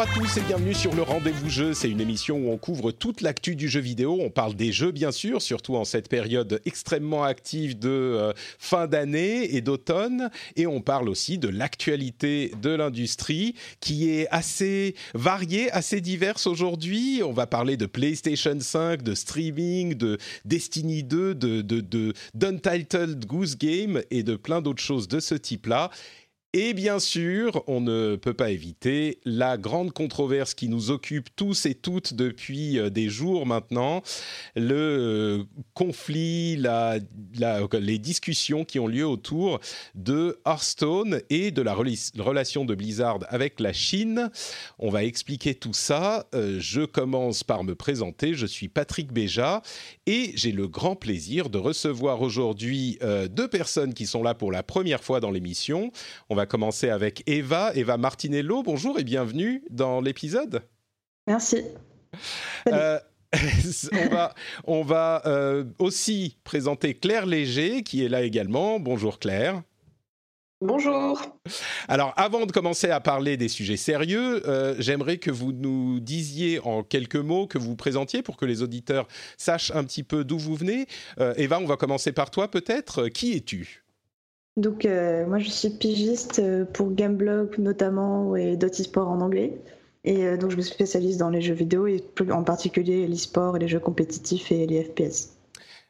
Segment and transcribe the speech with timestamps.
[0.00, 1.74] Bonjour à tous et bienvenue sur le Rendez-vous Jeu.
[1.74, 4.16] C'est une émission où on couvre toute l'actu du jeu vidéo.
[4.18, 8.86] On parle des jeux, bien sûr, surtout en cette période extrêmement active de euh, fin
[8.86, 10.30] d'année et d'automne.
[10.56, 17.20] Et on parle aussi de l'actualité de l'industrie qui est assez variée, assez diverse aujourd'hui.
[17.22, 23.26] On va parler de PlayStation 5, de streaming, de Destiny 2, de, de, de d'Untitled
[23.26, 25.90] Goose Game et de plein d'autres choses de ce type-là.
[26.52, 31.64] Et bien sûr, on ne peut pas éviter la grande controverse qui nous occupe tous
[31.64, 34.02] et toutes depuis euh, des jours maintenant,
[34.56, 39.60] le euh, conflit, les discussions qui ont lieu autour
[39.94, 44.28] de Hearthstone et de la rela- relation de Blizzard avec la Chine.
[44.80, 46.26] On va expliquer tout ça.
[46.34, 48.34] Euh, je commence par me présenter.
[48.34, 49.62] Je suis Patrick Béja
[50.06, 52.98] et j'ai le grand plaisir de recevoir aujourd'hui
[53.30, 55.92] deux personnes qui sont là pour la première fois dans l'émission.
[56.46, 58.62] Commencer avec Eva, Eva Martinello.
[58.62, 60.62] Bonjour et bienvenue dans l'épisode.
[61.26, 61.64] Merci.
[62.68, 62.98] Euh,
[63.92, 64.34] on va,
[64.64, 68.80] on va euh, aussi présenter Claire Léger qui est là également.
[68.80, 69.62] Bonjour Claire.
[70.62, 71.22] Bonjour.
[71.88, 76.60] Alors, avant de commencer à parler des sujets sérieux, euh, j'aimerais que vous nous disiez
[76.60, 80.22] en quelques mots, que vous vous présentiez pour que les auditeurs sachent un petit peu
[80.22, 80.86] d'où vous venez.
[81.18, 83.08] Euh, Eva, on va commencer par toi peut-être.
[83.08, 83.84] Qui es-tu?
[84.56, 89.60] Donc, euh, moi, je suis pigiste euh, pour Gameblog notamment et Sport en anglais.
[90.04, 93.56] Et euh, donc, je me spécialise dans les jeux vidéo et plus en particulier l'e-sport
[93.56, 95.36] et les jeux compétitifs et les FPS.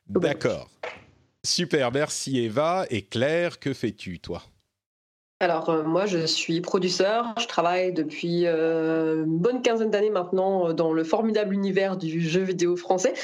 [0.08, 0.68] D'accord.
[1.44, 2.86] Super, merci Eva.
[2.90, 4.42] Et Claire, que fais-tu toi?
[5.42, 10.74] Alors euh, moi je suis producteur, je travaille depuis euh, une bonne quinzaine d'années maintenant
[10.74, 13.14] dans le formidable univers du jeu vidéo français.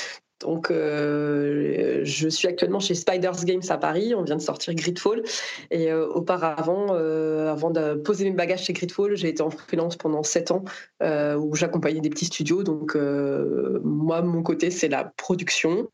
[0.40, 5.22] Donc euh, je suis actuellement chez Spiders Games à Paris, on vient de sortir Gridfall
[5.70, 9.96] et euh, auparavant euh, avant de poser mes bagages chez Gridfall, j'ai été en freelance
[9.96, 10.64] pendant sept ans
[11.02, 12.62] où j'accompagnais des petits studios.
[12.62, 15.88] Donc moi mon côté c'est la production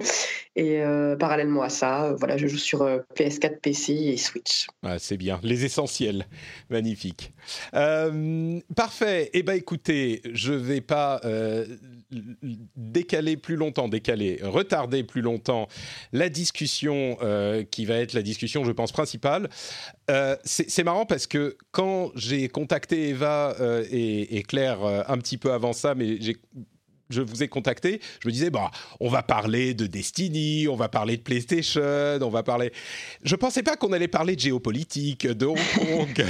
[0.56, 0.82] et
[1.18, 4.66] parallèlement à ça, voilà, je joue sur euh, PS4, PC et Switch.
[4.82, 6.26] Ah, c'est bien, les essentiels,
[6.68, 7.32] magnifique.
[7.72, 9.30] Parfait.
[9.32, 11.20] Eh ben, écoutez, je vais pas
[12.76, 15.68] décaler plus longtemps, décaler, retarder plus longtemps
[16.12, 19.48] la discussion euh, qui va être la discussion, je pense, principale.
[20.10, 25.38] Euh, c'est marrant parce que quand j'ai contacté Eva euh, et, et Claire un petit
[25.38, 26.36] peu avant ça, mais j'ai
[27.12, 30.88] je vous ai contacté, je me disais, bah, on va parler de Destiny, on va
[30.88, 31.82] parler de PlayStation,
[32.20, 32.72] on va parler.
[33.22, 36.24] Je pensais pas qu'on allait parler de géopolitique, de Hong Kong,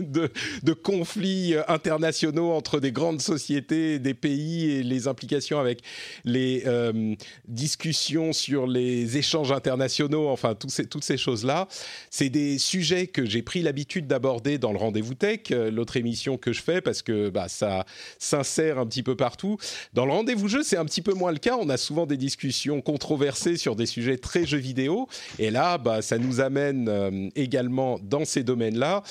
[0.00, 0.32] de, de-
[0.62, 5.80] de conflits internationaux entre des grandes sociétés, des pays et les implications avec
[6.24, 7.14] les euh,
[7.46, 11.68] discussions sur les échanges internationaux, enfin, ces- toutes ces choses-là.
[12.10, 16.36] C'est des sujets que j'ai pris l'habitude d'aborder dans le Rendez-vous Tech, euh, l'autre émission
[16.36, 17.84] que je fais, parce que bah, ça
[18.18, 19.56] s'insère un petit peu partout.
[19.98, 21.56] Dans le rendez-vous jeu, c'est un petit peu moins le cas.
[21.60, 25.08] On a souvent des discussions controversées sur des sujets très jeux vidéo.
[25.40, 29.02] Et là, bah, ça nous amène euh, également dans ces domaines-là.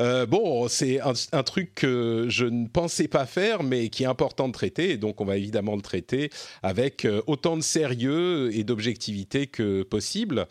[0.00, 4.48] Euh, bon, c'est un, truc que je ne pensais pas faire, mais qui est important
[4.48, 4.92] de traiter.
[4.92, 6.30] Et donc, on va évidemment le traiter
[6.62, 10.46] avec euh, autant de sérieux et d'objectivité que possible.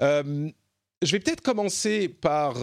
[0.00, 2.56] Je vais peut-être commencer par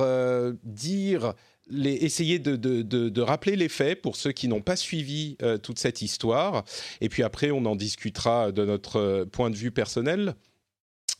[0.65, 1.33] dire
[1.73, 6.63] essayer de, rappeler les faits pour ceux qui n'ont pas suivi euh, toute cette histoire.
[6.99, 10.35] Et puis après, on en discutera de notre euh, point de vue personnel.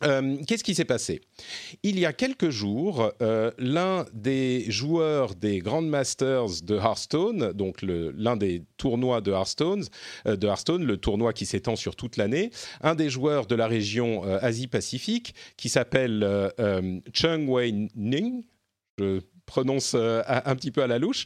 [0.03, 1.21] Euh, Qu'est-ce qui s'est passé?
[1.83, 3.11] Il y a quelques jours,
[3.59, 9.85] l'un des joueurs des Grand Masters de Hearthstone, donc l'un des tournois de Hearthstone,
[10.25, 12.49] de Hearthstone, le tournoi qui s'étend sur toute l'année,
[12.81, 16.51] un des joueurs de la région Asie-Pacifique, qui s'appelle
[17.13, 18.43] Chung Wei Ning,
[18.97, 19.21] je
[19.51, 21.25] prononce un petit peu à la louche,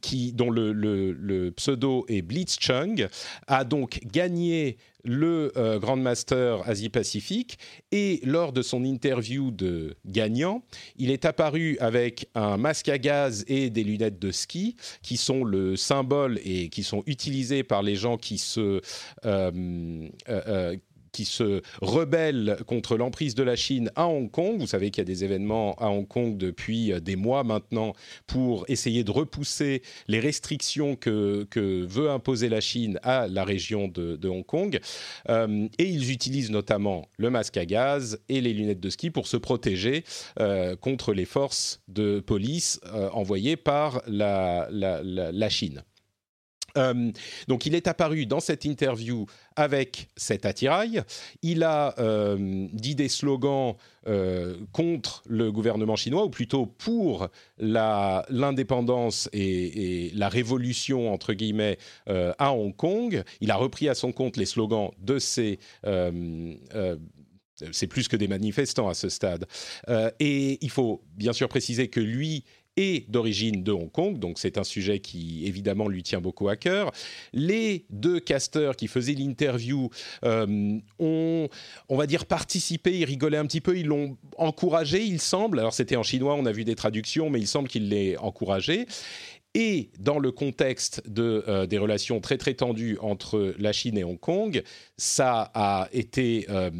[0.00, 3.06] qui, dont le, pseudo est Blitzchung,
[3.46, 7.58] a donc gagné le euh, Grand Master Asie-Pacifique
[7.90, 10.62] et lors de son interview de gagnant,
[10.96, 15.44] il est apparu avec un masque à gaz et des lunettes de ski qui sont
[15.44, 18.80] le symbole et qui sont utilisés par les gens qui se
[19.24, 20.76] euh, euh,
[21.12, 24.58] qui se rebelle contre l'emprise de la Chine à Hong Kong.
[24.58, 27.92] Vous savez qu'il y a des événements à Hong Kong depuis euh, des mois maintenant
[28.26, 34.28] pour essayer de repousser les restrictions que, veut imposer la Chine à la région de,
[34.28, 34.80] Hong Kong.
[35.28, 39.26] Euh, et ils utilisent notamment le masque à gaz et les lunettes de ski pour
[39.26, 40.04] se protéger
[40.40, 42.80] euh, contre les forces de police
[43.12, 44.68] envoyées par la
[45.50, 45.82] Chine.
[46.78, 47.10] Euh,
[47.48, 49.26] donc il est apparu dans cette interview
[49.56, 51.02] avec cet attirail.
[51.42, 53.76] Il a euh, dit des slogans
[54.06, 57.28] euh, contre le gouvernement chinois, ou plutôt pour
[57.58, 63.22] l'indépendance et, la révolution, entre guillemets, à Hong Kong.
[63.40, 65.58] Il a repris à son compte les slogans de ces
[67.70, 69.46] c'est plus que des manifestants à ce stade.
[70.18, 72.44] et il faut bien sûr préciser que lui
[72.76, 76.56] et d'origine de Hong Kong, donc c'est un sujet qui évidemment lui tient beaucoup à
[76.56, 76.90] cœur.
[77.32, 79.90] Les deux casteurs qui faisaient l'interview
[80.24, 81.48] euh, ont,
[81.88, 85.58] on va dire, participé, ils rigolaient un petit peu, ils l'ont encouragé, il semble.
[85.58, 88.86] Alors c'était en chinois, on a vu des traductions, mais il semble qu'il l'ait encouragé.
[89.54, 94.04] Et dans le contexte de, euh, des relations très très tendues entre la Chine et
[94.04, 94.62] Hong Kong,
[94.96, 96.70] ça a été euh,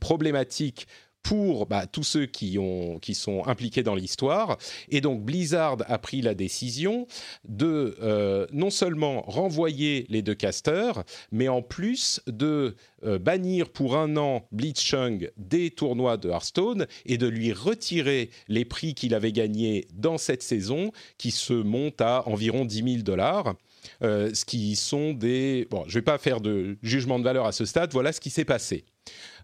[0.00, 0.86] problématique
[1.22, 4.58] pour bah, tous ceux qui, ont, qui sont impliqués dans l'histoire.
[4.88, 7.06] Et donc Blizzard a pris la décision
[7.48, 13.96] de euh, non seulement renvoyer les deux casters, mais en plus de euh, bannir pour
[13.96, 19.32] un an Blitzchung des tournois de Hearthstone et de lui retirer les prix qu'il avait
[19.32, 23.54] gagnés dans cette saison, qui se montent à environ 10 000 dollars.
[24.02, 25.66] Euh, ce qui sont des...
[25.70, 28.20] Bon, je ne vais pas faire de jugement de valeur à ce stade, voilà ce
[28.20, 28.84] qui s'est passé.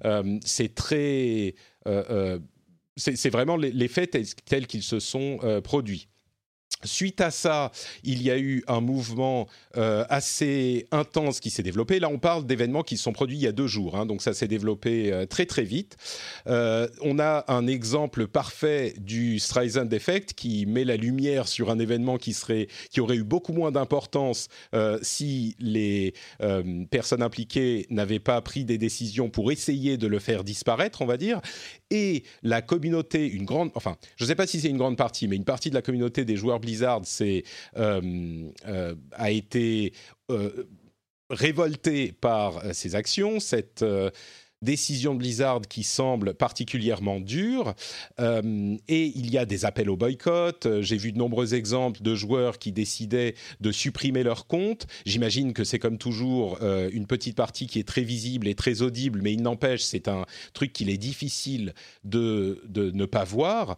[0.05, 1.55] Euh, c'est très.
[1.87, 2.39] Euh,
[2.97, 4.17] c'est vraiment les, faits
[4.47, 6.09] tels qu'ils se sont produits.
[6.85, 7.73] Suite à ça,
[8.05, 11.99] il y a eu un mouvement euh, assez intense qui s'est développé.
[12.01, 14.21] Là, on parle d'événements qui se sont produits il y a deux jours, hein, donc
[14.21, 15.97] ça s'est développé euh, très très vite.
[16.47, 21.79] Euh, on a un exemple parfait du Streisand Effect qui met la lumière sur un
[21.79, 24.49] événement qui serait, qui aurait eu beaucoup moins d'importance
[25.03, 26.15] si les
[26.91, 31.17] personnes impliquées n'avaient pas pris des décisions pour essayer de le faire disparaître, on va
[31.17, 31.41] dire.
[31.91, 35.29] Et la communauté, une grande, enfin, je ne sais pas si c'est une grande partie,
[35.29, 37.41] mais une partie de la communauté des joueurs Blizzard euh,
[38.67, 39.93] euh, a été
[40.31, 40.69] euh,
[41.31, 43.85] révolté par ces actions, cette
[44.63, 47.75] décision de Blizzard qui semble particulièrement dure.
[48.21, 50.67] Euh, et il y a des appels au boycott.
[50.67, 54.87] Euh, j'ai vu de nombreux exemples de joueurs qui décidaient de supprimer leur compte.
[55.05, 58.83] J'imagine que c'est comme toujours euh, une petite partie qui est très visible et très
[58.83, 60.25] audible, mais il n'empêche, c'est un
[60.55, 61.75] truc qu'il est difficile
[62.05, 63.77] de, de, ne pas voir.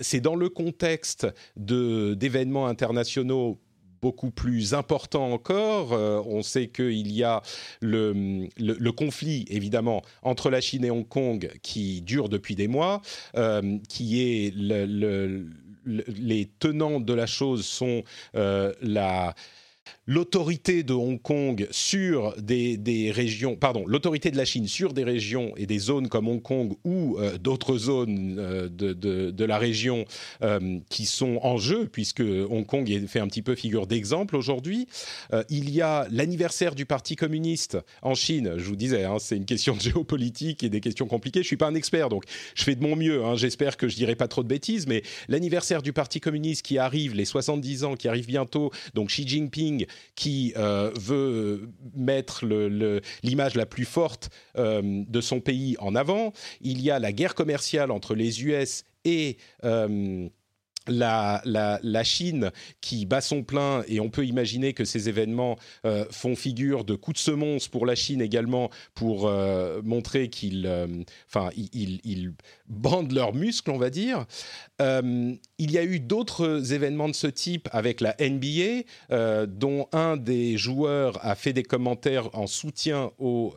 [0.00, 1.26] c'est dans le contexte
[1.56, 3.60] d'événements internationaux
[4.04, 5.94] beaucoup plus important encore.
[5.94, 7.40] Euh, on sait qu'il y a
[7.80, 13.00] le, conflit, évidemment, entre la Chine et Hong Kong qui dure depuis des mois,
[13.34, 15.46] euh, qui est le,
[15.86, 18.02] les tenants de la chose sont
[18.34, 19.34] euh, la
[20.06, 25.52] l'autorité de Hong Kong sur des, régions, pardon, l'autorité de la Chine sur des régions
[25.56, 30.04] et des zones comme Hong Kong ou euh, d'autres zones euh, de, la région
[30.42, 34.86] euh, qui sont en jeu, puisque Hong Kong fait un petit peu figure d'exemple aujourd'hui.
[35.50, 39.44] il y a l'anniversaire du Parti communiste en Chine, je vous disais, hein, c'est une
[39.44, 41.42] question de géopolitique et des questions compliquées.
[41.42, 42.24] Je suis pas un expert, donc
[42.54, 43.24] je fais de mon mieux.
[43.24, 43.36] Hein.
[43.36, 47.14] J'espère que je dirai pas trop de bêtises, mais l'anniversaire du Parti communiste qui arrive,
[47.14, 49.73] les 70 ans qui arrivent bientôt, donc Xi Jinping
[50.14, 52.44] qui euh, veut mettre
[53.22, 56.32] l'image la plus forte euh, de son pays en avant.
[56.60, 60.28] Il y a la guerre commerciale entre les US et euh,
[60.86, 62.50] la, Chine
[62.80, 66.94] qui bat son plein, et on peut imaginer que ces événements euh, font figure de
[66.94, 70.86] coups de semonce pour la Chine également, pour euh, montrer qu'ils euh,
[71.56, 72.32] ils,
[72.68, 74.26] bandent leurs muscles, on va dire.
[74.80, 80.56] il y a eu d'autres événements de ce type avec la NBA, dont un des
[80.56, 83.54] joueurs a fait des commentaires en soutien aux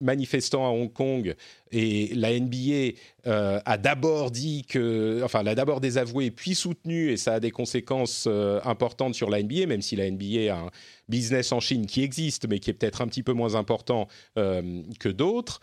[0.00, 1.34] manifestants à Hong Kong
[1.72, 2.96] et la NBA
[3.26, 7.50] euh, a d'abord dit que, enfin, l'a d'abord désavoué puis soutenu, et ça a des
[7.50, 10.70] conséquences euh, importantes sur la NBA, même si la NBA a un
[11.08, 14.06] business en Chine qui existe, mais qui est peut-être un petit peu moins important
[14.38, 15.60] euh, que d'autres.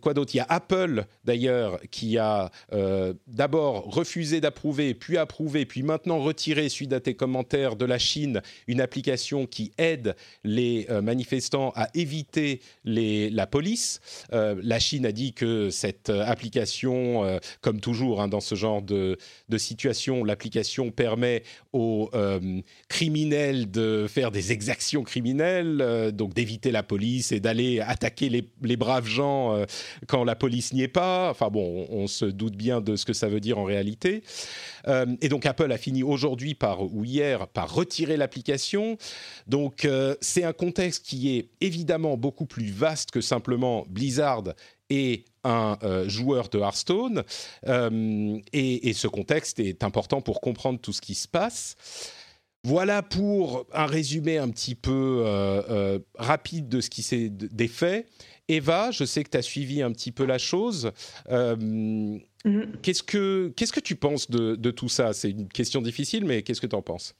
[0.00, 0.34] quoi d'autre?
[0.34, 2.50] Il y a Apple, d'ailleurs, qui a
[3.26, 8.42] d'abord refusé d'approuver, puis approuvé, puis maintenant retiré, suite à tes commentaires, de la Chine,
[8.66, 14.00] une application qui aide les manifestants à éviter la police.
[14.32, 19.16] la Chine a dit que cette application euh, comme toujours hein, dans ce genre de,
[19.56, 21.42] situation, l'application permet
[21.72, 27.80] aux euh, criminels de faire des exactions criminelles, euh, donc d'éviter la police et d'aller
[27.80, 29.64] attaquer les, braves gens
[30.06, 31.28] quand la police n'y est pas.
[31.30, 34.22] Enfin bon, on, se doute bien de ce que ça veut dire en réalité.
[35.20, 38.96] et donc Apple a fini aujourd'hui par ou hier par retirer l'application.
[39.46, 39.86] Donc
[40.22, 44.44] c'est un contexte qui est évidemment beaucoup plus vaste que simplement Blizzard
[44.90, 47.22] et un euh, joueur de Hearthstone.
[47.66, 51.76] Euh, et, ce contexte est important pour comprendre tout ce qui se passe.
[52.64, 58.06] Voilà pour un résumé un petit peu euh, rapide de ce qui s'est des faits.
[58.48, 60.90] Eva, je sais que tu as suivi un petit peu la chose.
[61.30, 62.20] Mm-hmm.
[62.82, 65.14] Qu'est-ce que qu'est-ce que tu penses de, de tout ça?
[65.14, 67.14] C'est une question difficile, mais qu'est-ce que tu en penses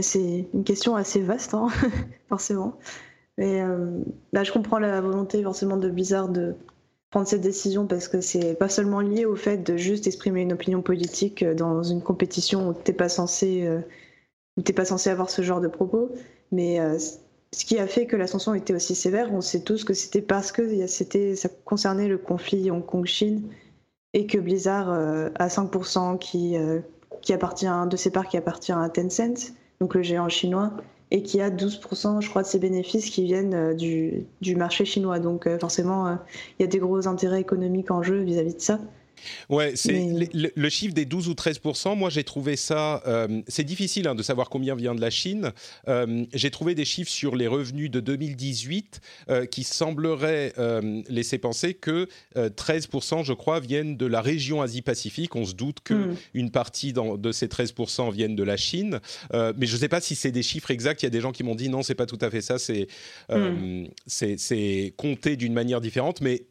[0.00, 1.68] C'est une question assez vaste, hein,
[2.28, 2.76] forcément.
[3.38, 3.62] Mais
[4.32, 6.56] là, je comprends la volonté forcément de Blizzard de
[7.12, 10.54] prendre cette décision parce que c'est pas seulement lié au fait de juste exprimer une
[10.54, 13.80] opinion politique euh, dans une compétition où t'es pas censé euh,
[14.56, 16.10] où t'es pas censé avoir ce genre de propos,
[16.50, 19.84] mais euh, ce qui a fait que la sanction était aussi sévère, on sait tous
[19.84, 23.42] que c'était parce que c'était ça concernait le conflit Hong Kong-Chine
[24.14, 26.56] et que Blizzard a 5% qui
[27.20, 30.72] qui appartient de ses parts qui appartient à Tencent, donc le géant chinois
[31.12, 34.86] et qui a 12%, je crois, de ses bénéfices qui viennent euh, du, du marché
[34.86, 35.18] chinois.
[35.18, 36.14] Donc euh, forcément, euh,
[36.58, 38.80] il y a des gros intérêts économiques en jeu vis-à-vis de ça.
[39.48, 40.00] Ouais, c'est
[40.32, 43.02] le, chiffre des 12 ou 13% Moi, j'ai trouvé ça.
[43.06, 45.52] Euh, c'est difficile hein, de savoir combien vient de la Chine.
[45.88, 50.52] Euh, j'ai trouvé des chiffres sur les revenus de 2018 euh, qui sembleraient
[51.08, 52.08] laisser penser que
[52.56, 52.88] 13
[53.24, 55.36] je crois, viennent de la région Asie-Pacifique.
[55.36, 56.50] On se doute que hmm.
[56.50, 57.74] partie de ces 13
[58.12, 59.00] viennent de la Chine,
[59.32, 61.02] mais je ne sais pas si c'est des chiffres exacts.
[61.02, 62.58] Il y a des gens qui m'ont dit non, c'est pas tout à fait ça.
[62.58, 62.88] C'est
[63.30, 63.86] hmm.
[64.06, 66.44] c'est compté d'une manière différente, mais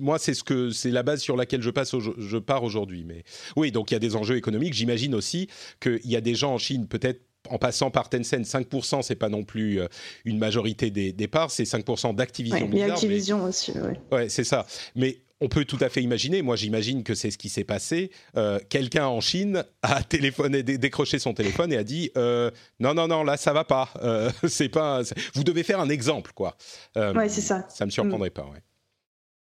[0.00, 3.04] moi, c'est ce que c'est la base sur laquelle je passe, je pars aujourd'hui.
[3.04, 3.24] Mais
[3.56, 4.74] oui, donc il y a des enjeux économiques.
[4.74, 5.48] J'imagine aussi
[5.80, 9.28] qu'il y a des gens en Chine, peut-être en passant par Tencent, 5%, c'est pas
[9.28, 9.86] non plus euh,
[10.24, 12.70] une majorité des, parts, c'est 5% d'Activision.
[12.72, 13.94] a Activision aussi, oui.
[14.10, 14.66] Ouais, c'est ça.
[14.94, 18.10] Mais on peut tout à fait imaginer, moi j'imagine que c'est ce qui s'est passé.
[18.36, 22.50] Euh, quelqu'un en Chine a téléphoné, décroché son téléphone et a dit euh,
[22.80, 23.92] non non non là ça va pas,
[24.48, 25.02] c'est pas,
[25.34, 26.56] vous devez faire un exemple quoi.
[26.96, 27.66] ouais c'est ça.
[27.68, 28.44] Ça me surprendrait pas.
[28.44, 28.62] Ouais.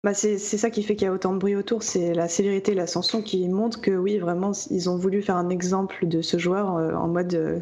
[0.05, 2.75] Bah c'est ça qui fait qu'il y a autant de bruit autour, c'est la sévérité,
[2.75, 6.77] l'ascension qui montre que oui, vraiment, ils ont voulu faire un exemple de ce joueur
[6.77, 7.59] euh, en mode euh,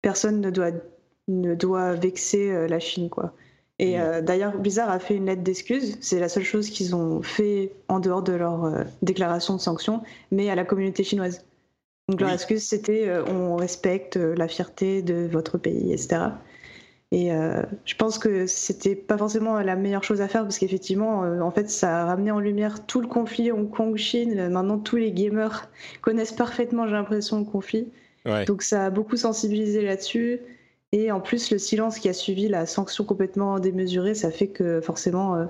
[0.00, 0.70] personne ne doit,
[1.28, 3.34] ne doit vexer euh, la Chine, quoi.
[3.78, 4.22] Et mm.
[4.22, 8.00] d'ailleurs, Blizzard a fait une lettre d'excuse, c'est la seule chose qu'ils ont fait en
[8.00, 11.44] dehors de leur déclaration de sanctions, mais à la communauté chinoise.
[12.08, 16.30] Donc leur excuse, c'était on respecte la fierté de votre pays, etc.
[17.12, 21.22] Et euh, je pense que c'était pas forcément la meilleure chose à faire parce qu'effectivement,
[21.22, 24.48] euh, en fait, ça a ramené en lumière tout le conflit Hong Kong-Chine.
[24.48, 25.70] Maintenant, tous les gamers
[26.00, 27.88] connaissent parfaitement, j'ai l'impression, le conflit.
[28.48, 30.40] Donc, ça a beaucoup sensibilisé là-dessus.
[30.90, 34.80] Et en plus, le silence qui a suivi la sanction complètement démesurée, ça fait que
[34.80, 35.44] forcément, euh,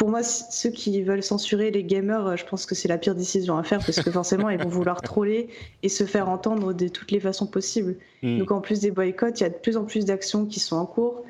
[0.00, 3.14] pour moi, ceux qui veulent censurer les gamers, euh, je pense que c'est la pire
[3.14, 5.50] décision à faire parce que forcément, ils vont vouloir troller
[5.82, 7.96] et se faire entendre de toutes les façons possibles.
[8.22, 8.38] Hmm.
[8.38, 10.76] Donc, en plus des boycotts, il y a de plus en plus d'actions qui sont
[10.76, 11.22] en cours.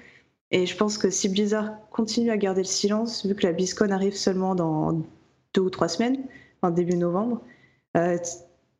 [0.52, 3.90] Et je pense que si Blizzard continue à garder le silence, vu que la BlizzCon
[3.90, 5.02] arrive seulement dans
[5.52, 6.20] deux ou trois semaines,
[6.62, 7.42] en début novembre,
[7.96, 8.18] euh,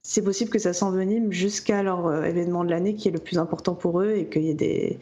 [0.02, 3.38] c'est possible que ça s'envenime jusqu'à leur euh, événement de l'année qui est le plus
[3.38, 5.00] important pour eux et qu'il y ait des,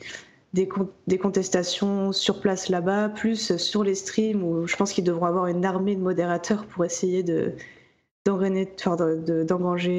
[0.55, 0.69] des,
[1.07, 5.47] des, contestations sur place là-bas, plus sur les streams où je pense qu'ils devront avoir
[5.47, 7.55] une armée de modérateurs pour essayer de.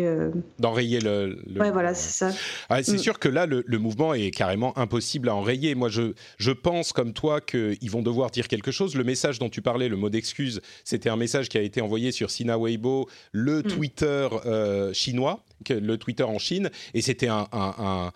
[0.05, 0.29] Euh...
[0.59, 2.37] D'enrayer le, Ouais, voilà, c'est ça.
[2.69, 2.99] Ah, c'est mm.
[2.99, 5.73] sûr que là, le, mouvement est carrément impossible à enrayer.
[5.73, 8.95] Moi, je, je pense, comme toi, qu'ils vont devoir dire quelque chose.
[8.95, 12.11] Le message dont tu parlais, le mot d'excuse, c'était un message qui a été envoyé
[12.11, 13.63] sur Sina Weibo, le mm.
[13.63, 18.11] Twitter euh, chinois, le Twitter en Chine, et c'était un, un un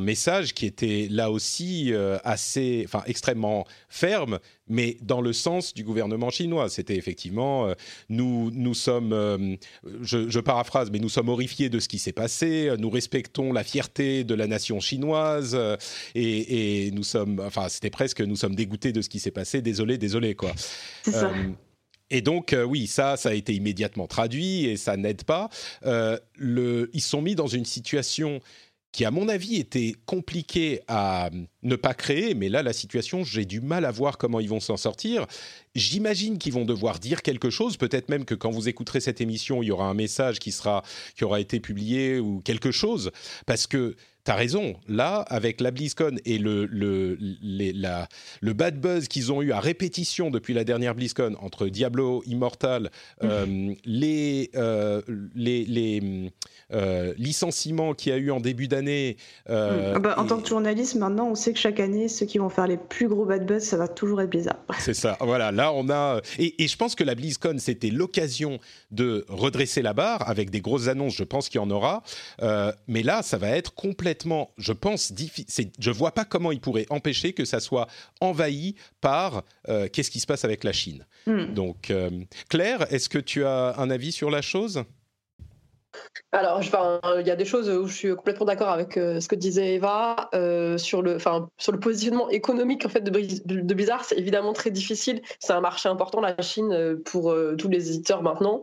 [0.00, 5.84] message qui était là aussi euh, assez, enfin extrêmement ferme, mais dans le sens du
[5.84, 6.68] gouvernement chinois.
[6.68, 7.74] C'était effectivement, euh,
[8.08, 9.56] nous, nous sommes, euh,
[10.02, 12.70] je, paraphrase, mais nous sommes horrifiés de ce qui s'est passé.
[12.78, 15.58] Nous respectons la fierté de la nation chinoise
[16.14, 19.62] et, et, nous sommes, enfin, c'était presque, nous sommes dégoûtés de ce qui s'est passé.
[19.62, 20.52] Désolé, désolé, quoi.
[21.02, 21.32] C'est ça.
[22.10, 25.48] Et donc, oui, ça, ça a été immédiatement traduit et ça n'aide pas.
[25.82, 28.40] le, ils sont mis dans une situation
[28.92, 31.30] qui, à mon avis, était compliquée à
[31.62, 34.60] ne pas créer, mais là, la situation, j'ai du mal à voir comment ils vont
[34.60, 35.26] s'en sortir.
[35.74, 39.62] J'imagine qu'ils vont devoir dire quelque chose, peut-être même que quand vous écouterez cette émission,
[39.62, 40.82] il y aura un message qui, sera,
[41.16, 43.10] qui aura été publié ou quelque chose,
[43.46, 44.76] parce que T'as raison.
[44.86, 48.06] Là, avec la BlizzCon et le, le, la,
[48.40, 52.84] le bad buzz qu'ils ont eu à répétition depuis la dernière BlizzCon entre Diablo Immortal,
[53.20, 53.24] mmh.
[53.24, 55.02] euh, les, euh,
[55.34, 56.30] les, les
[56.72, 59.16] euh, licenciements qu'il y a eu en début d'année.
[59.48, 59.52] Mmh.
[59.96, 62.48] Ah bah, en tant que journaliste, maintenant, on sait que chaque année, ceux qui vont
[62.48, 64.60] faire les plus gros bad buzz, ça va toujours être Blizzard.
[64.78, 65.16] C'est ça.
[65.18, 65.50] Voilà.
[65.50, 66.20] Là, on a.
[66.38, 68.60] Et, et je pense que la BlizzCon, c'était l'occasion
[68.92, 71.16] de redresser la barre avec des grosses annonces.
[71.16, 72.04] Je pense qu'il y en aura.
[72.86, 74.11] mais là, ça va être complètement
[74.58, 77.86] je pense, je ne vois pas comment il pourrait empêcher que ça soit
[78.20, 81.06] envahi par euh, qu'est-ce qui se passe avec la Chine.
[81.26, 81.52] Hmm.
[81.54, 82.10] Donc, euh,
[82.48, 84.84] Claire, est-ce que tu as un avis sur la chose?
[86.32, 86.62] Alors,
[87.20, 89.74] il y a des choses où je suis complètement d'accord avec euh, ce que disait
[89.74, 90.30] Eva
[90.78, 94.04] sur le, sur le positionnement économique en fait de, de Blizzard.
[94.04, 95.20] C'est évidemment très difficile.
[95.38, 98.62] C'est un marché important la Chine pour tous les éditeurs maintenant.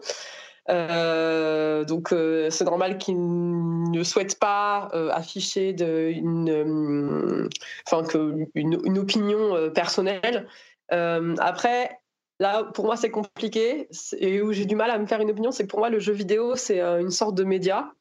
[0.70, 5.70] Euh, donc euh, c'est normal qu'ils ne souhaitent pas euh, afficher
[6.12, 7.50] une,
[7.88, 10.48] enfin que une, opinion personnelle.
[10.90, 12.00] après,
[12.40, 15.52] là pour moi c'est compliqué et où j'ai du mal à me faire une opinion,
[15.52, 17.92] c'est que pour moi le jeu vidéo c'est une sorte de média.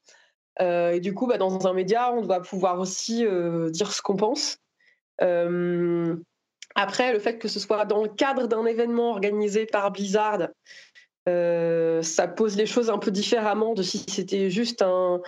[0.61, 3.25] et du coup, bah, dans un média, on doit pouvoir aussi
[3.71, 4.59] dire ce qu'on pense.
[6.75, 10.49] après, le fait que ce soit dans le cadre d'un événement organisé par Blizzard,
[11.29, 15.21] euh, ça pose les choses un peu différemment de si c'était juste un,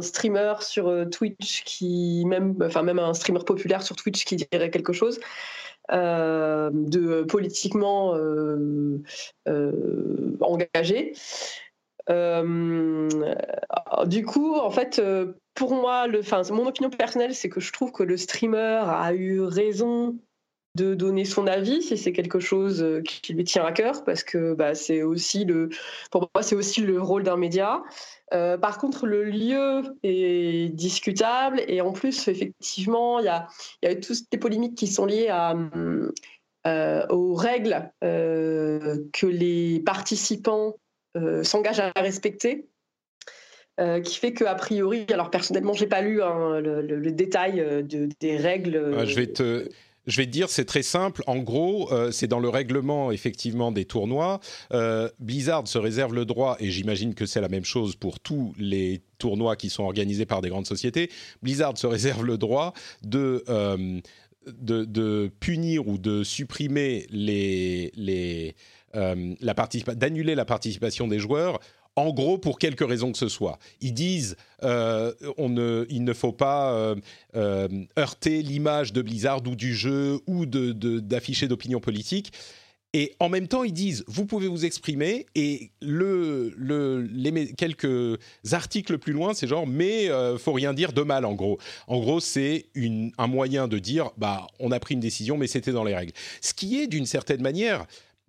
[0.00, 4.70] streamer sur euh, Twitch qui même enfin même un streamer populaire sur Twitch qui dirait
[4.70, 5.20] quelque chose
[5.90, 8.14] euh, de politiquement
[10.40, 11.12] engagé.
[14.06, 15.00] du coup, en fait,
[15.54, 16.20] pour moi, le,
[16.52, 20.16] mon opinion personnelle, c'est que je trouve que le streamer a eu raison
[20.74, 24.22] de donner son avis si c'est quelque chose euh, qui lui tient à cœur parce
[24.22, 25.70] que bah, c'est aussi le
[26.10, 27.82] pour moi c'est aussi le rôle d'un média
[28.34, 33.48] euh, par contre le lieu est discutable et en plus effectivement il y a,
[33.82, 35.56] y a toutes les polémiques qui sont liées à,
[36.66, 40.74] euh, aux règles que les participants
[41.42, 42.68] s'engagent à respecter
[44.02, 48.36] qui fait que a priori, alors personnellement, j'ai pas lu hein, le, détail de, des
[48.36, 48.96] règles.
[48.98, 49.68] Ah, je vais te,
[50.08, 51.22] je vais te dire, c'est très simple.
[51.26, 54.40] En gros, euh, c'est dans le règlement effectivement des tournois.
[54.72, 58.54] Euh, Blizzard se réserve le droit, et j'imagine que c'est la même chose pour tous
[58.58, 61.10] les tournois qui sont organisés par des grandes sociétés.
[61.42, 64.00] Blizzard se réserve le droit de euh,
[64.46, 68.54] de, punir ou de supprimer les, les,
[68.94, 71.60] d'annuler la participation des joueurs
[71.98, 73.58] en gros pour quelque raison que ce soit.
[73.80, 76.94] Ils disent euh, ne, il ne faut pas euh,
[77.34, 82.32] euh, heurter l'image de Blizzard ou du jeu ou d'afficher d'opinion politique.
[82.94, 88.18] Et en même temps, ils disent, vous pouvez vous exprimer, et le, le, les, quelques
[88.52, 90.08] articles plus loin, c'est genre, mais
[90.38, 91.58] faut rien dire de mal, en gros.
[91.86, 92.64] En gros, c'est
[93.18, 96.14] un moyen de dire, bah, on a pris une décision, mais c'était dans les règles.
[96.40, 97.84] Ce qui est, d'une certaine manière,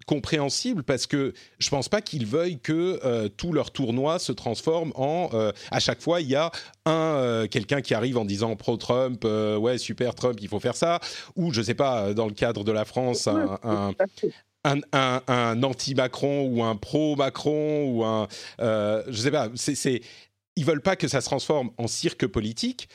[0.05, 4.91] compréhensible parce que je pense pas qu'ils veuillent que euh, tout leur tournoi se transforme
[4.95, 6.51] en euh, à chaque fois il y a
[6.85, 10.75] un euh, quelqu'un qui arrive en disant pro Trump ouais super Trump il faut faire
[10.75, 10.99] ça.
[11.35, 16.75] Ou je sais pas dans le cadre de la France un, un anti-Macron ou un
[16.75, 18.27] pro-Macron ou un
[18.59, 20.01] je sais pas c'est
[20.55, 22.89] ils veulent pas que ça se transforme en cirque politique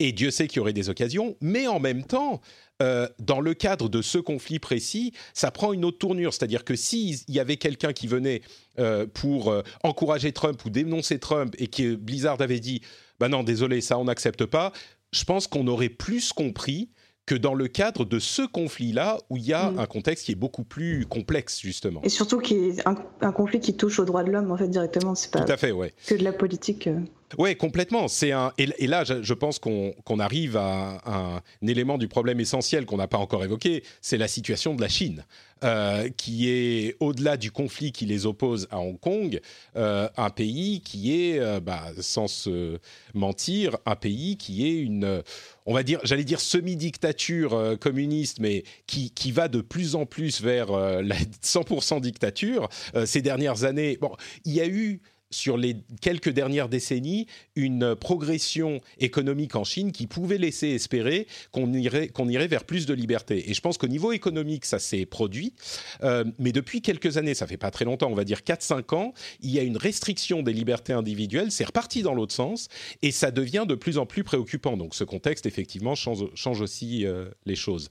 [0.00, 2.40] et Dieu sait qu'il y aurait des occasions, mais en même temps,
[2.80, 6.32] euh, dans le cadre de ce conflit précis, ça prend une autre tournure.
[6.32, 8.42] C'est-à-dire que s'il y avait quelqu'un qui venait
[8.78, 12.82] euh, pour euh, encourager Trump ou dénoncer Trump et que Blizzard avait dit
[13.18, 14.72] bah non, désolé, ça on n'accepte pas,
[15.12, 16.90] je pense qu'on aurait plus compris
[17.28, 19.80] que dans le cadre de ce conflit-là, où il y a mm.
[19.80, 22.00] un contexte qui est beaucoup plus complexe, justement.
[22.02, 25.14] Et surtout qui est un, conflit qui touche aux droits de l'homme, en fait, directement.
[25.14, 25.92] C'est pas Tout à fait, ouais.
[26.06, 26.88] que de la politique.
[27.36, 28.08] Oui, complètement.
[28.08, 32.96] C'est un et, là, je, pense qu'on arrive à, un élément du problème essentiel qu'on
[32.96, 35.26] n'a pas encore évoqué, c'est la situation de la Chine,
[35.64, 39.40] euh, qui est au-delà du conflit qui les oppose à Hong Kong,
[39.76, 42.78] euh, un pays qui est, euh, bah, sans se
[43.12, 45.22] mentir, un pays qui est une,
[45.66, 50.40] on va dire, j'allais dire semi-dictature communiste, mais qui, qui va de plus en plus
[50.40, 52.68] vers la 100% dictature.
[53.04, 54.12] ces dernières années, bon,
[54.44, 60.06] il y a eu sur les quelques dernières décennies une progression économique en Chine qui
[60.06, 63.50] pouvait laisser espérer qu'on irait, qu'on irait vers plus de liberté.
[63.50, 65.54] Et je pense qu'au niveau économique, ça s'est produit.
[66.02, 69.14] Euh, mais depuis quelques années, ça fait pas très longtemps, on va dire 4-5 ans,
[69.40, 71.52] il y a une restriction des libertés individuelles.
[71.52, 72.68] C'est reparti dans l'autre sens
[73.02, 74.76] et ça devient de plus en plus préoccupant.
[74.76, 77.90] Donc ce contexte, effectivement, change, aussi euh, les choses.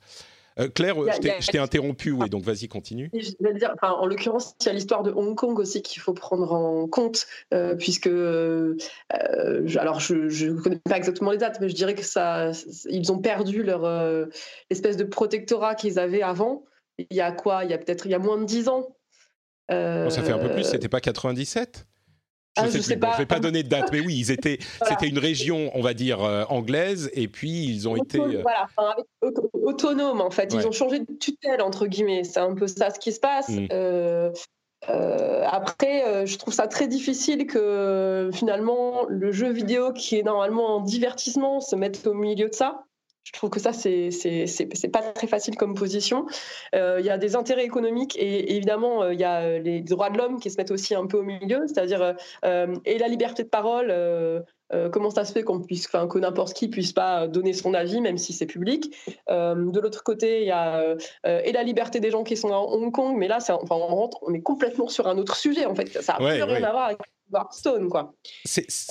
[0.59, 3.09] Euh, Claire, je t'ai interrompu, oui, donc vas-y, continue.
[3.13, 6.51] Je dire, en l'occurrence, il y a l'histoire de Hong Kong aussi qu'il faut prendre
[6.51, 8.75] en compte, euh, puisque, euh,
[9.77, 12.51] alors je ne connais pas exactement les dates, mais je dirais que ça,
[12.89, 14.27] ils ont perdu leur
[14.69, 16.63] espèce de protectorat qu'ils avaient avant.
[16.97, 17.63] Il y a quoi?
[17.63, 18.87] Il y a peut-être il y a moins de 10 ans.
[19.69, 21.85] ça fait un peu plus, c'était pas 97
[22.57, 23.13] je, ah, sais, pas.
[23.13, 24.59] je vais pas donner de date, mais oui, ils étaient.
[24.87, 28.19] C'était une région, on va dire euh, anglaise, et puis ils ont été.
[28.19, 28.67] Euh, voilà,
[29.53, 30.53] autonomes en fait.
[30.53, 32.23] Ils ont changé de tutelle entre guillemets.
[32.23, 33.49] C'est un peu ça ce qui se passe.
[33.49, 33.67] Mm.
[34.89, 40.79] Euh, après, je trouve ça très difficile que finalement le jeu vidéo qui est normalement
[40.79, 42.86] un divertissement se mette au milieu de ça.
[43.27, 46.25] Je trouve que ça, c'est pas très facile comme position.
[46.73, 49.81] Euh, il y a des intérêts économiques et évidemment, euh, il y a euh, les
[49.81, 52.15] droits de l'homme qui se mettent aussi un peu au milieu, c'est-à-dire
[52.85, 53.93] et la liberté de parole.
[54.93, 57.99] comment ça se fait qu'on puisse, enfin, que n'importe qui puisse pas donner son avis,
[57.99, 58.95] même si c'est public.
[59.27, 62.93] de l'autre côté, il y a et la liberté des gens qui sont à Hong
[62.93, 65.89] Kong, mais là, enfin, on rentre, on est complètement sur un autre sujet en fait.
[66.01, 66.99] Ça n'a plus rien à voir avec
[67.51, 68.13] Stone, quoi.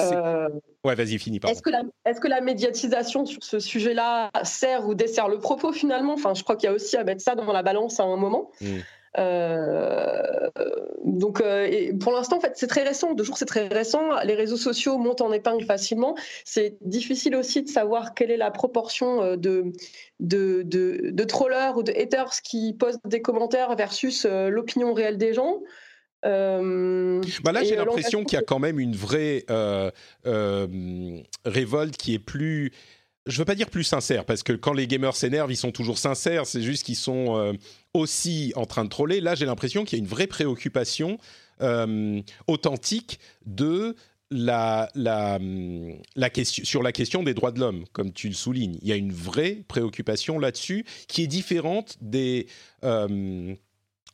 [0.01, 0.49] Euh,
[0.85, 1.51] ouais, vas-y, finis par.
[1.51, 5.73] Est-ce que, la, est que la médiatisation sur ce sujet-là sert ou dessert le propos
[5.73, 6.15] finalement?
[6.15, 8.17] Enfin, je crois qu'il y a aussi à mettre ça dans la balance à un
[8.17, 8.51] moment.
[8.61, 8.79] Hmm.
[9.19, 10.51] Euh,
[11.05, 13.15] donc, euh, pour l'instant, en fait, c'est très récent.
[13.15, 14.21] De jour, c'est très récent.
[14.25, 16.15] Les réseaux sociaux montent en épingle facilement.
[16.45, 19.73] C'est difficile aussi de savoir quelle est la proportion de,
[20.21, 25.33] de, de, de trollers ou de haters qui postent des commentaires versus l'opinion réelle des
[25.33, 25.61] gens.
[26.27, 29.91] Euh, bah là, j'ai l'impression qu'il y a quand même une vraie euh,
[30.27, 32.73] euh, révolte qui est plus.
[33.27, 35.99] Je veux pas dire plus sincère, parce que quand les gamers s'énervent, ils sont toujours
[35.99, 36.47] sincères.
[36.47, 37.57] C'est juste qu'ils sont
[37.93, 39.21] aussi en train de troller.
[39.21, 41.19] Là, j'ai l'impression qu'il y a une vraie préoccupation
[42.47, 43.97] authentique de
[44.31, 45.41] la, la,
[46.15, 48.79] la, question, sur la question des droits de l'homme, comme tu le soulignes.
[48.83, 52.47] Il y a une vraie préoccupation là-dessus qui est différente des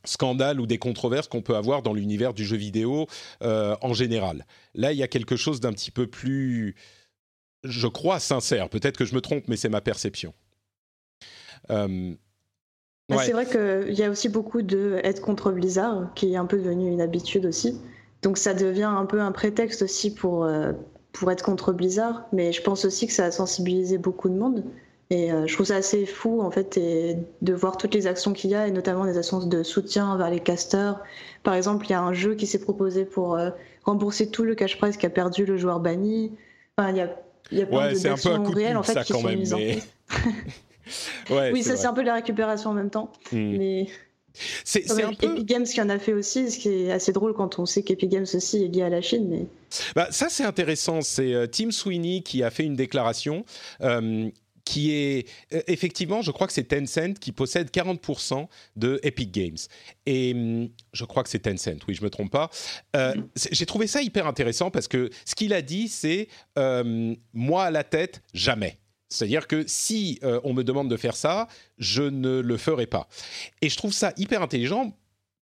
[0.04, 3.06] scandales ou des controverses qu'on peut avoir dans l'univers du jeu vidéo
[3.42, 4.46] euh, en général.
[4.74, 6.74] Là, il y a quelque chose d'un petit peu plus,
[7.64, 8.68] je crois, sincère.
[8.68, 10.34] Peut-être que je me trompe, mais c'est ma perception.
[11.70, 12.14] Euh,
[13.18, 16.58] c'est vrai qu'il y a aussi beaucoup de être contre Blizzard, qui est un peu
[16.58, 17.78] devenu une habitude aussi.
[18.22, 20.72] Donc ça devient un peu un prétexte aussi pour, euh,
[21.12, 22.26] pour être contre Blizzard.
[22.32, 24.64] Mais je pense aussi que ça a sensibilisé beaucoup de monde.
[25.12, 28.48] Et euh, je trouve ça assez fou, en fait, de voir toutes les actions qu'il
[28.48, 30.98] y a, et notamment des actions de soutien vers les casters.
[31.42, 33.50] Par exemple, il y a un jeu qui s'est proposé pour euh,
[33.84, 36.32] rembourser tout le cash prize qu'a perdu le joueur banni.
[36.78, 37.14] Enfin, il y a,
[37.50, 39.88] il y a plein d'actions réelles, en fait, qui sont mises en place.
[41.52, 43.12] oui, ça, c'est un peu la récupération en même temps.
[43.32, 43.58] Hmm.
[43.58, 43.88] Mais...
[44.64, 45.26] C'est un peu...
[45.26, 47.82] Epic Games qui en a fait aussi, ce qui est assez drôle quand on sait
[47.82, 49.28] qu'Epic Games aussi est lié à la Chine.
[49.28, 49.46] Mais...
[49.94, 51.02] Bah, ça, c'est intéressant.
[51.02, 53.44] C'est euh, Tim Sweeney qui a fait une déclaration
[54.64, 58.46] qui est euh, effectivement, je crois que c'est Tencent qui possède 40%
[58.76, 59.56] de Epic Games.
[60.06, 62.50] Et hum, je crois que c'est Tencent, oui, je me trompe pas.
[62.96, 63.14] Euh,
[63.50, 67.70] j'ai trouvé ça hyper intéressant parce que ce qu'il a dit, c'est euh, moi à
[67.70, 68.78] la tête, jamais.
[69.08, 71.46] C'est-à-dire que si on me demande de faire ça,
[71.76, 73.08] je ne le ferai pas.
[73.60, 74.96] Et je trouve ça hyper intelligent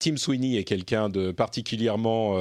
[0.01, 2.37] Tim Sweeney est quelqu'un de particulièrement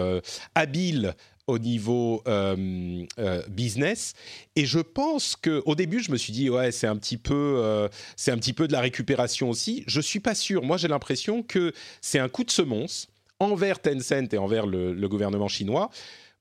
[0.56, 1.14] habile
[1.52, 4.14] au niveau euh, euh, business.
[4.56, 7.56] Et je pense que au début, je me suis dit ouais, c'est un petit peu,
[7.58, 9.84] euh, c'est un petit peu de la récupération aussi.
[9.88, 10.64] Je suis pas sûr.
[10.64, 13.08] Moi, j'ai l'impression que c'est un coup de semonce
[13.40, 15.90] envers Tencent et envers le, gouvernement chinois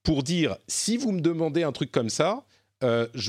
[0.03, 2.45] pour dire si vous me demandez un truc comme ça.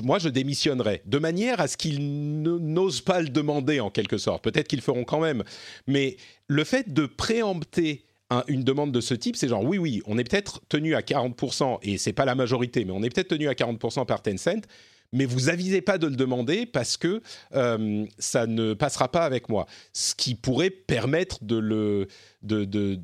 [0.03, 1.99] moi, je démissionnerai, de manière à ce qu'ils
[2.41, 4.43] n'osent pas le demander en quelque sorte.
[4.43, 5.43] Peut-être qu'ils feront quand même,
[5.87, 6.17] mais
[6.47, 8.05] le fait de préempter
[8.47, 11.79] une demande de ce type, c'est genre oui, oui, on est peut-être tenu à 40%,
[11.83, 14.65] et c'est pas la majorité, mais on est peut-être tenu à 40% par Tencent,
[15.13, 17.21] mais vous avisez pas de le demander parce que
[17.53, 19.65] euh, ça ne passera pas avec moi.
[19.93, 22.07] Ce qui pourrait permettre de le,
[22.43, 22.99] de,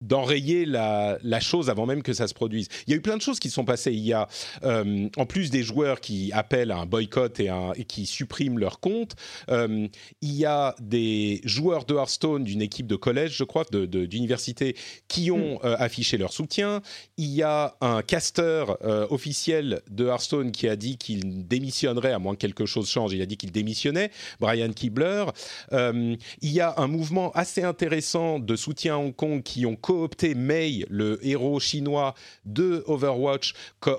[0.00, 2.68] d'enrayer la, chose avant même que ça se produise.
[2.86, 3.92] Il y a eu plein de choses qui sont passées.
[3.92, 4.28] Il y a,
[4.64, 8.80] euh, en plus des joueurs qui appellent à un boycott et, et qui suppriment leur
[8.80, 9.14] compte,
[9.50, 9.86] euh,
[10.20, 14.78] il y a des joueurs de Hearthstone d'une équipe de collège, je crois, d'université, de,
[15.06, 15.60] qui ont mm.
[15.64, 16.82] euh, affiché leur soutien.
[17.16, 18.64] Il y a un caster
[19.10, 23.12] officiel de Hearthstone qui a dit qu'il démissionnerait à moins que quelque chose change.
[23.12, 25.26] Il a dit qu'il démissionnait, Brian Kibler.
[25.72, 30.34] il y a un mouvement assez intéressant de soutien à Hong Kong qui ont coopté
[30.34, 33.54] Mei, le héros chinois de Overwatch,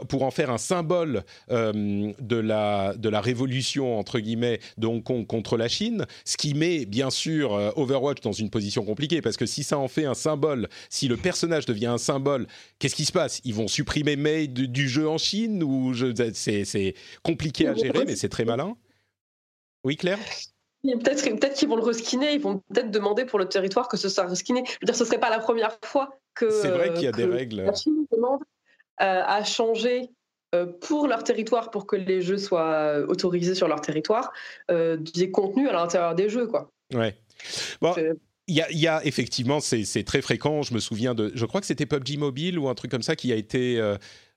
[0.08, 5.02] pour en faire un symbole euh, de, la, de la révolution, entre guillemets, de Hong
[5.02, 9.24] Kong contre la Chine, ce qui met bien sûr euh, Overwatch dans une position compliquée,
[9.24, 12.46] parce que si ça en fait un symbole, si le personnage devient un symbole,
[12.78, 13.42] qu'est-ce qui se passe?
[13.44, 15.96] Ils vont supprimer Mei du, jeu en Chine ou
[16.34, 18.78] c'est compliqué à gérer, mais c'est très malin?
[19.84, 20.20] Oui, Claire?
[20.84, 24.08] Peut-être peut qu'ils vont le reskiner, ils vont peut-être demander pour le territoire que ce
[24.08, 24.64] soit reskiné.
[24.66, 26.50] Je veux dire, ce serait pas la première fois que.
[26.50, 27.62] C'est vrai qu'il y a des règles.
[27.64, 28.40] La Chine demande
[29.02, 30.10] euh, à changer
[30.56, 34.32] euh, pour leur territoire, pour que les jeux soient autorisés sur leur territoire,
[34.72, 36.72] euh, des contenus à l'intérieur des jeux, quoi.
[36.94, 37.16] Ouais.
[37.82, 37.94] Bon.
[38.48, 40.64] Il y, a, il y a, effectivement, c'est très fréquent.
[40.64, 43.16] Je me souviens de, je crois que c'était PUBG Mobile ou un truc comme ça
[43.16, 43.80] qui a été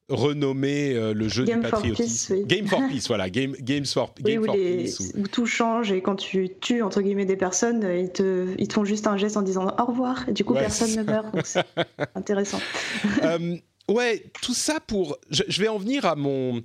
[0.09, 2.37] renommé euh, le jeu Game du patriotisme.
[2.37, 5.12] For Game for Peace, voilà, Game, Games for, Game où, Peace.
[5.17, 8.75] Où tout change et quand tu tues entre guillemets des personnes, ils te, ils te
[8.75, 11.27] font juste un geste en disant au revoir et du coup personne ne meurt.
[11.45, 11.65] c'est
[12.15, 12.61] intéressant.
[13.23, 13.57] Euh,
[13.88, 15.19] ouais, tout ça pour.
[15.31, 16.62] Je, je, vais en venir à mon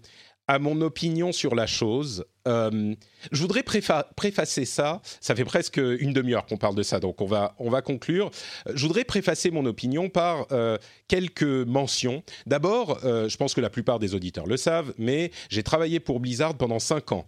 [0.48, 2.26] à mon opinion sur la chose.
[2.48, 2.96] Euh,
[3.32, 5.02] je voudrais préfacer ça.
[5.20, 8.32] Ça fait presque une demi-heure qu'on parle de ça, donc on va, on va conclure.
[8.74, 10.78] Je voudrais préfacer mon opinion par euh,
[11.10, 12.24] quelques mentions.
[12.46, 16.22] D'abord, euh, je pense que la plupart des auditeurs le savent, mais j'ai travaillé pour
[16.22, 17.26] Blizzard pendant cinq ans.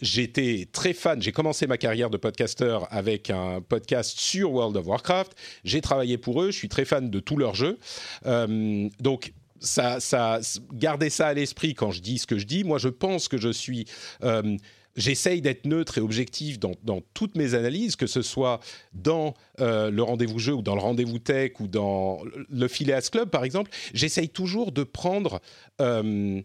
[0.00, 1.22] J'étais très fan.
[1.22, 5.36] J'ai commencé ma carrière de podcasteur avec un podcast sur World of Warcraft.
[5.62, 6.50] J'ai travaillé pour eux.
[6.50, 7.78] Je suis très fan de tous leurs jeux.
[8.24, 10.40] donc ça, ça,
[10.72, 12.64] gardez ça à l'esprit quand je dis ce que je dis.
[12.64, 13.86] Moi, je pense que je suis.
[14.22, 14.56] Euh,
[14.96, 18.60] j'essaye d'être neutre et objectif dans, toutes mes analyses, que ce soit
[18.92, 23.28] dans euh, le rendez-vous jeu ou dans le rendez-vous tech ou dans le Phileas Club,
[23.28, 23.70] par exemple.
[23.92, 25.40] J'essaye toujours de prendre
[25.80, 26.40] euh,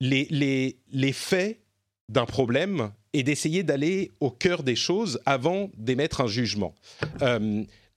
[0.00, 1.60] les, faits
[2.08, 6.74] d'un problème et d'essayer d'aller au cœur des choses avant d'émettre un jugement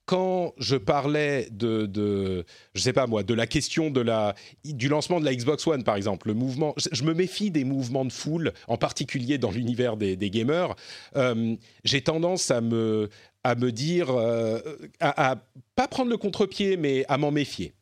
[0.06, 5.20] quand je parlais de, je sais pas moi, de la question de la, du lancement
[5.20, 8.52] de la Xbox One, par exemple, le mouvement, je me méfie des mouvements de foule,
[8.68, 10.74] en particulier dans l'univers des, gamers.
[11.16, 13.10] Euh, j'ai tendance à me,
[13.42, 14.60] à me dire, euh,
[15.00, 15.36] à, à,
[15.74, 17.74] pas prendre le contre-pied, mais à m'en méfier.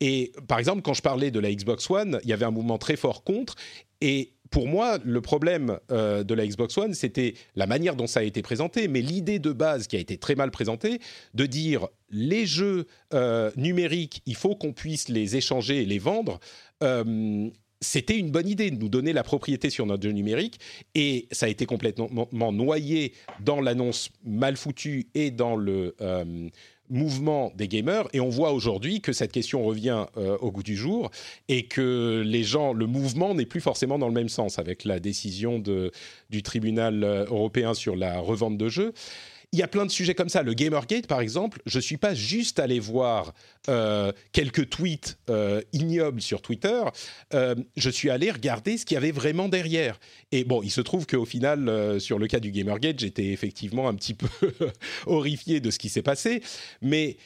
[0.00, 2.78] Et par exemple, quand je parlais de la Xbox One, il y avait un mouvement
[2.78, 3.54] très fort contre,
[4.00, 8.20] et pour moi, le problème euh, de la Xbox One, c'était la manière dont ça
[8.20, 11.00] a été présenté, mais l'idée de base qui a été très mal présentée,
[11.34, 16.40] de dire les jeux euh, numériques, il faut qu'on puisse les échanger et les vendre.
[16.82, 17.48] Euh,
[17.80, 20.58] c'était une bonne idée de nous donner la propriété sur notre jeu numérique
[20.96, 23.12] et ça a été complètement noyé
[23.44, 25.94] dans l'annonce mal foutue et dans le
[26.90, 30.76] mouvement des gamers et on voit aujourd'hui que cette question revient euh, au goût du
[30.76, 31.10] jour
[31.48, 35.00] et que les gens, le mouvement n'est plus forcément dans le même sens avec la
[35.00, 35.90] décision de,
[36.30, 38.92] du tribunal euh, européen sur la revente de jeux.
[39.52, 40.42] Il y a plein de sujets comme ça.
[40.42, 43.32] Le Gamergate, par exemple, je ne suis pas juste allé voir
[43.70, 46.82] euh, quelques tweets euh, ignobles sur Twitter.
[47.32, 49.98] Euh, je suis allé regarder ce qu'il y avait vraiment derrière.
[50.32, 53.94] Et bon, il se trouve qu'au final, sur le cas du Gamergate, j'étais effectivement un
[53.94, 54.28] petit peu
[55.06, 56.42] horrifié de ce qui s'est passé.
[56.82, 57.16] Mais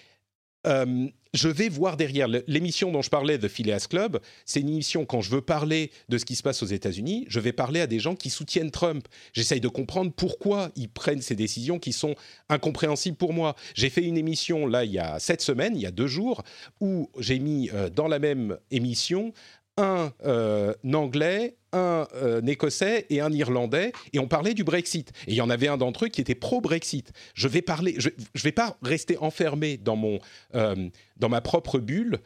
[1.32, 2.28] je vais voir derrière.
[2.46, 6.18] L'émission dont je parlais, The Phileas Club, c'est une émission, quand je veux parler de
[6.18, 9.06] ce qui se passe aux États-Unis, je vais parler à des gens qui soutiennent Trump.
[9.32, 12.14] J'essaye de comprendre pourquoi ils prennent ces décisions qui sont
[12.48, 13.56] incompréhensibles pour moi.
[13.74, 16.42] J'ai fait une émission, là, il y a sept semaines, il y a deux jours,
[16.80, 19.32] où j'ai mis euh, dans la même émission
[19.76, 25.10] un, euh, anglais, un euh, écossais et un irlandais, et on parlait du Brexit.
[25.26, 27.12] Et il y en avait un d'entre eux qui était pro-Brexit.
[27.34, 28.10] Je vais parler, je,
[28.42, 30.18] vais pas rester enfermé dans mon,
[30.54, 32.18] euh, dans ma propre bulle.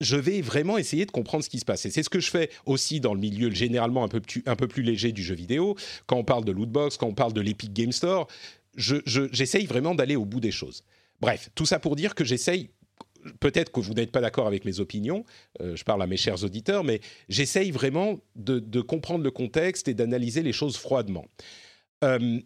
[0.00, 1.86] Je vais vraiment essayer de comprendre ce qui se passe.
[1.86, 4.66] Et c'est ce que je fais aussi dans le milieu généralement un peu, un peu
[4.66, 5.76] plus léger du jeu vidéo.
[6.06, 8.26] Quand on parle de lootbox, quand on parle de l'Epic Game Store,
[8.76, 10.82] j'essaye vraiment d'aller au bout des choses.
[11.20, 12.70] Bref, tout ça pour dire que j'essaye
[13.40, 15.24] peut-être que vous n'êtes pas d'accord avec mes opinions,
[15.60, 19.94] euh, je parle à mes chers auditeurs, mais j'essaye vraiment de, comprendre le contexte et
[19.94, 21.26] d'analyser les choses froidement.
[22.04, 22.40] Euh,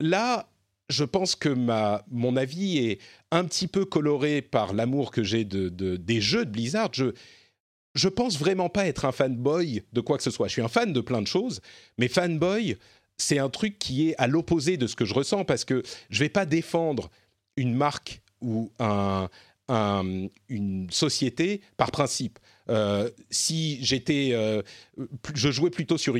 [0.00, 0.48] là,
[0.88, 2.98] je pense que ma, mon avis est
[3.30, 6.90] un petit peu coloré par l'amour que j'ai de, des jeux de Blizzard.
[6.92, 7.12] Je,
[7.94, 10.48] je pense vraiment pas être un fanboy de quoi que ce soit.
[10.48, 11.60] Je suis un fan de plein de choses,
[11.98, 12.76] mais fanboy,
[13.16, 16.20] c'est un truc qui est à l'opposé de ce que je ressens parce que je
[16.20, 17.10] vais pas défendre
[17.56, 19.28] une marque ou un,
[19.68, 22.38] une société par principe.
[22.70, 24.62] Euh, si j'étais, euh,
[25.34, 26.16] je jouais plutôt sur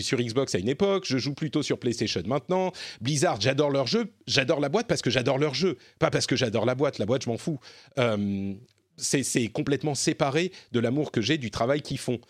[0.00, 2.72] sur Xbox à une époque, je joue plutôt sur PlayStation maintenant.
[3.00, 6.36] Blizzard, j'adore leur jeu, j'adore la boîte parce que j'adore leur jeu, pas parce que
[6.36, 6.98] j'adore la boîte.
[6.98, 7.58] La boîte, je m'en fous.
[7.98, 8.54] Euh,
[8.96, 12.20] c'est complètement séparé de l'amour que j'ai du travail qu'ils font.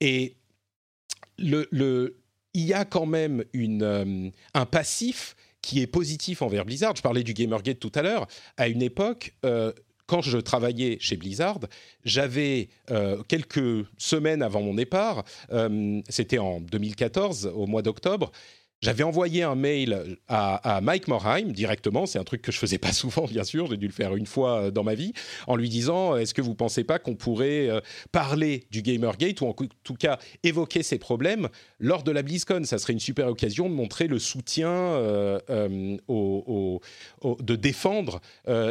[0.00, 0.36] Et
[1.36, 2.16] le, le,
[2.54, 6.96] il y a quand même une, un passif qui est positif envers Blizzard.
[6.96, 8.26] Je parlais du Gamergate tout à l'heure.
[8.56, 9.34] À une époque,
[10.06, 11.60] quand je travaillais chez Blizzard,
[12.04, 12.68] j'avais
[13.28, 15.24] quelques semaines avant mon départ,
[16.08, 18.32] c'était en 2014, au mois d'octobre,
[18.82, 22.92] j'avais envoyé un mail à, Mike Morheim directement, c'est un truc que je faisais pas
[22.94, 25.12] souvent bien sûr, j'ai dû le faire une fois euh, dans ma vie,
[25.46, 27.80] en lui disant est-ce que vous pensez pas qu'on pourrait euh,
[28.12, 32.64] parler du Gamergate ou en tout cas évoquer ces problèmes lors de la BlizzCon?
[32.64, 35.38] Ça serait une super occasion de montrer le soutien, euh,
[36.08, 38.20] de défendre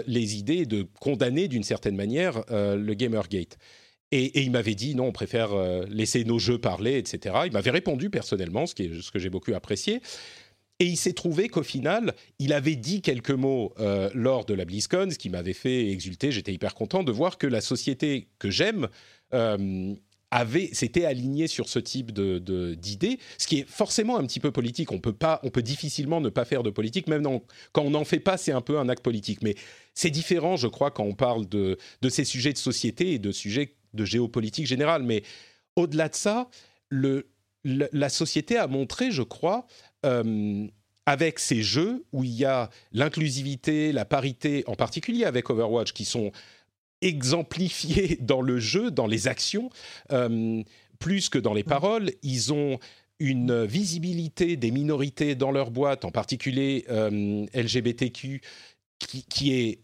[0.08, 3.58] les idées de condamner d'une certaine manière le Gamergate.
[4.12, 7.36] Et, il m'avait dit non, on préfère euh, laisser nos jeux parler, etc.
[7.46, 10.02] Il m'avait répondu personnellement, ce, qui est, ce que j'ai beaucoup apprécié.
[10.80, 14.64] Et il s'est trouvé qu'au final, il avait dit quelques mots euh, lors de la
[14.64, 16.32] BlizzCon, ce qui m'avait fait exulter.
[16.32, 18.88] J'étais hyper content de voir que la société que j'aime
[19.34, 19.94] euh,
[20.72, 24.94] s'était alignée sur ce type de, d'idées, ce qui est forcément un petit peu politique.
[24.94, 27.24] On peut pas, on peut difficilement ne pas faire de politique, même
[27.74, 29.42] quand on n'en fait pas, c'est un peu un acte politique.
[29.42, 29.56] Mais
[29.94, 33.34] c'est différent, je crois, quand on parle de, de ces sujets de société et de
[33.34, 35.04] sujets de géopolitique générale.
[35.04, 35.24] Mais
[35.76, 36.50] au-delà de ça,
[36.90, 37.28] le,
[37.64, 39.68] la société a montré, je crois,
[40.06, 40.68] euh,
[41.06, 46.06] avec ces jeux où il y a l'inclusivité, la parité, en particulier avec Overwatch, qui
[46.06, 46.32] sont
[47.02, 49.70] exemplifiés dans le jeu, dans les actions,
[50.12, 50.64] euh,
[51.00, 52.12] plus que dans les paroles.
[52.24, 52.80] Ils ont
[53.20, 58.42] une visibilité des minorités dans leur boîte, en particulier euh, LGBTQ,
[59.00, 59.80] qui, qui est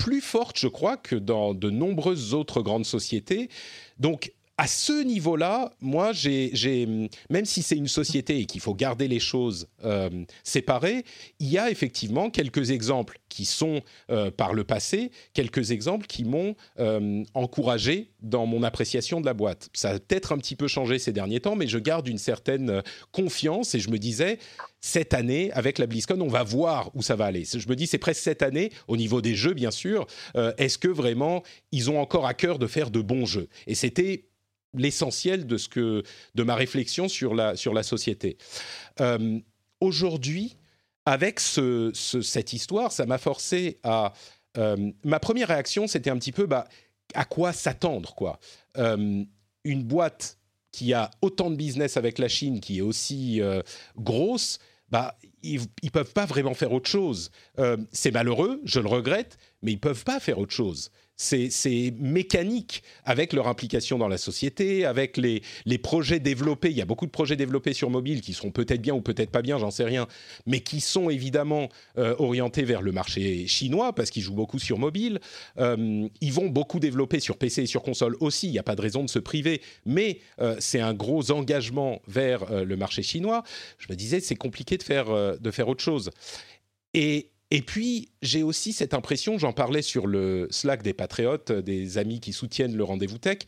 [0.00, 3.50] plus forte, je crois, que dans de nombreuses autres grandes sociétés.
[3.98, 6.86] Donc, à ce niveau-là, moi, j'ai,
[7.30, 10.10] même si c'est une société et qu'il faut garder les choses euh,
[10.44, 11.06] séparées,
[11.38, 16.24] il y a effectivement quelques exemples qui sont euh, par le passé, quelques exemples qui
[16.24, 19.70] m'ont euh, encouragé dans mon appréciation de la boîte.
[19.72, 22.82] Ça a peut-être un petit peu changé ces derniers temps, mais je garde une certaine
[23.12, 24.38] confiance et je me disais,
[24.82, 27.44] cette année, avec la BlizzCon, on va voir où ça va aller.
[27.44, 30.06] Je me dis, c'est presque cette année, au niveau des jeux, bien sûr,
[30.58, 31.42] est-ce que vraiment
[31.72, 33.48] ils ont encore à cœur de faire de bons jeux?
[33.66, 34.29] Et c'était
[34.74, 36.02] l'essentiel de ce que
[36.34, 38.36] de ma réflexion sur la sur la société.
[39.00, 39.38] Euh,
[39.80, 40.56] aujourd'hui,
[41.06, 44.12] avec ce, cette histoire, ça m'a forcé à
[44.58, 46.68] euh, ma première réaction, c'était un petit peu bah,
[47.14, 48.38] à quoi s'attendre quoi?
[48.76, 49.24] Euh,
[49.64, 50.38] une boîte
[50.72, 53.40] qui a autant de business avec la Chine, qui est aussi
[53.96, 57.32] grosse, bah, ils ne peuvent pas vraiment faire autre chose.
[57.90, 63.34] c'est malheureux, je le regrette, mais ils peuvent pas faire autre chose c'est mécanique avec
[63.34, 65.42] leur implication dans la société, avec les,
[65.82, 66.70] projets développés.
[66.70, 69.30] Il y a beaucoup de projets développés sur mobile qui seront peut-être bien ou peut-être
[69.30, 70.06] pas bien, j'en sais rien,
[70.46, 74.78] mais qui sont évidemment euh, orientés vers le marché chinois parce qu'ils jouent beaucoup sur
[74.78, 75.20] mobile.
[75.58, 78.48] Euh, ils vont beaucoup développer sur PC et sur console aussi.
[78.48, 82.00] Il n'y a pas de raison de se priver, mais euh, c'est un gros engagement
[82.08, 83.42] vers le marché chinois.
[83.78, 86.10] Je me disais, c'est compliqué de faire, de faire autre chose.
[86.94, 91.98] Et et puis, j'ai aussi cette impression, j'en parlais sur le Slack des Patriotes, des
[91.98, 93.38] amis qui soutiennent le rendez-vous tech,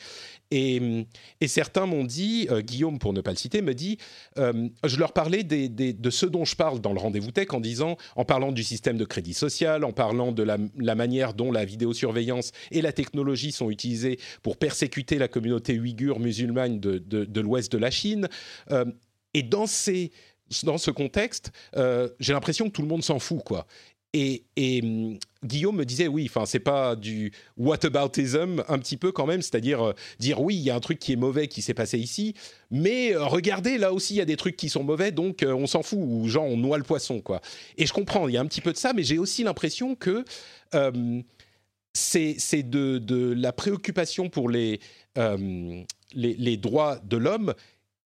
[0.52, 1.06] et,
[1.46, 3.98] certains m'ont dit, euh, Guillaume pour ne pas le citer, me dit,
[4.38, 7.96] euh, je leur parlais de ce dont je parle dans le rendez-vous tech en disant,
[8.16, 12.52] en parlant du système de crédit social, en parlant de la, manière dont la vidéosurveillance
[12.70, 17.90] et la technologie sont utilisées pour persécuter la communauté ouïghure musulmane de, l'ouest de la
[17.90, 18.28] Chine.
[18.70, 18.84] Euh,
[19.32, 21.52] et dans ce contexte,
[22.20, 23.66] j'ai l'impression que tout le monde s'en fout, quoi.
[24.14, 24.44] Et,
[24.82, 29.40] hum, Guillaume me disait oui, enfin c'est pas du whataboutism un petit peu quand même,
[29.40, 31.98] c'est-à-dire euh, dire oui, il y a un truc qui est mauvais qui s'est passé
[31.98, 32.34] ici,
[32.70, 35.54] mais euh, regardez là aussi il y a des trucs qui sont mauvais donc euh,
[35.54, 37.40] on s'en fout ou genre on noie le poisson quoi.
[37.78, 39.94] Et je comprends, il y a un petit peu de ça, mais j'ai aussi l'impression
[39.94, 40.24] que
[41.94, 44.80] c'est de, de, la préoccupation pour les,
[45.16, 47.54] les, les droits de l'homme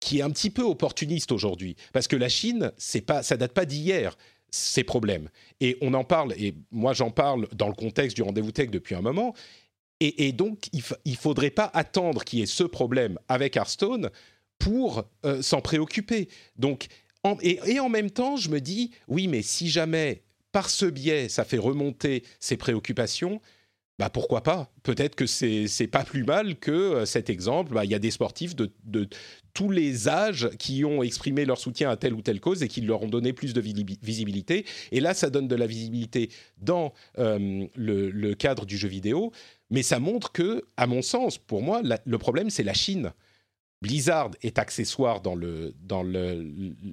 [0.01, 3.53] qui est un petit peu opportuniste aujourd'hui, parce que la Chine, c'est pas, ça date
[3.53, 4.17] pas d'hier
[4.55, 5.29] ces problèmes.
[5.61, 8.95] Et on en parle, et moi j'en parle dans le contexte du rendez-vous tech depuis
[8.95, 9.35] un moment.
[10.01, 14.11] Et, donc, il ne faudrait pas attendre qu'il y ait ce problème avec Hearthstone
[14.59, 16.29] pour euh, s'en préoccuper.
[16.57, 16.89] Donc,
[17.41, 21.45] et, en même temps, je me dis, oui, mais si jamais, par ce biais, ça
[21.45, 23.41] fait remonter ces préoccupations,
[23.99, 24.73] bah pourquoi pas?
[24.83, 27.75] Peut-être que c'est c'est pas plus mal que euh, cet exemple.
[27.75, 29.09] Bah, il y a des sportifs de, de,
[29.55, 32.81] tous les âges qui ont exprimé leur soutien à telle ou telle cause et qui
[32.81, 34.67] leur ont donné plus de visibilité.
[34.91, 36.29] Et là, ça donne de la visibilité
[36.61, 39.31] dans euh, le, cadre du jeu vidéo,
[39.71, 43.13] mais ça montre que, à mon sens, pour moi, le problème c'est la Chine.
[43.83, 46.03] Blizzard est accessoire dans le dans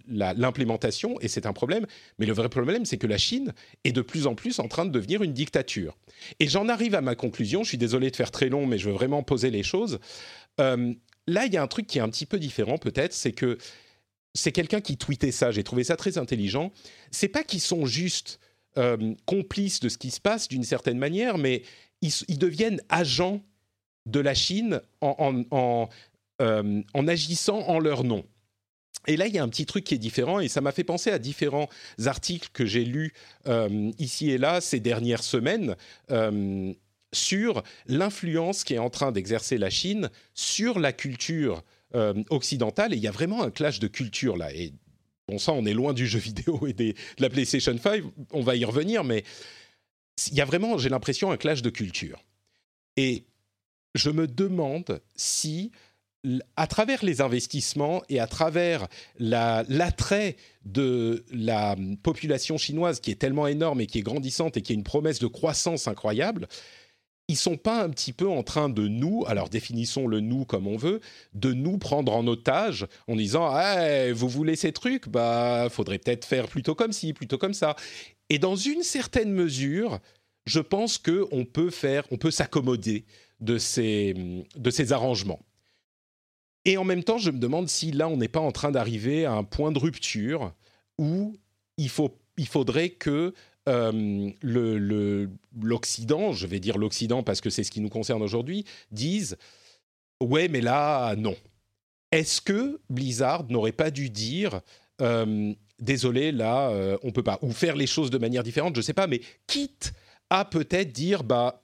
[0.10, 1.86] l'implémentation et c'est un problème.
[2.20, 4.86] Mais le vrai problème, c'est que la Chine est de plus en plus en train
[4.86, 5.98] de devenir une dictature.
[6.39, 7.63] Et j'en arrive à ma conclusion.
[7.63, 10.00] Je suis désolé de faire très long, mais je veux vraiment poser les choses.
[10.60, 10.94] Euh,
[11.28, 13.58] là, il y a un truc qui est un petit peu différent, peut-être, c'est que
[14.34, 15.52] c'est quelqu'un qui tweetait ça.
[15.52, 16.72] J'ai trouvé ça très intelligent.
[17.12, 18.39] C'est pas qu'ils sont juste
[18.78, 21.63] euh, complices de ce qui se passe d'une certaine manière, mais
[22.02, 23.41] ils, deviennent agents
[24.06, 25.89] de la Chine en, en,
[26.42, 28.26] euh, en, agissant en leur nom.
[29.08, 30.84] Et là, il y a un petit truc qui est différent, et ça m'a fait
[30.84, 31.70] penser à différents
[32.06, 33.14] articles que j'ai lus
[33.48, 35.76] euh, ici et là ces dernières semaines
[36.12, 36.74] euh,
[37.14, 41.64] sur l'influence qui est en train d'exercer la Chine sur la culture
[42.30, 42.94] occidentale.
[42.94, 44.54] Et il y a vraiment un clash de culture là.
[44.54, 44.72] Et
[45.28, 48.56] bon, ça, on est loin du jeu vidéo et de la PlayStation 5, on va
[48.56, 49.26] y revenir, mais
[50.30, 52.24] il y a vraiment, j'ai l'impression, un clash de culture.
[52.98, 53.26] Et
[53.96, 55.72] je me demande si,
[56.55, 63.47] à travers les investissements et à travers l'attrait de la population chinoise qui est tellement
[63.47, 66.47] énorme et qui est grandissante et qui a une promesse de croissance incroyable,
[67.28, 70.67] ils sont pas un petit peu en train de nous, alors définissons le nous comme
[70.67, 70.99] on veut,
[71.34, 76.26] de nous prendre en otage en disant ah, vous voulez ces trucs, bah faudrait peut-être
[76.26, 77.76] faire plutôt comme ci, plutôt comme ça.
[78.30, 79.99] Et dans une certaine mesure,
[80.45, 83.05] je pense que on peut faire, on peut s'accommoder
[83.39, 85.39] de ces de ces arrangements.
[86.66, 89.26] Et en même temps, je me demande si là on n'est pas en train d'arriver
[89.26, 90.53] à un point de rupture
[90.97, 91.36] où
[91.78, 93.34] il faut il faudrait que
[93.70, 99.38] euh, l'Occident, je vais dire l'Occident parce que c'est ce qui nous concerne aujourd'hui, disent
[100.22, 101.36] ouais, mais là, non.
[102.12, 104.62] Est-ce que Blizzard n'aurait pas dû dire
[105.82, 108.93] désolé, là, euh, on peut pas, ou faire les choses de manière différente, je sais
[108.93, 109.93] pas, mais quitte
[110.30, 111.64] à peut-être dire bah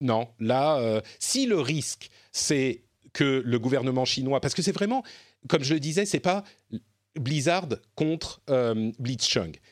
[0.00, 2.82] non, là, euh, si le risque c'est
[3.12, 5.02] que le gouvernement chinois, parce que c'est vraiment,
[5.48, 6.44] comme je le disais, c'est pas
[7.18, 8.90] Blizzard contre euh.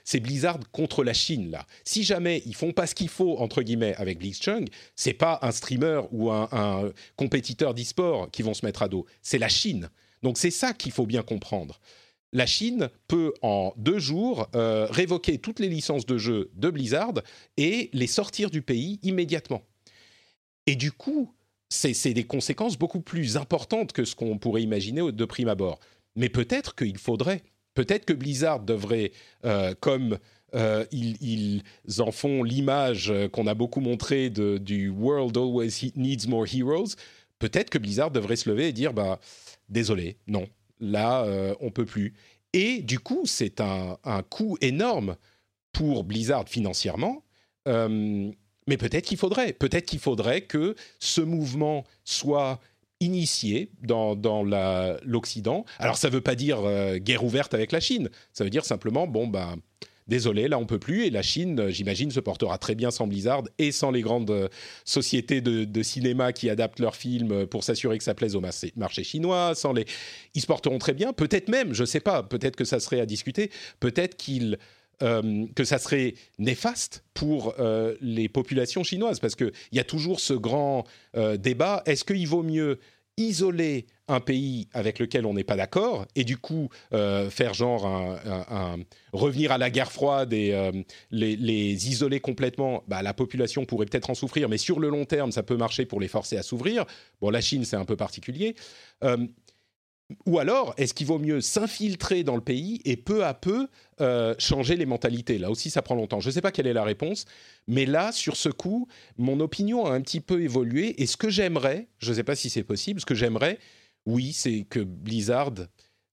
[0.05, 1.67] C'est Blizzard contre la Chine là.
[1.85, 5.53] Si jamais ils font pas ce qu'il faut entre guillemets avec Blitzchung, c'est pas un
[5.53, 9.07] streamer ou un, compétiteur d'e-sport qui vont se mettre à dos.
[9.23, 9.89] C'est la Chine.
[10.23, 11.81] Donc c'est ça qu'il faut bien comprendre.
[12.33, 17.15] La Chine peut en deux jours euh, révoquer toutes les licences de jeu de Blizzard
[17.57, 19.63] et les sortir du pays immédiatement.
[20.67, 21.35] Et du coup,
[21.71, 25.79] c'est des conséquences beaucoup plus importantes que ce qu'on pourrait imaginer de prime abord.
[26.17, 27.43] Mais peut-être qu'il faudrait.
[27.75, 29.13] Peut-être que Blizzard devrait,
[29.45, 30.19] euh, comme
[30.55, 31.63] euh, ils,
[31.99, 36.97] en font l'image qu'on a beaucoup montrée du World Always Needs More Heroes,
[37.39, 39.21] peut-être que Blizzard devrait se lever et dire bah,
[39.69, 40.49] désolé, non,
[40.81, 42.15] là, euh, on peut plus.
[42.53, 45.17] Et du coup, c'est un, un, coût énorme
[45.73, 47.23] pour Blizzard financièrement.
[48.71, 52.61] Mais peut-être qu'il faudrait, peut-être qu'il faudrait que ce mouvement soit
[53.01, 54.15] initié dans,
[55.03, 55.65] l'Occident.
[55.81, 58.65] Alors ça ne veut pas dire euh, guerre ouverte avec la Chine, ça veut dire
[58.65, 59.57] simplement, bon, bah,
[60.07, 63.43] désolé, là on peut plus, et la Chine, j'imagine, se portera très bien sans Blizzard
[63.59, 64.49] et sans les grandes euh,
[64.85, 69.57] sociétés de, cinéma qui adaptent leurs films pour s'assurer que ça plaise au marché, chinois,
[69.57, 69.85] sans les...
[70.37, 73.01] Ils se porteront très bien, peut-être même, je ne sais pas, peut-être que ça serait
[73.01, 73.51] à discuter,
[73.81, 74.59] peut-être qu'ils...
[75.03, 77.55] Euh, que ça serait néfaste pour
[78.01, 80.85] les populations chinoises, parce qu'il y a toujours ce grand
[81.39, 82.79] débat, est-ce qu'il vaut mieux
[83.21, 87.87] isoler un pays avec lequel on n'est pas d'accord et du coup euh, faire genre
[87.87, 88.79] un,
[89.13, 90.73] revenir à la guerre froide et euh,
[91.11, 95.31] les, isoler complètement, bah, la population pourrait peut-être en souffrir, mais sur le long terme,
[95.33, 96.85] ça peut marcher pour les forcer à s'ouvrir.
[97.21, 98.57] Bon, la Chine, c'est un peu particulier.
[99.05, 99.17] Euh,
[100.27, 103.69] ou alors, est-ce qu'il vaut mieux s'infiltrer dans le pays et peu à peu
[104.01, 105.39] euh, changer les mentalités?
[105.39, 106.21] Là aussi, ça prend longtemps.
[106.21, 107.27] Je ne sais pas quelle est la réponse,
[107.67, 108.89] mais là, sur ce coup,
[109.19, 111.01] mon opinion a un petit peu évolué.
[111.03, 113.59] Et ce que j'aimerais, je ne sais pas si c'est possible, ce que j'aimerais,
[114.07, 115.53] oui, c'est que Blizzard,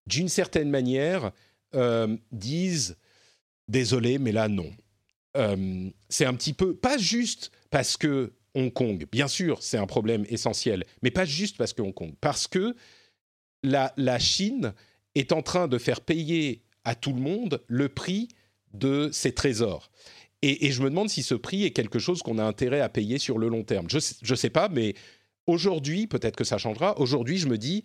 [0.05, 1.31] d'une certaine manière,
[1.75, 2.97] euh, dise
[3.67, 4.71] désolé, mais là, non.
[5.35, 9.85] Euh, c'est un petit peu, pas juste parce que Hong Kong, bien sûr, c'est un
[9.85, 12.75] problème essentiel, mais pas juste parce que Hong Kong, parce que
[13.67, 14.73] la, Chine
[15.15, 18.29] est en train de faire payer à tout le monde le prix
[18.73, 19.91] de ses trésors.
[20.41, 23.17] Et, je me demande si ce prix est quelque chose qu'on a intérêt à payer
[23.17, 23.87] sur le long terme.
[23.89, 24.93] Je ne sais pas, mais
[25.47, 26.99] aujourd'hui, peut-être que ça changera.
[26.99, 27.83] Aujourd'hui, je me dis,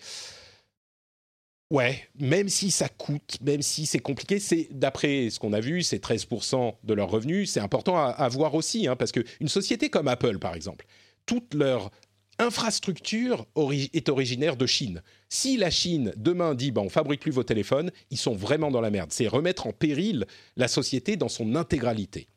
[1.71, 5.83] ouais, même si ça coûte, même si c'est compliqué, c'est d'après ce qu'on a vu,
[5.83, 7.51] c'est 13% de leurs revenus.
[7.51, 10.85] C'est important à, voir aussi, hein, parce qu'une société comme Apple, par exemple,
[11.25, 11.91] toutes leurs
[12.39, 13.47] infrastructure
[13.93, 15.03] est originaire de Chine.
[15.29, 18.81] Si la Chine demain dit bah, on fabrique plus vos téléphones, ils sont vraiment dans
[18.81, 19.13] la merde.
[19.13, 20.27] C'est remettre en péril
[20.57, 22.29] la société dans son intégralité.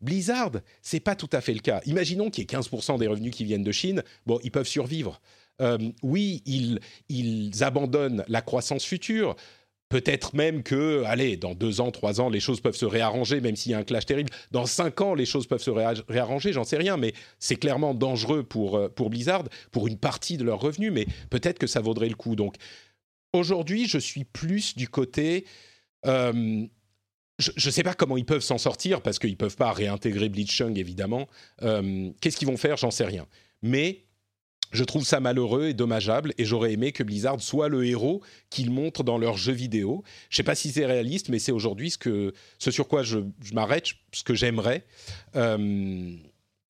[0.00, 1.80] Blizzard, c'est pas tout à fait le cas.
[1.86, 4.02] Imaginons qu'il y ait 15% des revenus qui viennent de Chine.
[4.26, 5.20] Bon, ils peuvent survivre.
[5.60, 6.78] Euh, oui, ils,
[7.08, 9.34] ils abandonnent la croissance future.
[9.88, 13.56] Peut-être même que, allez, dans deux ans, trois ans, les choses peuvent se réarranger, même
[13.56, 14.30] s'il y a un clash terrible.
[14.50, 18.42] Dans cinq ans, les choses peuvent se réarranger, j'en sais rien, mais c'est clairement dangereux
[18.42, 22.10] pour, euh, pour Blizzard, pour une partie de leurs revenus, mais peut-être que ça vaudrait
[22.10, 22.36] le coup.
[22.36, 22.56] Donc,
[23.32, 25.46] aujourd'hui, je suis plus du côté.
[26.06, 26.66] Euh,
[27.38, 30.76] je ne sais pas comment ils peuvent s'en sortir parce qu'ils peuvent pas réintégrer Blitzchung
[30.76, 31.28] évidemment.
[31.60, 32.76] Qu'est-ce qu'ils vont faire?
[32.76, 33.26] J'en sais rien.
[33.62, 34.07] Mais
[34.70, 38.70] je trouve ça malheureux et dommageable et j'aurais aimé que Blizzard soit le héros qu'ils
[38.70, 40.02] montrent dans leurs jeux vidéo.
[40.30, 43.18] Je sais pas si c'est réaliste, mais c'est aujourd'hui ce, sur quoi je,
[43.52, 44.84] m'arrête, ce que j'aimerais.
[45.36, 46.10] Euh,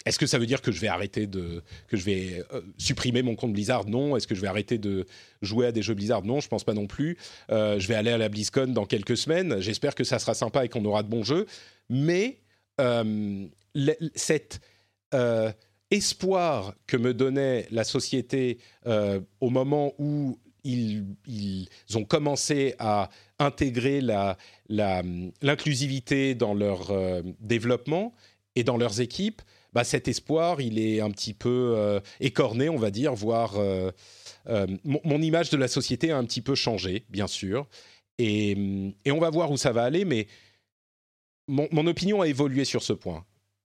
[0.07, 3.23] est-ce que ça veut dire que je vais arrêter de que je vais euh, supprimer
[3.23, 3.85] mon compte Blizzard?
[3.87, 4.17] Non.
[4.17, 5.05] Est-ce que je vais arrêter de
[5.43, 6.23] jouer à des jeux Blizzard?
[6.23, 7.19] Non, je pense pas non plus.
[7.51, 9.61] Euh, je vais aller à la BlizzCon dans quelques semaines.
[9.61, 11.47] J'espère que ça sera sympa et qu'on aura de bons jeux.
[11.91, 12.39] Mais
[14.15, 14.61] cette
[15.91, 23.09] espoir que me donnait la société euh, au moment où ils, ont commencé à
[23.39, 24.03] intégrer
[24.69, 28.13] l'inclusivité dans leur euh, développement
[28.55, 29.41] et dans leurs équipes,
[29.73, 33.57] bah cet espoir, il est un petit peu euh, écorné, on va dire, voire
[34.85, 37.67] mon, image de la société a un petit peu changé, bien sûr.
[38.19, 40.27] Et, on va voir où ça va aller, mais
[41.47, 43.25] mon opinion a évolué sur ce point.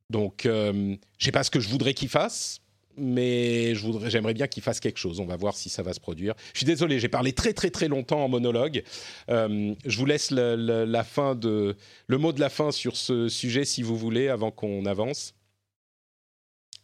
[0.10, 2.62] Donc, euh, je sais pas ce que je voudrais qu'il fasse,
[2.98, 3.74] mais
[4.08, 5.20] j'aimerais bien qu'il fasse quelque chose.
[5.20, 6.36] On va voir si ça va se produire.
[6.54, 8.84] Je suis désolé, j'ai parlé très très très longtemps en monologue.
[9.30, 11.76] Euh, je vous laisse la fin de,
[12.08, 15.34] le mot de la fin sur ce sujet si vous voulez, avant qu'on avance.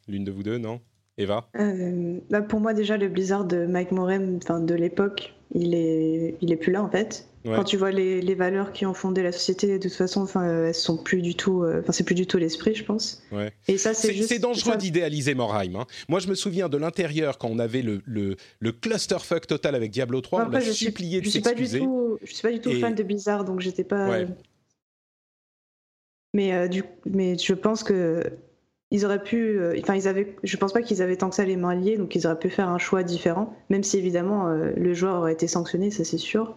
[0.07, 0.81] L'une de vous deux, non?
[1.19, 1.49] Eva?
[1.55, 6.51] Euh, bah Pour moi, déjà, le Blizzard de Mike Morem de l'époque, il est, il
[6.51, 7.28] est plus là en fait.
[7.45, 10.65] Quand tu vois les, les, valeurs qui ont fondé la société, de toute façon, enfin,
[10.65, 13.23] elles sont plus du tout, euh, enfin, c'est plus du tout l'esprit, je pense.
[13.31, 13.53] Ouais.
[13.67, 15.75] Et ça, c'est C'est dangereux d'idéaliser Morheim.
[15.75, 15.85] Hein.
[16.09, 19.91] Moi, je me souviens de l'intérieur quand on avait le, le, le, clusterfuck total avec
[19.91, 21.81] Diablo 3, on a je supplié suis, de s'excuser.
[22.23, 24.19] Je suis pas du tout fan de Blizzard, donc j'étais pas.
[26.33, 28.21] Mais euh, du, mais je pense que
[28.91, 31.45] ils auraient pu, euh, enfin ils avaient, je pense pas qu'ils avaient tant que ça
[31.45, 34.93] les mains liées, donc ils auraient pu faire un choix différent, même si évidemment le
[34.93, 36.55] joueur aurait été sanctionné, ça c'est sûr.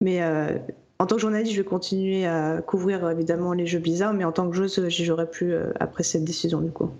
[0.00, 0.58] Mais euh,
[0.98, 4.32] en tant que journaliste, je vais continuer à couvrir évidemment les jeux bizarres, mais en
[4.32, 6.90] tant que joueuse, j'y jouerai plus après cette décision du coup.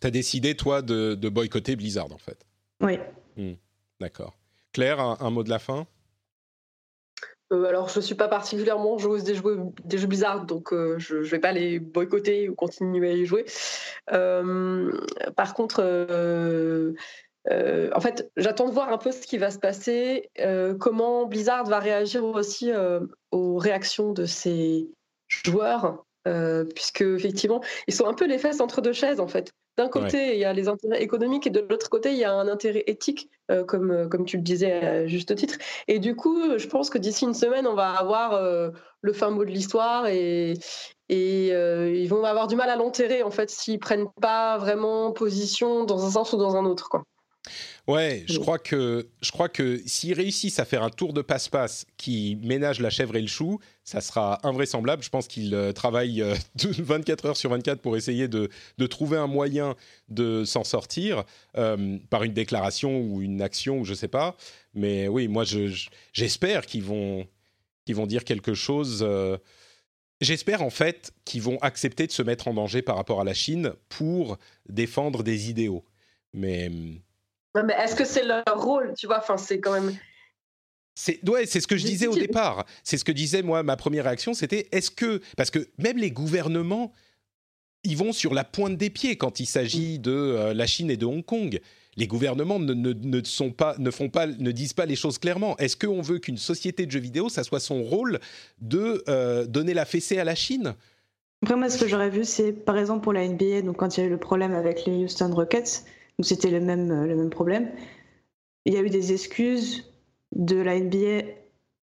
[0.00, 2.46] T'as décidé toi de, boycotter Blizzard en fait?
[2.80, 2.98] Oui.
[3.36, 3.54] Hmm.
[4.00, 4.36] D'accord.
[4.72, 5.86] Claire, un mot de la fin?
[7.52, 10.98] Euh, alors, je ne suis pas particulièrement joueuse des jeux, des jeux Blizzard, donc euh,
[10.98, 13.46] je ne vais pas les boycotter ou continuer à y jouer.
[14.12, 14.92] Euh,
[15.34, 15.82] par contre,
[17.50, 20.28] en fait, j'attends de voir un peu ce qui va se passer,
[20.80, 22.70] comment Blizzard va réagir aussi
[23.30, 24.88] aux réactions de ses
[25.28, 26.04] joueurs,
[26.74, 29.50] puisque effectivement, ils sont un peu les fesses entre deux chaises, en fait.
[29.78, 32.34] D'un côté, il y a les intérêts économiques et de l'autre côté, il y a
[32.34, 35.54] un intérêt éthique, euh, comme, euh, comme tu le disais à juste titre.
[35.86, 38.70] Et du coup, je pense que d'ici une semaine, on va avoir euh,
[39.02, 40.54] le fin mot de l'histoire et,
[41.08, 45.84] et ils vont avoir du mal à l'enterrer, en fait, s'ils prennent pas vraiment position
[45.84, 46.88] dans un sens ou dans un autre.
[46.88, 47.04] Quoi.
[47.88, 51.86] Ouais, je crois que je crois que s'ils réussissent à faire un tour de passe-passe
[51.96, 55.02] qui ménage la chèvre et le chou, ça sera invraisemblable.
[55.02, 56.22] Je pense qu'ils euh, travaillent
[56.54, 59.74] 24 euh, heures sur 24 pour essayer de, de trouver un moyen
[60.10, 61.24] de s'en sortir
[61.56, 64.36] euh, par une déclaration ou une action ou je sais pas.
[64.74, 65.44] Mais oui, moi
[66.12, 67.26] j'espère qu'ils vont
[67.86, 69.06] qu'ils vont dire quelque chose.
[70.20, 73.32] J'espère en fait qu'ils vont accepter de se mettre en danger par rapport à la
[73.32, 74.36] Chine pour
[74.68, 75.86] défendre des idéaux.
[76.34, 76.70] Mais
[77.54, 79.96] mais est-ce que c'est leur rôle Tu vois, enfin, c'est quand même.
[80.94, 82.64] C'est ouais, c'est ce que je disais au départ.
[82.82, 86.10] C'est ce que disait moi ma première réaction, c'était est-ce que parce que même les
[86.10, 86.92] gouvernements
[87.84, 90.96] ils vont sur la pointe des pieds quand il s'agit de euh, la Chine et
[90.96, 91.60] de Hong Kong.
[91.96, 95.56] Les gouvernements ne, ne, sont pas, ne font pas, ne disent pas les choses clairement.
[95.56, 98.20] Est-ce qu'on veut qu'une société de jeux vidéo, ça soit son rôle
[98.60, 100.74] de euh, donner la fessée à la Chine?
[101.42, 104.00] Après moi, ce que j'aurais vu, c'est par exemple pour la NBA, donc quand il
[104.00, 105.84] y a eu le problème avec les Houston Rockets,
[106.18, 107.70] donc c'était le même, le même problème.
[108.64, 109.84] Il y a eu des excuses
[110.34, 111.24] de la NBA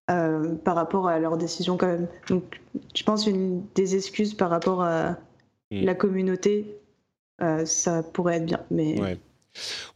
[0.08, 2.08] euh, par rapport à leur décision quand même.
[2.28, 2.60] Donc
[2.94, 5.18] je pense une des excuses par rapport à
[5.72, 5.84] hmm.
[5.84, 6.78] la communauté,
[7.42, 8.64] euh, ça pourrait être bien.
[8.70, 9.18] Mais ouais.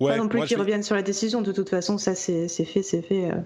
[0.01, 1.43] pas non plus qu'ils reviennent sur la décision.
[1.43, 3.31] De toute façon, ça c'est fait, c'est fait.
[3.31, 3.37] Euh,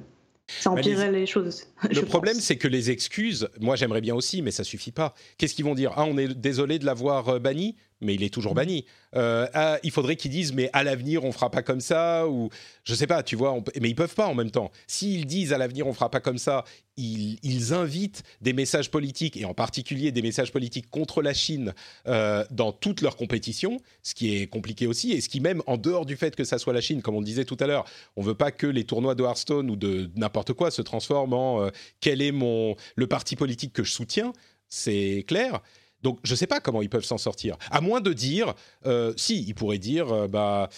[0.46, 1.26] ça empirerait les...
[1.26, 1.66] choses.
[1.90, 5.14] Le problème, c'est que les excuses, moi j'aimerais bien aussi, mais ça suffit pas.
[5.36, 5.92] Qu'est-ce qu'ils vont dire?
[5.96, 7.76] Ah, on est désolé de l'avoir banni?
[8.00, 8.84] Mais il est toujours banni.
[9.16, 12.50] Euh, ah, il faudrait qu'ils disent, mais à l'avenir, on fera pas comme ça, ou
[12.84, 14.70] je sais pas, tu vois, mais ils peuvent pas en même temps.
[14.86, 16.64] S'ils disent à l'avenir, on fera pas comme ça,
[16.96, 21.74] ils, invitent des messages politiques, et en particulier des messages politiques contre la Chine
[22.06, 25.76] euh, dans toutes leurs compétitions, ce qui est compliqué aussi, et ce qui même, en
[25.76, 27.84] dehors du fait que ça soit la Chine, comme on disait tout à l'heure,
[28.16, 31.62] on veut pas que les tournois de Hearthstone ou de n'importe quoi se transforment en
[31.62, 31.70] euh,
[32.00, 34.32] quel est mon, le parti politique que je soutiens,
[34.68, 35.60] c'est clair.
[36.04, 37.56] Donc je ne sais pas comment ils peuvent s'en sortir.
[37.70, 40.68] À moins de dire, euh, si, ils pourraient dire, euh, bah,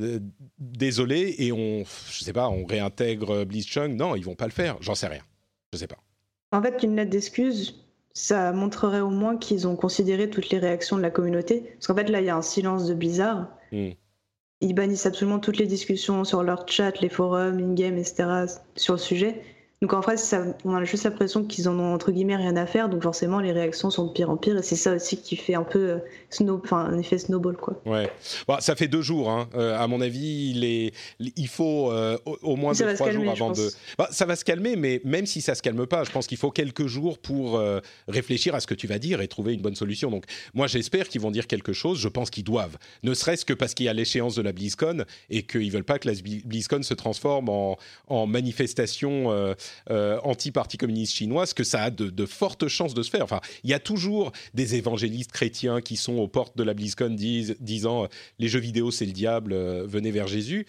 [0.00, 0.18] euh,
[0.58, 3.94] désolé, et on, je sais pas, on réintègre Blitzchung.
[3.94, 4.78] Non, ils vont pas le faire.
[4.80, 5.22] J'en sais rien.
[5.74, 5.98] Je sais pas.
[6.52, 10.96] En fait, une lettre d'excuse, ça montrerait au moins qu'ils ont considéré toutes les réactions
[10.96, 11.60] de la communauté.
[11.74, 13.48] Parce qu'en fait, là, il y a un silence de Blizzard.
[13.72, 13.90] Hmm.
[14.62, 18.46] Ils bannissent absolument toutes les discussions sur leur chat, les forums, in-game, etc.
[18.76, 19.42] sur le sujet.
[19.82, 22.66] Donc en fait, ça, on a juste l'impression qu'ils en ont entre guillemets rien à
[22.66, 25.36] faire, donc forcément les réactions sont de pire en pire, et c'est ça aussi qui
[25.36, 27.80] fait un peu euh, snow, un effet snowball quoi.
[27.86, 28.10] Ouais,
[28.46, 29.48] bon, ça fait deux jours, hein.
[29.54, 33.52] Euh, à mon avis, il, est, il faut euh, au, moins deux trois jours avant
[33.52, 33.70] de.
[33.96, 36.36] Bah, ça va se calmer, mais même si ça se calme pas, je pense qu'il
[36.36, 37.58] faut quelques jours pour
[38.06, 40.10] réfléchir à ce que tu vas dire et trouver une bonne solution.
[40.10, 41.98] Donc moi j'espère qu'ils vont dire quelque chose.
[41.98, 45.04] Je pense qu'ils doivent, ne serait-ce que parce qu'il y a l'échéance de la BlizzCon
[45.30, 46.14] et qu'ils veulent pas que la
[46.44, 47.78] BlizzCon se transforme en,
[48.08, 49.54] en manifestation
[49.88, 53.24] anti-parti communiste chinois, ce que ça a de, fortes chances de se faire.
[53.24, 57.16] Enfin, il y a toujours des évangélistes chrétiens qui sont aux portes de la BlizzCon
[57.60, 58.08] disant
[58.38, 60.66] les jeux vidéo c'est le diable, euh, venez vers Jésus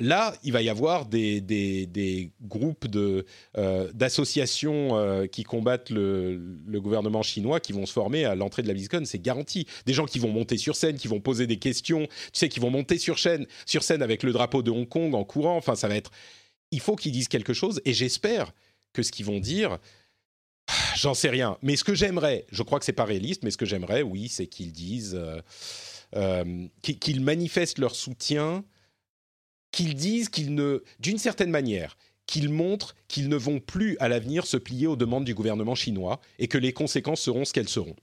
[0.00, 6.40] là, il va y avoir des, groupes euh, d'associations qui combattent le,
[6.78, 9.66] gouvernement chinois qui vont se former à l'entrée de la BlizzCon, c'est garanti.
[9.86, 12.60] Des gens qui vont monter sur scène, qui vont poser des questions, tu sais, qui
[12.60, 15.56] vont monter sur scène, sur scène avec le drapeau de Hong Kong en courant.
[15.56, 16.10] Enfin, ça va être
[16.70, 18.52] il faut qu'ils disent quelque chose et j'espère
[18.92, 19.78] que ce qu'ils vont dire,
[20.96, 21.58] j'en sais rien.
[21.62, 24.28] Mais ce que j'aimerais, je crois que c'est pas réaliste, mais ce que j'aimerais, oui,
[24.28, 25.40] c'est qu'ils disent, euh,
[26.16, 28.64] euh, qu'ils manifestent leur soutien,
[29.70, 31.96] qu'ils disent qu'ils ne, d'une certaine manière,
[32.26, 36.20] qu'ils montrent qu'ils ne vont plus à l'avenir se plier aux demandes du gouvernement chinois
[36.38, 37.96] et que les conséquences seront ce qu'elles seront.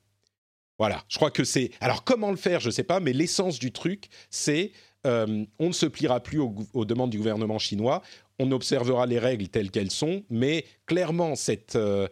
[0.78, 1.72] Voilà, je crois que c'est.
[1.80, 4.72] Alors comment le faire, je ne sais pas, mais l'essence du truc, c'est
[5.06, 8.02] euh, on ne se pliera plus aux, demandes du gouvernement chinois,
[8.40, 12.08] on observera les règles telles qu'elles sont, mais clairement, cette, euh,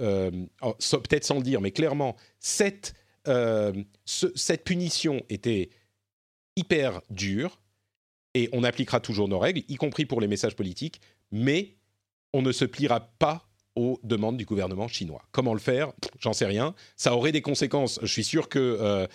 [0.00, 0.30] euh,
[0.62, 2.94] oh, peut-être sans le dire, mais clairement, cette,
[4.06, 5.68] cette punition était
[6.56, 7.60] hyper dure,
[8.34, 11.00] et on appliquera toujours nos règles, y compris pour les messages politiques,
[11.30, 11.76] mais
[12.32, 13.47] on ne se pliera pas
[13.78, 15.22] aux demandes du gouvernement chinois.
[15.30, 15.92] Comment le faire?
[16.18, 16.74] J'en sais rien.
[16.96, 18.00] Ça aurait des conséquences.
[18.02, 19.06] Je suis sûr que euh,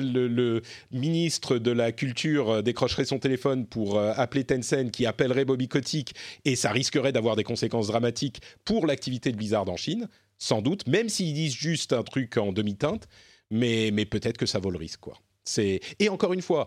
[0.00, 5.44] le, ministre de la Culture euh, décrocherait son téléphone pour euh, appeler Tencent, qui appellerait
[5.44, 6.14] Bobby Kotick,
[6.46, 10.86] et ça risquerait d'avoir des conséquences dramatiques pour l'activité de Blizzard en Chine, sans doute,
[10.86, 13.06] même s'ils disent juste un truc en demi-teinte,
[13.50, 15.00] mais, mais peut-être que ça vaut le risque.
[15.00, 15.18] Quoi.
[15.58, 16.66] Et encore une fois,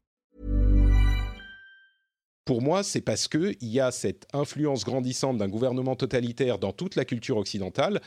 [2.45, 6.71] Pour moi, c'est parce que il y a cette influence grandissante d'un gouvernement totalitaire dans
[6.71, 8.01] toute la culture occidentale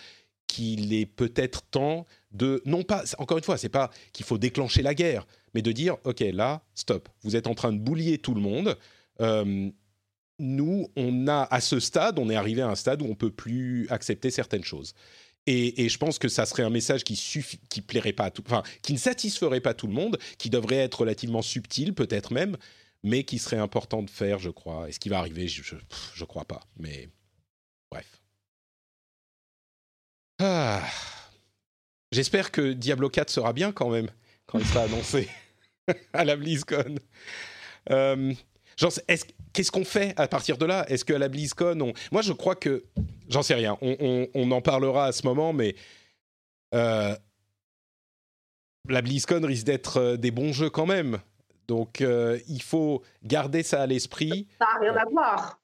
[0.46, 4.82] qu'il est peut-être temps de non pas encore une fois, c'est pas qu'il faut déclencher
[4.82, 7.08] la guerre, mais de dire OK, là, stop.
[7.22, 8.76] Vous êtes en train de boulier tout le monde.
[9.20, 9.70] Euh,
[10.40, 13.30] nous, on a à ce stade, on est arrivé à un stade où on peut
[13.30, 14.94] plus accepter certaines choses.
[15.46, 19.60] Et, je pense que ça serait un message qui plairait pas à qui ne satisferait
[19.60, 22.56] pas tout le monde, qui devrait être relativement subtil, peut-être même,
[23.04, 24.88] mais qui serait important de faire, je crois.
[24.88, 25.62] Et ce qui va arriver, je,
[26.14, 26.62] je, crois pas.
[26.78, 27.10] Mais
[27.90, 28.20] bref.
[30.40, 30.82] Ah.
[32.10, 34.08] J'espère que Diablo 4 sera bien quand même
[34.46, 35.28] quand il sera annoncé
[36.14, 36.96] à la BlizzCon.
[37.90, 38.32] Euh,
[39.52, 40.86] qu'est-ce qu'on fait à partir de là?
[40.88, 41.92] Est-ce qu'à la BlizzCon, on...
[42.10, 42.84] moi je crois que,
[43.28, 45.76] j'en sais rien, on, en parlera à ce moment, mais
[46.74, 47.14] euh,
[48.88, 51.20] la BlizzCon risque d'être euh, des bons jeux quand même.
[51.68, 54.48] Donc euh, il faut garder ça à l'esprit.
[54.58, 55.60] Ça n'a rien à voir.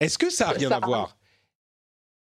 [0.00, 1.16] Est-ce que ça n'a rien à voir?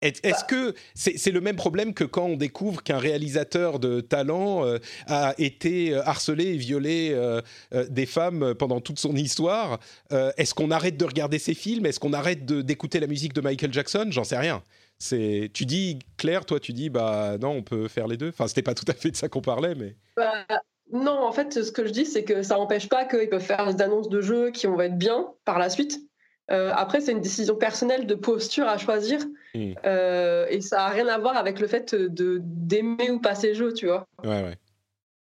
[0.02, 0.48] Est-ce bah.
[0.48, 5.36] que c'est le même problème que quand on découvre qu'un réalisateur de talent euh, a
[5.38, 7.42] été euh, harcelé et violé euh,
[7.88, 9.80] des femmes pendant toute son histoire?
[10.10, 11.86] Est-ce qu'on arrête de regarder ses films?
[11.86, 14.08] Est-ce qu'on arrête d'écouter la musique de Michael Jackson?
[14.10, 14.64] J'en sais rien.
[14.98, 18.30] C'est, tu dis Claire, toi tu dis bah non, on peut faire les deux.
[18.30, 19.96] Enfin, c'était pas tout à fait de ça qu'on parlait, mais.
[20.16, 20.46] Bah,
[20.92, 23.74] non, en fait, ce que je dis, c'est que ça n'empêche pas qu'ils peuvent faire
[23.74, 26.00] des annonces de jeux qui vont être bien par la suite.
[26.48, 29.20] après, c'est une décision personnelle de posture à choisir.
[29.54, 29.74] Hmm.
[29.84, 33.74] et ça n'a rien à voir avec le fait de d'aimer ou pas ces jeux,
[33.74, 34.08] tu vois.
[34.24, 34.58] Ouais, ouais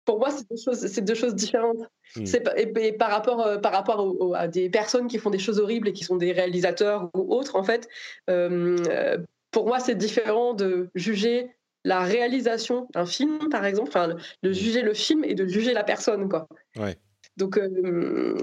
[0.05, 1.77] pour moi, c'est deux choses, deux choses différentes.
[2.15, 2.25] Hmm.
[2.57, 5.93] Et, par rapport, euh, par rapport à des personnes qui font des choses horribles et
[5.93, 7.87] qui sont des réalisateurs ou autres, en fait,
[8.29, 9.17] euh,
[9.51, 11.51] pour moi, c'est différent de juger
[11.83, 14.53] la réalisation d'un film, par exemple, enfin, de hmm.
[14.53, 16.47] juger le film et de juger la personne, quoi.
[16.77, 16.97] Ouais.
[17.37, 18.35] Donc, euh,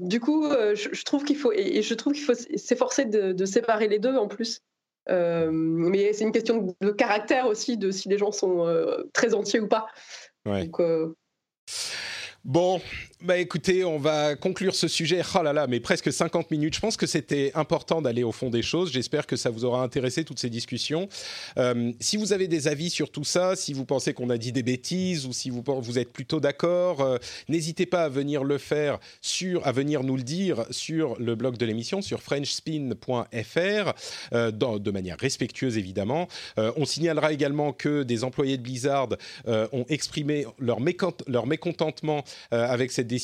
[0.00, 3.88] du coup, je, trouve qu'il faut, et, je trouve qu'il faut s'efforcer de, de, séparer
[3.88, 4.62] les deux en plus.
[5.08, 8.66] mais c'est une question de caractère aussi, de si les gens sont
[9.12, 9.86] très entiers ou pas.
[10.44, 11.14] Donc, euh,
[12.44, 12.80] Bon,
[13.22, 15.22] bah écoutez, on va conclure ce sujet.
[15.34, 16.74] Oh là là, mais presque 50 minutes.
[16.74, 18.92] Je pense que c'était important d'aller au fond des choses.
[18.92, 21.08] J'espère que ça vous aura intéressé toutes ces discussions.
[21.56, 24.52] Euh, si vous avez des avis sur tout ça, si vous pensez qu'on a dit
[24.52, 27.16] des bêtises ou si vous, vous êtes plutôt d'accord, euh,
[27.48, 31.56] n'hésitez pas à venir le faire sur, à venir nous le dire sur le blog
[31.56, 33.94] de l'émission sur frenchspin.fr
[34.34, 36.28] euh, de manière respectueuse évidemment.
[36.58, 39.08] on signalera également que des employés de Blizzard
[39.46, 40.78] ont exprimé leur,
[41.26, 43.15] leur mécontentement avec cette décision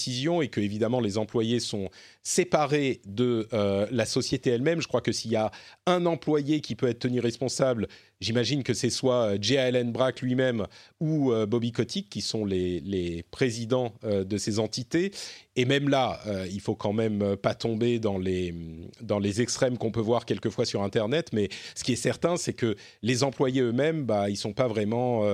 [0.43, 1.88] et que évidemment les employés sont
[2.22, 4.80] séparés de euh, la société elle-même.
[4.80, 5.51] Je crois que s'il y a
[5.86, 7.88] un employé qui peut être tenu responsable,
[8.20, 9.57] j'imagine que c'est soit euh, J.
[9.86, 10.66] Brack lui-même
[11.01, 15.11] ou Bobby Kotick qui sont les, présidents de ces entités.
[15.57, 16.20] Et même là,
[16.51, 18.55] il faut quand même pas tomber dans les,
[19.01, 21.30] dans les extrêmes qu'on peut voir quelquefois sur Internet.
[21.32, 25.24] Mais ce qui est certain, c'est que les employés eux-mêmes, bah, ils sont pas vraiment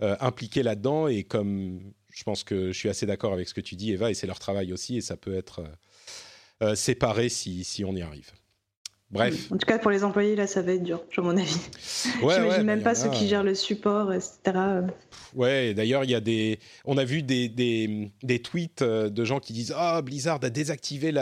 [0.00, 1.08] impliqués là-dedans.
[1.08, 1.80] Et comme
[2.18, 4.26] je pense que je suis assez d'accord avec ce que tu dis, Eva, et c'est
[4.26, 8.32] leur travail aussi, et ça peut être euh, euh, séparé si, si on y arrive.
[9.10, 9.50] Bref.
[9.50, 11.56] En tout cas, pour les employés, là, ça va être dur, à mon avis.
[12.22, 14.82] Ouais, J'imagine même pas ceux qui gèrent le support, etc.
[15.34, 16.58] Ouais, d'ailleurs, il y a des.
[16.84, 20.50] On a vu des, des, des tweets euh, de gens qui disent Ah, Blizzard a
[20.50, 21.12] désactivé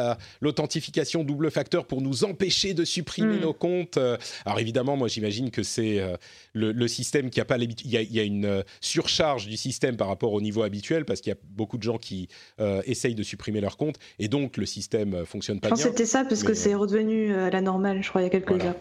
[0.40, 3.42] l'authentification double facteur pour nous empêcher de supprimer hmm.
[3.42, 3.98] nos comptes.
[4.44, 6.16] Alors, évidemment, moi, j'imagine que c'est euh,
[6.54, 7.86] le, le, système qui a pas l'habitude.
[7.86, 11.30] Il, y a une euh, surcharge du système par rapport au niveau habituel parce qu'il
[11.30, 12.28] y a beaucoup de gens qui
[12.58, 15.76] essayent de supprimer leur compte et donc le système fonctionne pas bien.
[15.76, 18.26] Je pense que c'était ça parce que c'est redevenu la norme je crois, il y
[18.26, 18.74] a quelques heures.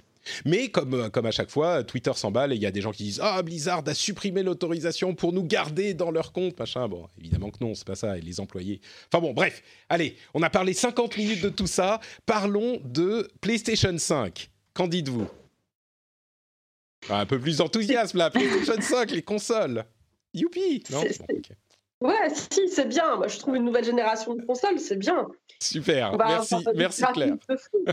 [0.44, 2.92] Mais comme, euh, comme à chaque fois, Twitter s'emballe et il y a des gens
[2.92, 6.88] qui disent Ah, Blizzard a supprimé l'autorisation pour nous garder dans leur compte, machin.
[6.88, 8.18] Bon, évidemment que non, c'est pas ça.
[8.18, 8.82] Et les employés.
[9.12, 9.62] Enfin bon, bref.
[9.90, 12.00] Allez, on a parlé 50 minutes de tout ça.
[12.26, 14.50] Parlons de PlayStation 5.
[14.74, 15.28] Qu'en dites-vous?
[17.10, 18.30] Un peu plus d'enthousiasme là.
[18.32, 19.86] PlayStation 5, les consoles.
[20.34, 21.04] Youpi Non?
[22.02, 23.16] Ouais, si, c'est bien.
[23.16, 25.28] Moi, je trouve une nouvelle génération de consoles, c'est bien.
[25.62, 27.36] Super, merci, merci Claire.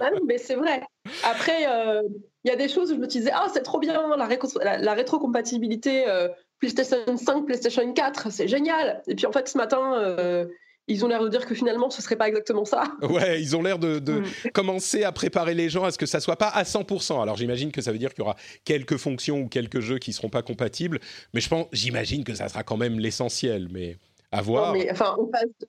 [0.00, 0.82] Ah mais c'est vrai.
[1.22, 2.02] Après, euh,
[2.44, 4.94] il y a des choses où je me disais, ah, c'est trop bien, la, la,
[4.94, 6.28] rétrocompatibilité euh,
[6.58, 9.02] PlayStation 5, PlayStation 4, c'est génial.
[9.06, 10.46] Et puis en fait, ce matin, euh,
[10.88, 12.84] ils ont l'air de dire que finalement, ce serait pas exactement ça.
[13.02, 14.50] Ouais, ils ont l'air de, mm.
[14.52, 17.22] commencer à préparer les gens à ce que ça soit pas à 100%.
[17.22, 20.12] Alors j'imagine que ça veut dire qu'il y aura quelques fonctions ou quelques jeux qui
[20.12, 21.00] seront pas compatibles,
[21.34, 23.68] mais je pense, j'imagine que ça sera quand même l'essentiel.
[23.70, 23.96] Mais
[24.32, 24.72] à voir.
[24.72, 25.16] mais, enfin,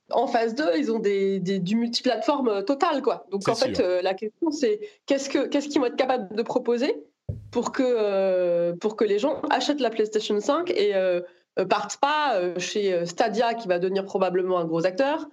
[0.09, 3.27] en phase, 2, ils ont des, du multiplateforme euh, total, quoi.
[3.29, 6.41] Donc en fait, euh, la question c'est qu'est-ce que qu'est-ce qu'ils vont être capables de
[6.41, 6.95] proposer
[7.51, 10.93] pour que euh, pour que les gens achètent la PlayStation 5 et
[11.69, 15.27] partent pas chez Stadia qui va devenir probablement un gros acteur.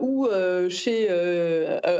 [0.00, 0.28] ou
[0.68, 1.08] chez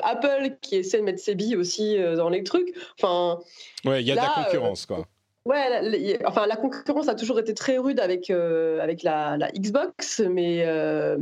[0.02, 2.74] Apple qui essaie de mettre ses billes aussi dans les trucs.
[3.00, 3.40] Enfin,
[3.84, 5.06] ouais, il y a de la concurrence, quoi.
[5.46, 10.20] Ouais, enfin la concurrence a toujours été très rude avec euh, avec la, la, Xbox,
[10.28, 11.16] mais euh,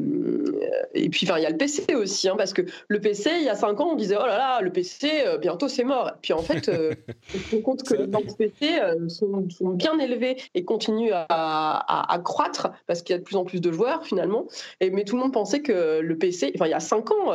[0.95, 3.45] et puis enfin il y a le PC aussi, hein, parce que le PC il
[3.45, 6.11] y a cinq ans on disait oh là là le PC euh, bientôt c'est mort.
[6.23, 6.71] Puis en fait
[7.35, 11.27] on se rend compte que les ventes PC sont, sont, bien élevées et continuent à,
[11.29, 14.47] à, à croître parce qu'il y a de plus en plus de joueurs finalement.
[14.81, 17.31] Et mais tout le monde pensait que le PC, enfin il y a cinq ans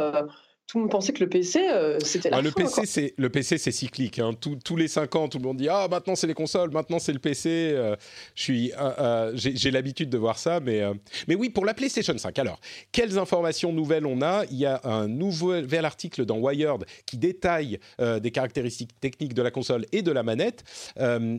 [0.70, 3.30] tout le monde pensait que le PC, euh, c'était la ah, le PC, c'est le
[3.32, 4.20] PC, c'est cyclique.
[4.20, 4.34] Hein.
[4.40, 7.12] tous les 5 ans, tout le monde dit ah maintenant c'est les consoles, maintenant c'est
[7.12, 7.50] le PC.
[7.50, 7.96] Euh,
[8.36, 10.84] je suis, euh, j'ai l'habitude de voir ça, mais
[11.28, 12.38] mais oui pour la PlayStation 5.
[12.38, 12.60] Alors,
[12.92, 14.44] quelles informations nouvelles on a?
[14.52, 19.50] Il y a un nouvel article dans Wired qui détaille des caractéristiques techniques de la
[19.50, 20.64] console et de la manette.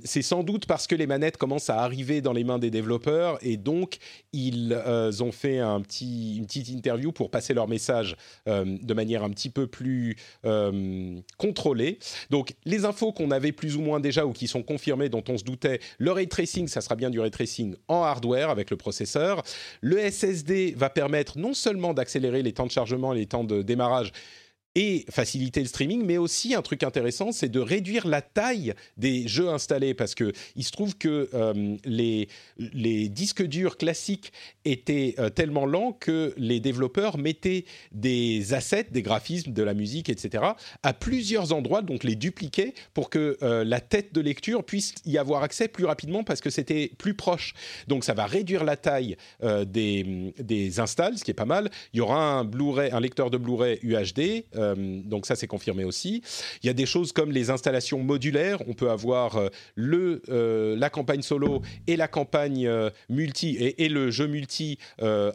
[0.04, 3.38] c'est sans doute parce que les manettes commencent à arriver dans les mains des développeurs
[3.42, 3.98] et donc
[4.32, 4.76] ils
[5.20, 8.16] ont fait un petit, une petite interview pour passer leur message
[8.46, 11.98] de manière un petit peu plus euh, contrôlée.
[12.30, 15.38] Donc les infos qu'on avait plus ou moins déjà ou qui sont confirmées, dont on
[15.38, 18.76] se doutait, le ray tracing, ça sera bien du ray tracing en hardware avec le
[18.76, 19.42] processeur.
[19.80, 24.12] Le SSD va permettre non seulement d'accélérer les temps de chargement, les temps de démarrage,
[24.76, 29.26] et faciliter le streaming, mais aussi un truc intéressant, c'est de réduire la taille des
[29.26, 34.32] jeux installés, parce que il se trouve que euh, les, les disques durs classiques
[34.64, 40.08] étaient euh, tellement lents que les développeurs mettaient des assets, des graphismes, de la musique,
[40.08, 40.44] etc.,
[40.84, 45.18] à plusieurs endroits, donc les dupliquaient pour que euh, la tête de lecture puisse y
[45.18, 47.54] avoir accès plus rapidement, parce que c'était plus proche.
[47.88, 49.16] Donc ça va réduire la taille
[49.66, 51.70] des, des installs, ce qui est pas mal.
[51.92, 54.44] Il y aura un Blu-ray, un lecteur de Blu-ray UHD.
[54.60, 56.22] Euh, donc ça, c'est confirmé aussi.
[56.62, 58.58] Il y a des choses comme les installations modulaires.
[58.68, 62.68] On peut avoir euh, le, euh, la campagne solo et la campagne
[63.08, 64.78] multi et, le jeu multi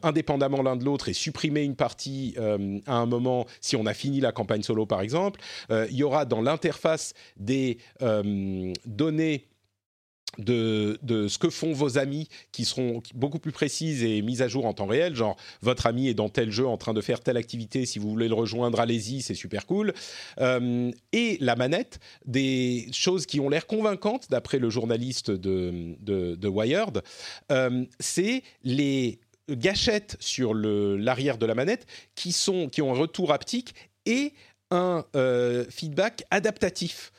[0.03, 2.35] indépendamment l'un de l'autre et supprimer une partie
[2.85, 5.39] à un moment si on a fini la campagne solo, par exemple.
[5.69, 7.77] il y aura dans l'interface des
[8.85, 9.45] données
[10.37, 14.65] de, ce que font vos amis qui seront beaucoup plus précises et mises à jour
[14.65, 17.37] en temps réel, genre votre ami est dans tel jeu en train de faire telle
[17.37, 19.93] activité, si vous voulez le rejoindre, allez-y, c'est super cool.
[20.39, 27.01] Euh, et la manette, des choses qui ont l'air convaincantes d'après le journaliste de, Wired,
[27.51, 29.19] euh, c'est les
[29.49, 33.75] gâchettes sur l'arrière de la manette qui, sont, qui ont un retour haptique
[34.05, 34.33] et
[34.71, 37.11] un euh, feedback adaptatif.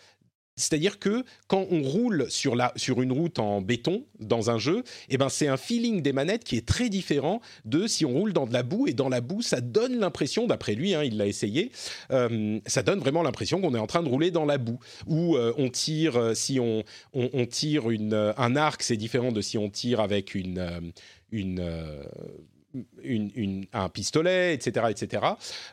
[0.57, 4.85] C'est-à-dire que quand on roule sur, la, sur une route en béton dans un jeu,
[5.11, 8.33] eh ben c'est un feeling des manettes qui est très différent de si on roule
[8.33, 8.87] dans de la boue.
[8.87, 11.73] Et dans la boue, ça donne l'impression, d'après lui, hein, il l'a essayé,
[12.11, 14.79] euh, ça donne vraiment l'impression qu'on est en train de rouler dans la boue.
[15.07, 19.43] Ou euh, on tire, euh, si on, on, tire une, un arc, c'est différent de
[19.43, 20.93] si on tire avec une,
[21.33, 21.61] une
[23.73, 24.87] un pistolet, etc.
[24.91, 25.23] etc.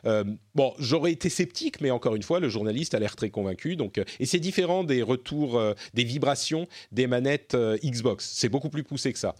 [0.06, 0.24] Euh,
[0.54, 3.76] bon, j'aurais été sceptique, mais encore une fois, le journaliste a l'air très convaincu.
[3.76, 8.30] Donc, euh, et c'est différent des retours, euh, des vibrations des manettes Xbox.
[8.34, 9.34] C'est beaucoup plus poussé que ça.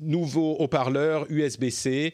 [0.00, 2.12] nouveau haut-parleur, USB-C,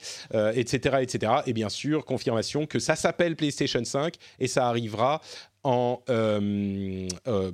[0.55, 1.33] etc., etc.
[1.47, 5.21] Et bien sûr, confirmation que ça s'appelle PlayStation 5 et ça arrivera
[5.65, 6.01] en,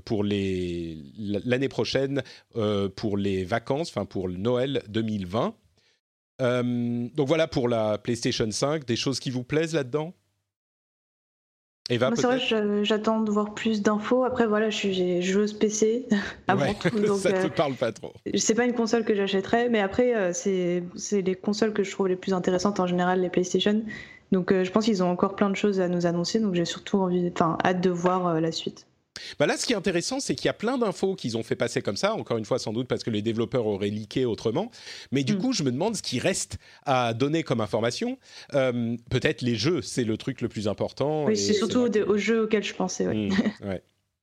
[0.05, 2.23] pour l'année prochaine
[2.97, 5.55] pour les vacances, enfin pour Noël 2020.
[6.41, 10.15] Euh, donc voilà pour la PlayStation 5, des choses qui vous plaisent là-dedans?
[11.91, 14.25] Eva, c'est vrai, j'attends de voir plus d'infos.
[14.25, 16.07] Après, voilà, je suis joueuse PC
[16.49, 16.91] avant tout.
[17.01, 18.13] Donc, ça te euh, parle pas trop.
[18.37, 20.83] C'est pas une console que j'achèterais, mais après, euh, c'est
[21.23, 23.83] les consoles que je trouve les plus intéressantes en général, les PlayStation.
[24.31, 26.39] Donc, je pense qu'ils ont encore plein de choses à nous annoncer.
[26.39, 28.87] Donc, j'ai surtout envie, enfin, hâte de voir la suite.
[29.39, 31.57] Bah là, ce qui est intéressant, c'est qu'il y a plein d'infos qu'ils ont fait
[31.57, 34.71] passer comme ça, encore une fois sans doute parce que les développeurs auraient leaké autrement.
[35.11, 35.39] Mais du mm.
[35.39, 38.19] coup, je me demande ce qui reste à donner comme information.
[38.55, 41.25] Euh, peut-être les jeux, c'est le truc le plus important.
[41.25, 43.05] Oui, c'est surtout aux jeux auxquels je pensais.
[43.05, 43.31] Mm,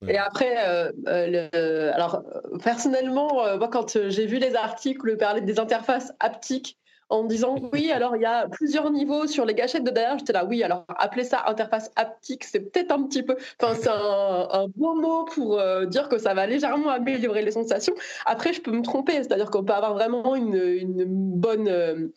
[0.08, 2.24] et après, euh, euh, alors
[2.64, 6.79] personnellement, moi, quand j'ai vu les articles parler des interfaces haptiques
[7.10, 10.18] en disant oui, alors il y a plusieurs niveaux sur les gâchettes de derrière.
[10.18, 13.36] J'étais là, oui, alors appeler ça interface haptique, c'est peut-être un petit peu.
[13.62, 17.95] Enfin, c'est un, bon mot pour euh, dire que ça va légèrement améliorer les sensations.
[18.26, 22.07] Après, je peux me tromper, c'est-à-dire qu'on peut avoir vraiment une, une bonne, euh,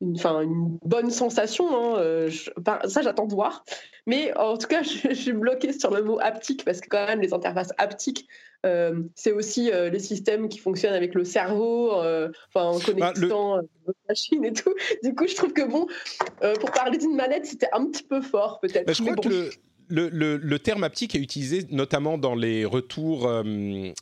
[0.00, 1.66] une, enfin, une bonne sensation.
[1.74, 2.30] Hein, euh,
[2.86, 3.64] ça, j'attends de voir.
[4.06, 7.06] Mais en tout cas, je, je suis bloquée sur le mot haptique parce que quand
[7.06, 8.28] même, les interfaces haptiques,
[8.64, 13.56] euh, c'est aussi euh, les systèmes qui fonctionnent avec le cerveau, euh, enfin en connectant
[13.86, 14.72] bah, machines et tout.
[15.02, 15.86] Du coup, je trouve que bon,
[16.60, 18.86] pour parler d'une manette, c'était un petit peu fort peut-être.
[18.86, 19.50] Bah, je crois que
[19.88, 23.28] le, le, le, terme haptique est utilisé notamment dans les retours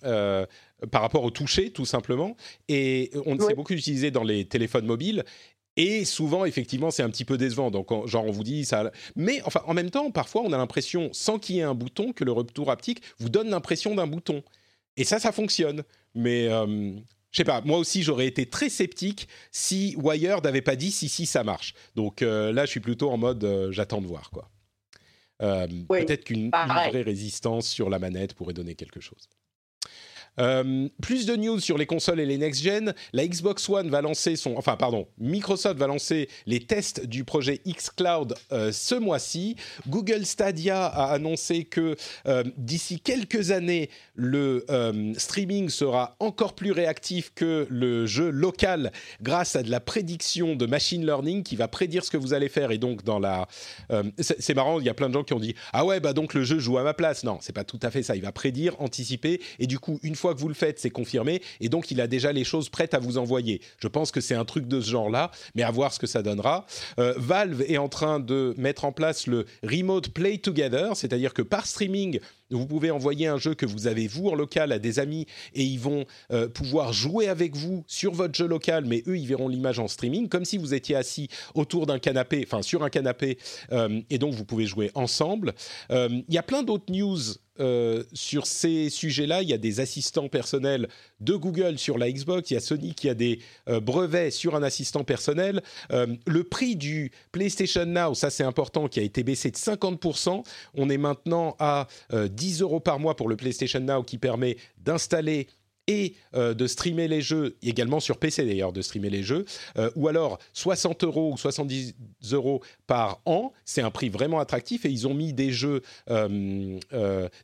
[0.03, 2.37] par rapport au toucher, tout simplement.
[2.69, 5.25] Et on s'est beaucoup utilisé dans les téléphones mobiles.
[5.77, 7.71] Et souvent, effectivement, c'est un petit peu décevant.
[7.71, 8.91] Donc, genre, on vous dit ça.
[9.17, 12.13] Mais enfin, en même temps, parfois, on a l'impression, sans qu'il y ait un bouton,
[12.13, 14.43] que le retour haptique vous donne l'impression d'un bouton.
[14.97, 15.85] Et ça, ça fonctionne.
[16.15, 16.67] Mais euh,
[17.31, 21.09] je sais pas, moi aussi j'aurais été très sceptique si Wired n'avait pas dit si
[21.09, 21.75] si ça marche.
[21.95, 24.51] Donc euh, là je suis plutôt en mode euh, j'attends de voir quoi.
[25.39, 29.29] Peut-être qu'une vraie résistance sur la manette pourrait donner quelque chose.
[30.41, 32.95] Euh, plus de news sur les consoles et les next-gen.
[33.13, 34.55] La Xbox One va lancer son...
[34.57, 39.57] Enfin, pardon, Microsoft va lancer les tests du projet xCloud euh, ce mois-ci.
[39.89, 44.65] Google Stadia a annoncé que euh, d'ici quelques années, le
[45.17, 50.67] streaming sera encore plus réactif que le jeu local grâce à de la prédiction de
[50.67, 52.71] machine learning qui va prédire ce que vous allez faire.
[52.71, 53.47] Et donc, dans la...
[54.19, 56.35] c'est marrant, il y a plein de gens qui ont dit «Ah ouais, bah donc
[56.35, 57.25] le jeu joue à ma place».
[57.25, 58.17] Non, c'est pas tout à fait ça.
[58.17, 59.41] Il va prédire, anticiper.
[59.59, 62.07] Et du coup, une fois que vous le faites, c'est confirmé, et donc il a
[62.07, 63.61] déjà les choses prêtes à vous envoyer.
[63.79, 66.23] Je pense que c'est un truc de ce genre-là, mais à voir ce que ça
[66.23, 66.67] donnera.
[66.99, 71.43] Euh, Valve est en train de mettre en place le Remote Play Together, c'est-à-dire que
[71.43, 72.21] par streaming,
[72.51, 75.63] vous pouvez envoyer un jeu que vous avez vous en local à des amis et
[75.63, 79.49] ils vont euh, pouvoir jouer avec vous sur votre jeu local, mais eux, ils verront
[79.49, 83.39] l'image en streaming, comme si vous étiez assis autour d'un canapé, enfin sur un canapé,
[83.73, 85.55] euh, et donc vous pouvez jouer ensemble.
[85.91, 87.19] Euh, il y a plein d'autres news
[87.61, 89.43] euh, sur ces sujets-là.
[89.43, 90.89] Il y a des assistants personnels
[91.21, 92.51] de Google sur la Xbox.
[92.51, 95.63] Il y a Sony qui a des euh, brevets sur un assistant personnel.
[95.93, 100.43] Euh, le prix du PlayStation Now, ça c'est important, qui a été baissé de 50%.
[100.75, 105.49] On est maintenant à 10 euros par mois pour le PlayStation Now qui permet d'installer
[105.91, 109.45] et euh, de streamer les jeux, également sur PC d'ailleurs, de streamer les jeux,
[109.77, 111.95] euh, ou alors 60 euros ou 70
[112.33, 116.79] euros par an, c'est un prix vraiment attractif et ils ont mis des jeux, euh,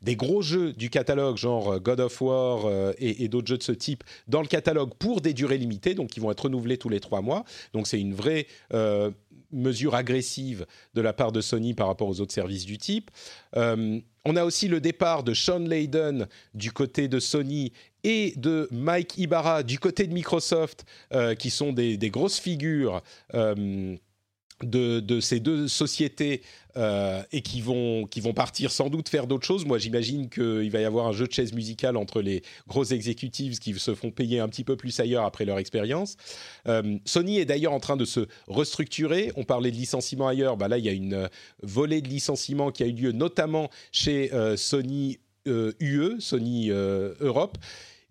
[0.02, 4.04] des gros jeux du catalogue, genre God of War et, d'autres jeux de ce type,
[4.28, 7.22] dans le catalogue pour des durées limitées, donc ils vont être renouvelés tous les trois
[7.22, 8.46] mois, donc c'est une vraie
[9.52, 13.10] mesure agressive de la part de Sony par rapport aux autres services du type.
[14.28, 17.72] On a aussi le départ de Sean Layden du côté de Sony
[18.02, 23.02] et de Mike Ibarra du côté de Microsoft, euh, qui sont des, grosses figures.
[23.34, 23.96] Euh,
[24.62, 26.42] de, ces deux sociétés
[26.76, 29.64] euh, et qui vont, qui vont partir sans doute faire d'autres choses.
[29.64, 33.58] Moi, j'imagine qu'il va y avoir un jeu de chaise musicale entre les gros exécutifs
[33.58, 36.16] qui se font payer un petit peu plus ailleurs après leur expérience.
[36.68, 39.32] Euh, Sony est d'ailleurs en train de se restructurer.
[39.36, 40.56] On parlait de licenciement ailleurs.
[40.56, 41.28] Bah là, il y a une
[41.62, 47.56] volée de licenciement qui a eu lieu notamment chez euh, Sony UE, Sony Europe.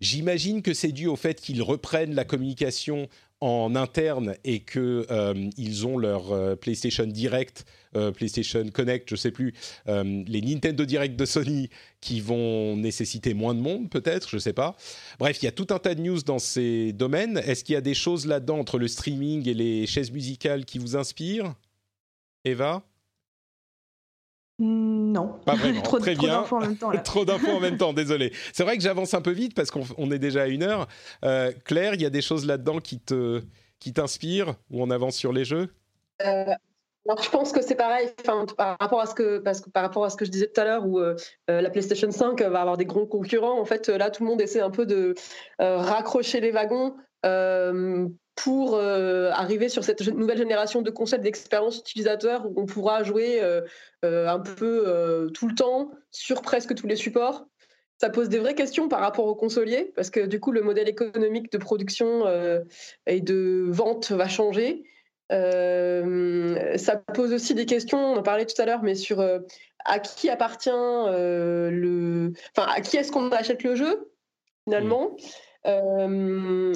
[0.00, 3.08] J'imagine que c'est dû au fait qu'ils reprennent la communication
[3.40, 9.16] en interne et que euh, ils ont leur euh, PlayStation Direct, euh, PlayStation Connect, je
[9.16, 9.52] sais plus,
[9.86, 11.68] les Nintendo Direct de Sony
[12.00, 14.76] qui vont nécessiter moins de monde peut-être, je sais pas.
[15.18, 17.38] Bref, il y a tout un tas de news dans ces domaines.
[17.38, 20.78] Est-ce qu'il y a des choses là-dedans entre le streaming et les chaises musicales qui
[20.78, 21.54] vous inspirent,
[22.44, 22.84] Eva?
[24.58, 25.38] Non.
[25.44, 25.82] Pas vraiment.
[25.82, 26.40] trop, Très bien.
[26.40, 26.90] d'infos en même temps.
[27.04, 28.32] trop d'infos en même temps, désolé.
[28.52, 30.88] C'est vrai que j'avance un peu vite parce qu'on est déjà à une heure.
[31.24, 33.42] Euh, Claire, il y a des choses là-dedans qui te
[33.78, 35.68] qui t'inspirent ou on avance sur les jeux?
[36.24, 36.44] Euh,
[37.06, 40.04] alors, je pense que c'est pareil par rapport à ce que parce que par rapport
[40.06, 41.14] à ce que je disais tout à l'heure où euh,
[41.46, 44.60] la PlayStation 5 va avoir des gros concurrents en fait là tout le monde essaie
[44.60, 45.14] un peu de
[45.58, 46.96] raccrocher les wagons
[48.36, 53.40] pour euh, arriver sur cette nouvelle génération de concepts d'expérience utilisateur où on pourra jouer
[53.42, 53.62] euh,
[54.04, 57.46] euh, un peu tout le temps sur presque tous les supports.
[57.98, 60.86] Ça pose des vraies questions par rapport aux consoliers parce que du coup le modèle
[60.86, 62.24] économique de production
[63.06, 64.84] et de vente va changer.
[65.30, 69.26] ça pose aussi des questions, on en parlait tout à l'heure, mais sur
[69.86, 74.12] à qui appartient le, enfin à qui est-ce qu'on achète le jeu
[74.64, 75.16] finalement?
[75.66, 76.72] Euh,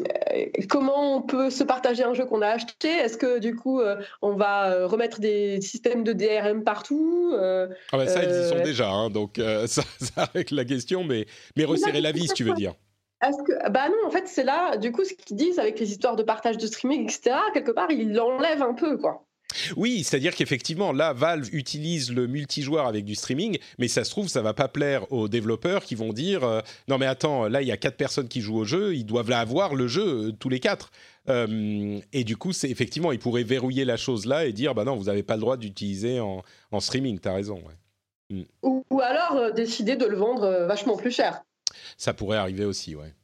[0.69, 2.89] comment on peut se partager un jeu qu'on a acheté?
[2.89, 7.33] Est-ce que du coup euh, on va euh, remettre des systèmes de DRM partout?
[7.35, 9.37] Ah bah Ça, ils y sont déjà, hein, donc
[9.67, 11.27] ça, ça règle la question, mais,
[11.57, 12.75] mais resserrer la vis, tu veux dire?
[13.23, 15.91] Est-ce que bah non en fait c'est là du coup ce qu'ils disent avec les
[15.91, 19.27] histoires de partage de streaming etc quelque part ils l'enlèvent un peu quoi
[19.77, 24.29] oui, c'est-à-dire qu'effectivement, là, Valve utilise le multijoueur avec du streaming, mais ça se trouve,
[24.29, 27.69] ça va pas plaire aux développeurs qui vont dire euh, non mais attends, là il
[27.69, 30.33] y a quatre personnes qui jouent au jeu, ils doivent là avoir le jeu euh,
[30.33, 30.91] tous les quatre.
[31.29, 34.85] Euh, et du coup, c'est effectivement, ils pourraient verrouiller la chose là et dire bah
[34.85, 37.19] non, vous n'avez pas le droit d'utiliser en, en, streaming.
[37.19, 37.63] T'as raison.
[38.31, 38.43] Mm.
[38.63, 41.43] Ou, ou, alors décider de le vendre vachement plus cher.
[41.97, 43.15] Ça pourrait arriver aussi, ouais.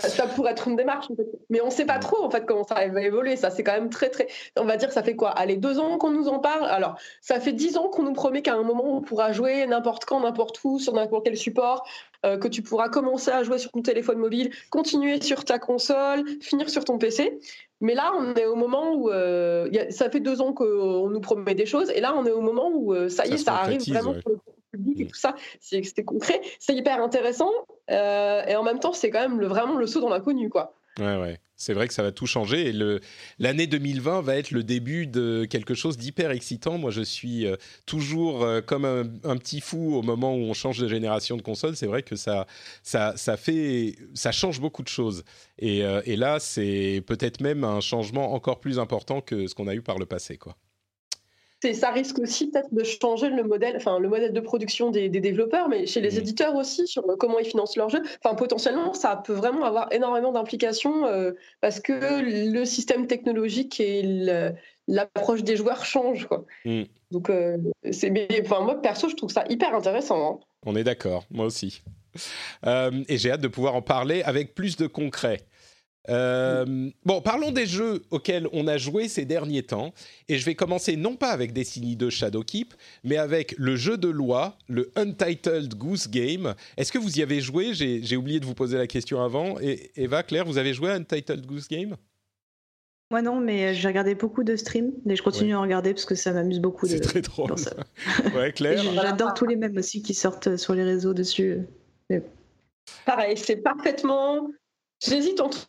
[0.00, 1.06] Ça, pourrait être une démarche,
[1.48, 3.36] mais on ne sait pas trop en fait comment ça va évoluer.
[3.36, 4.28] Ça, c'est quand même très très.
[4.58, 5.30] On va dire, ça fait quoi?
[5.30, 6.66] Allez, deux ans qu'on nous en parle?
[6.66, 10.04] Alors, ça fait dix ans qu'on nous promet qu'à un moment on pourra jouer n'importe
[10.04, 11.88] quand, n'importe où, sur n'importe quel support,
[12.26, 16.24] euh, que tu pourras commencer à jouer sur ton téléphone mobile, continuer sur ta console,
[16.42, 17.38] finir sur ton PC.
[17.80, 21.54] Mais là, on est au moment où euh, ça fait deux ans qu'on nous promet
[21.54, 23.88] des choses, et là, on est au moment où euh, ça y est, ça arrive
[23.88, 24.14] vraiment
[24.70, 27.50] public et tout ça, c'était concret, c'est hyper intéressant.
[27.90, 30.74] Euh, et en même temps, c'est quand même le, vraiment le saut dans l'inconnu, quoi.
[30.98, 31.38] Ouais, ouais.
[31.54, 33.00] C'est vrai que ça va tout changer et
[33.38, 36.78] l'année 2020 va être le début de quelque chose d'hyper excitant.
[36.78, 40.78] Moi, je suis euh, toujours euh, comme un, petit fou au moment où on change
[40.78, 41.74] de génération de console.
[41.74, 42.46] C'est vrai que ça,
[42.82, 45.24] ça, ça fait, ça change beaucoup de choses.
[45.58, 49.74] Et, et là, c'est peut-être même un changement encore plus important que ce qu'on a
[49.74, 50.56] eu par le passé, quoi
[51.72, 55.68] ça risque aussi peut-être de changer le modèle, enfin le modèle de production des, développeurs,
[55.68, 56.18] mais chez les mmh.
[56.18, 58.02] éditeurs aussi sur comment ils financent leurs jeux.
[58.22, 64.02] Enfin potentiellement, ça peut vraiment avoir énormément d'implications euh, parce que le système technologique et
[64.86, 66.26] l'approche des joueurs changent.
[66.26, 66.44] Quoi.
[66.64, 66.82] Mmh.
[67.10, 67.56] Donc euh,
[67.90, 70.30] c'est, enfin moi perso, je trouve ça hyper intéressant.
[70.30, 70.38] Hein.
[70.66, 71.82] On est d'accord, moi aussi.
[72.64, 75.38] et j'ai hâte de pouvoir en parler avec plus de concret.
[76.08, 79.92] Euh, bon, parlons des jeux auxquels on a joué ces derniers temps.
[80.28, 84.08] Et je vais commencer non pas avec Destiny 2 Shadowkeep, mais avec le jeu de
[84.08, 86.54] loi, le Untitled Goose Game.
[86.76, 87.74] Est-ce que vous y avez joué?
[87.74, 89.58] J'ai oublié de vous poser la question avant.
[89.60, 91.96] Et Eva, Claire, vous avez joué à Untitled Goose Game?
[93.10, 96.14] Moi non, mais j'ai regardé beaucoup de streams et je continue à regarder parce que
[96.14, 96.86] ça m'amuse beaucoup.
[96.86, 97.54] C'est très drôle.
[98.36, 98.82] ouais, Claire.
[98.94, 101.60] J'adore tous les mêmes aussi qui sortent sur les réseaux dessus.
[103.06, 104.50] Pareil, c'est parfaitement.
[105.02, 105.64] J'hésite entre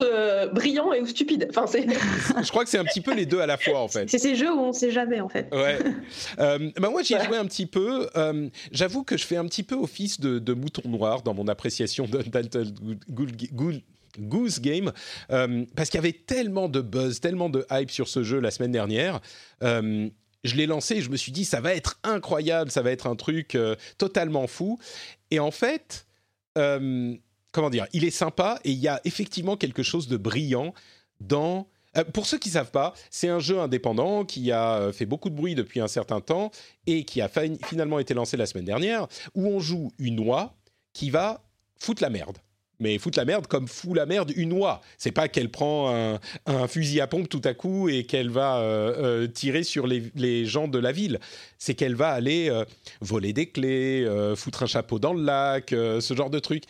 [0.00, 1.48] euh, brillant et ou stupide.
[1.50, 1.84] Enfin, c'est...
[2.42, 4.08] je crois que c'est un petit peu les deux à la fois en fait.
[4.08, 5.48] C'est ces jeux où on ne sait jamais en fait.
[5.52, 5.78] Ouais.
[6.38, 8.08] Euh, bah moi j'y ai joué un petit peu.
[8.16, 12.06] Euh, j'avoue que je fais un petit peu office de, mouton noir dans mon appréciation
[12.06, 12.72] de Dalton
[14.18, 14.92] Goose Game
[15.74, 18.72] parce qu'il y avait tellement de buzz, tellement de hype sur ce jeu la semaine
[18.72, 19.20] dernière.
[19.62, 20.10] je
[20.54, 23.16] l'ai lancé et je me suis dit ça va être incroyable, ça va être un
[23.16, 23.58] truc
[23.96, 24.78] totalement fou.
[25.30, 26.06] Et en fait
[27.52, 30.74] comment dire, il est sympa et il y a effectivement quelque chose de brillant
[31.20, 31.68] dans.
[31.96, 35.06] Euh, pour ceux qui ne savent pas, c'est un jeu indépendant qui a euh, fait
[35.06, 36.50] beaucoup de bruit depuis un certain temps
[36.86, 37.30] et qui a
[37.64, 40.54] finalement été lancé la semaine dernière, où on joue une oie
[40.92, 41.42] qui va
[41.78, 42.38] foutre la merde
[42.80, 44.80] mais foutre la merde comme fout la merde une oie.
[44.98, 45.92] C'est pas qu'elle prend
[46.46, 50.68] un, fusil à pompe tout à coup et qu'elle va euh, tirer sur les, gens
[50.68, 51.18] de la ville.
[51.58, 52.56] C'est qu'elle va aller
[53.00, 56.62] voler des clés, foutre un chapeau dans le lac, ce genre de truc.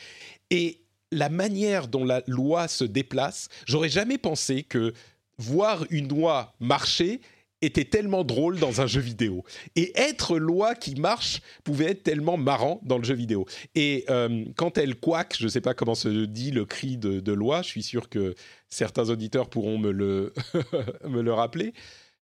[0.51, 0.81] Et
[1.11, 4.93] la manière dont la loi se déplace, j'aurais jamais pensé que
[5.39, 7.21] voir une loi marcher
[7.61, 9.45] était tellement drôle dans un jeu vidéo.
[9.75, 13.47] Et être loi qui marche pouvait être tellement marrant dans le jeu vidéo.
[13.75, 17.33] Et euh, quand elle quack, je ne sais pas comment se dit le cri de,
[17.33, 18.35] loi, je suis sûr que
[18.69, 20.33] certains auditeurs pourront me le,
[21.05, 21.73] me le rappeler.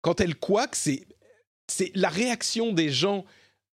[0.01, 1.07] Quand elle quack, c'est,
[1.67, 3.25] c'est la réaction des gens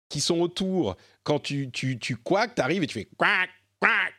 [0.07, 0.95] qui sont autour.
[1.23, 3.49] Quand tu, tu, tu quack, tu arrives et tu fais quack,
[3.81, 4.13] quack,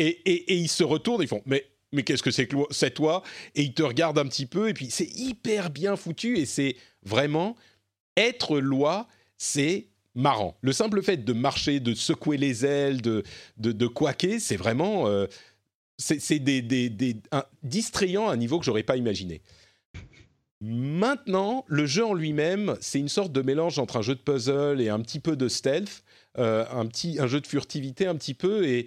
[0.00, 3.22] et, ils se retournent, ils font mais mais qu'est-ce que c'est que c'est toi?
[3.54, 6.76] Et ils te regardent un petit peu et puis c'est hyper bien foutu et c'est
[7.02, 7.56] vraiment
[8.16, 10.58] être loi, c'est marrant.
[10.60, 13.22] Le simple fait de marcher, de secouer les ailes, de
[13.56, 13.90] de, de
[14.38, 15.26] c'est vraiment euh,
[15.96, 17.16] c'est des, des, des
[17.62, 19.42] distrayant à un niveau que j'aurais pas imaginé.
[20.60, 24.80] Maintenant, le jeu en lui-même, c'est une sorte de mélange entre un jeu de puzzle
[24.80, 26.02] et un petit peu de stealth,
[26.38, 28.86] euh, un petit un jeu de furtivité un petit peu et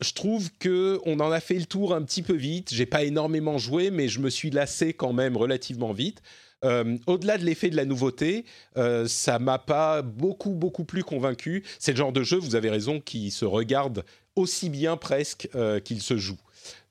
[0.00, 2.72] je trouve que on en a fait le tour un petit peu vite.
[2.72, 6.22] J'ai pas énormément joué, mais je me suis lassé quand même relativement vite.
[6.64, 8.44] Euh, au-delà de l'effet de la nouveauté,
[8.76, 11.64] euh, ça m'a pas beaucoup beaucoup plus convaincu.
[11.78, 14.04] C'est le genre de jeu, vous avez raison, qui se regarde
[14.36, 16.38] aussi bien presque euh, qu'il se joue.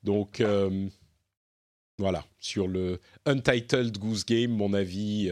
[0.03, 0.43] Donc
[1.97, 5.31] voilà, sur le Untitled Goose Game, mon avis,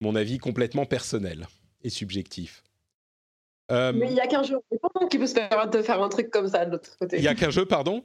[0.00, 1.46] mon avis complètement personnel
[1.84, 2.64] et subjectif.
[3.70, 6.08] Euh, mais il n'y a qu'un jeu indépendant qui peut se permettre de faire un
[6.08, 7.16] truc comme ça de l'autre côté.
[7.16, 8.04] Il n'y a qu'un jeu, pardon?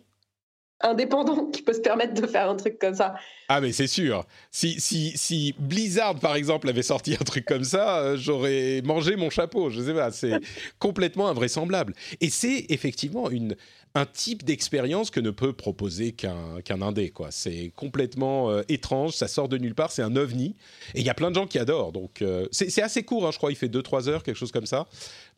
[0.84, 3.16] Indépendant qui peut se permettre de faire un truc comme ça.
[3.48, 4.26] Ah, mais c'est sûr.
[4.52, 9.16] Si, si, si Blizzard, par exemple, avait sorti un truc comme ça, euh, j'aurais mangé
[9.16, 9.70] mon chapeau.
[9.70, 10.40] Je sais pas, c'est
[10.80, 11.94] complètement invraisemblable.
[12.22, 13.56] Et c'est effectivement une,
[13.94, 17.10] un type d'expérience que ne peut proposer qu'un qu'un indé.
[17.10, 17.28] Quoi.
[17.32, 20.56] C'est complètement euh, étrange, ça sort de nulle part, c'est un ovni.
[20.96, 21.92] Et il y a plein de gens qui adorent.
[21.92, 24.66] Donc euh, c'est assez court, hein, je crois, il fait 2-3 heures, quelque chose comme
[24.66, 24.88] ça.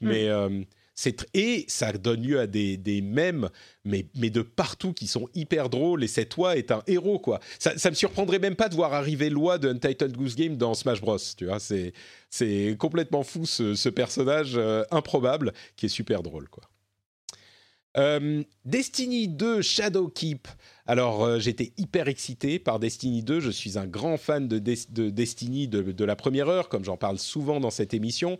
[0.01, 0.07] Mm.
[0.07, 0.29] Mais
[1.33, 3.49] et ça donne lieu à des, des mèmes,
[3.83, 6.03] mais, de partout, qui sont hyper drôles.
[6.03, 7.39] Et cette toi est un héros, quoi.
[7.59, 10.73] Ça, ça me surprendrait même pas de voir arriver loi de Untitled Goose Game dans
[10.73, 11.17] Smash Bros.
[11.37, 14.59] Tu vois, c'est complètement fou ce, personnage
[14.91, 16.63] improbable qui est super drôle, quoi.
[17.97, 20.47] Euh, Destiny 2 Shadowkeep.
[20.85, 23.39] Alors, euh, j'étais hyper excité par Destiny 2.
[23.39, 27.59] Je suis un grand fan de, Destiny de, la première heure, comme j'en parle souvent
[27.59, 28.37] dans cette émission.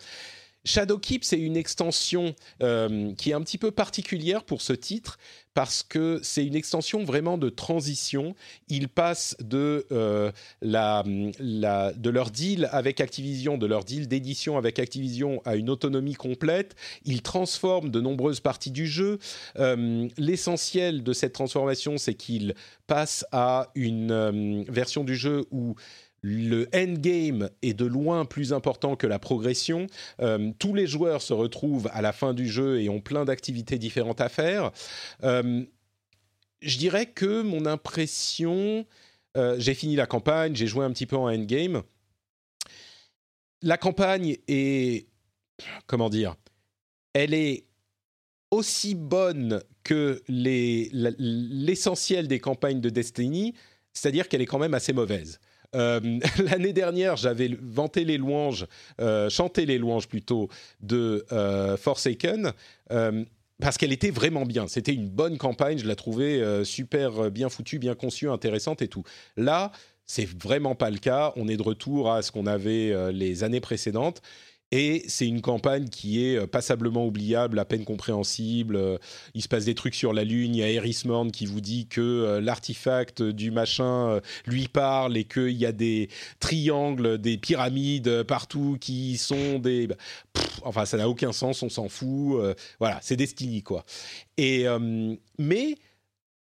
[0.66, 5.18] Shadowkeep, c'est une extension euh, qui est un petit peu particulière pour ce titre
[5.54, 8.34] parce que c'est une extension vraiment de transition.
[8.70, 14.80] Ils passent de, euh, la, de leur deal avec Activision, de leur deal d'édition avec
[14.80, 16.76] Activision à une autonomie complète.
[17.06, 19.20] Ils transforment de nombreuses parties du jeu.
[19.60, 22.56] Euh, l'essentiel de cette transformation, c'est qu'ils
[22.88, 25.76] passent à une version du jeu où
[26.24, 29.88] le endgame est de loin plus important que la progression.
[30.22, 33.78] Euh, tous les joueurs se retrouvent à la fin du jeu et ont plein d'activités
[33.78, 34.72] différentes à faire.
[35.24, 35.64] Euh,
[36.62, 38.86] je dirais que mon impression,
[39.36, 41.84] euh, j'ai fini la campagne, j'ai joué un petit peu en endgame.
[43.62, 45.08] La campagne est,
[45.88, 46.36] comment dire,
[47.14, 47.66] elle est
[48.50, 53.56] aussi bonne que l'essentiel des campagnes de Destiny,
[53.92, 55.42] c'est-à-dire qu'elle est quand même assez mauvaise.
[55.76, 58.66] Euh, l'année dernière, j'avais vanté les louanges,
[59.02, 60.50] euh, chanté les louanges plutôt
[60.82, 62.52] de euh, Forsaken.
[63.60, 64.68] parce qu'elle était vraiment bien.
[64.68, 69.04] C'était une bonne campagne, je la trouvais super bien foutue, bien conçue, intéressante et tout.
[69.38, 69.72] Là,
[70.06, 71.32] c'est vraiment pas le cas.
[71.38, 74.22] On est de retour à ce qu'on avait les années précédentes.
[74.76, 78.76] Et c'est une campagne qui est euh, passablement oubliable, à peine compréhensible.
[78.76, 78.98] Euh,
[79.36, 80.56] il se passe des trucs sur la Lune.
[80.56, 85.16] Il y a Eris Morn qui vous dit que euh, l'artefact du machin lui parle
[85.16, 86.10] et qu'il y a des
[86.40, 89.86] triangles, des pyramides partout qui sont des.
[89.86, 89.96] Bah,
[90.64, 92.42] enfin, ça n'a aucun sens, on s'en fout.
[92.80, 93.86] voilà, c'est Destiny, quoi.
[94.38, 94.66] Et,
[95.38, 95.76] mais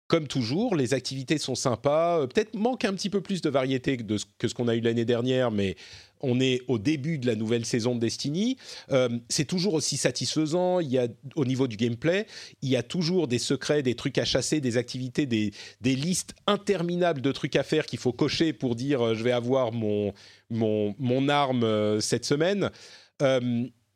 [0.09, 2.27] comme toujours, les activités sont sympas.
[2.27, 4.05] Peut-être manque un petit peu plus de variété que,
[4.39, 5.77] que ce qu'on a eu l'année dernière, mais
[6.23, 8.57] on est au début de la nouvelle saison de Destiny.
[8.91, 10.81] Euh, c'est toujours aussi satisfaisant.
[10.81, 12.27] Il y a, au niveau du gameplay,
[12.63, 17.21] il y a toujours des secrets, des trucs à chasser, des activités, des, listes interminables
[17.21, 20.13] de trucs à faire qu'il faut cocher pour dire euh, je vais avoir mon,
[20.51, 22.71] mon, arme euh, cette semaine.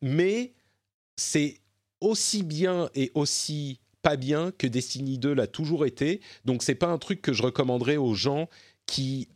[0.03, 0.53] mais
[1.17, 1.61] c'est
[2.01, 6.21] aussi bien et aussi pas bien que Destiny 2 l'a toujours été.
[6.45, 8.49] Donc c'est pas un truc que je recommanderais aux gens
[8.87, 9.29] qui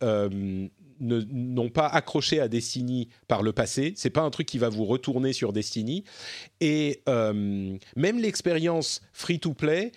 [1.01, 3.93] n'ont pas accroché à Destiny par le passé.
[3.97, 6.05] C'est pas un truc qui va vous retourner sur Destiny.
[6.60, 9.93] Et euh, même l'expérience free-to-play,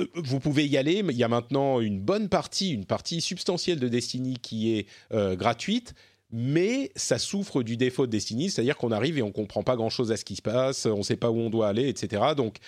[0.00, 1.02] euh, vous pouvez y aller.
[1.08, 5.36] Il y a maintenant une bonne partie, une partie substantielle de Destiny qui est euh,
[5.36, 5.94] gratuite.
[6.32, 10.12] Mais ça souffre du défaut de Destiny, c'est-à-dire qu'on arrive et on comprend pas grand-chose
[10.12, 12.22] à ce qui se passe, on ne sait pas où on doit aller, etc.
[12.36, 12.58] Donc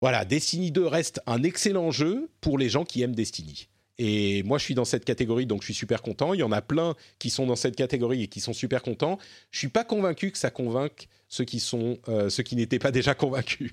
[0.00, 3.68] voilà, Destiny 2 reste un excellent jeu pour les gens qui aiment Destiny.
[3.98, 6.34] Et moi, je suis dans cette catégorie, donc je suis super content.
[6.34, 9.18] Il y en a plein qui sont dans cette catégorie et qui sont super contents.
[9.50, 12.90] Je suis pas convaincu que ça convainque ceux qui sont euh, ceux qui n'étaient pas
[12.90, 13.72] déjà convaincus.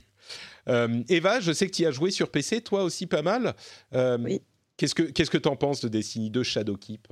[0.69, 3.55] Euh, Eva, je sais que tu as joué sur PC, toi aussi pas mal.
[3.95, 4.41] Euh, oui.
[4.77, 7.07] Qu'est-ce que qu'est-ce que t'en penses de Destiny 2 Shadowkeep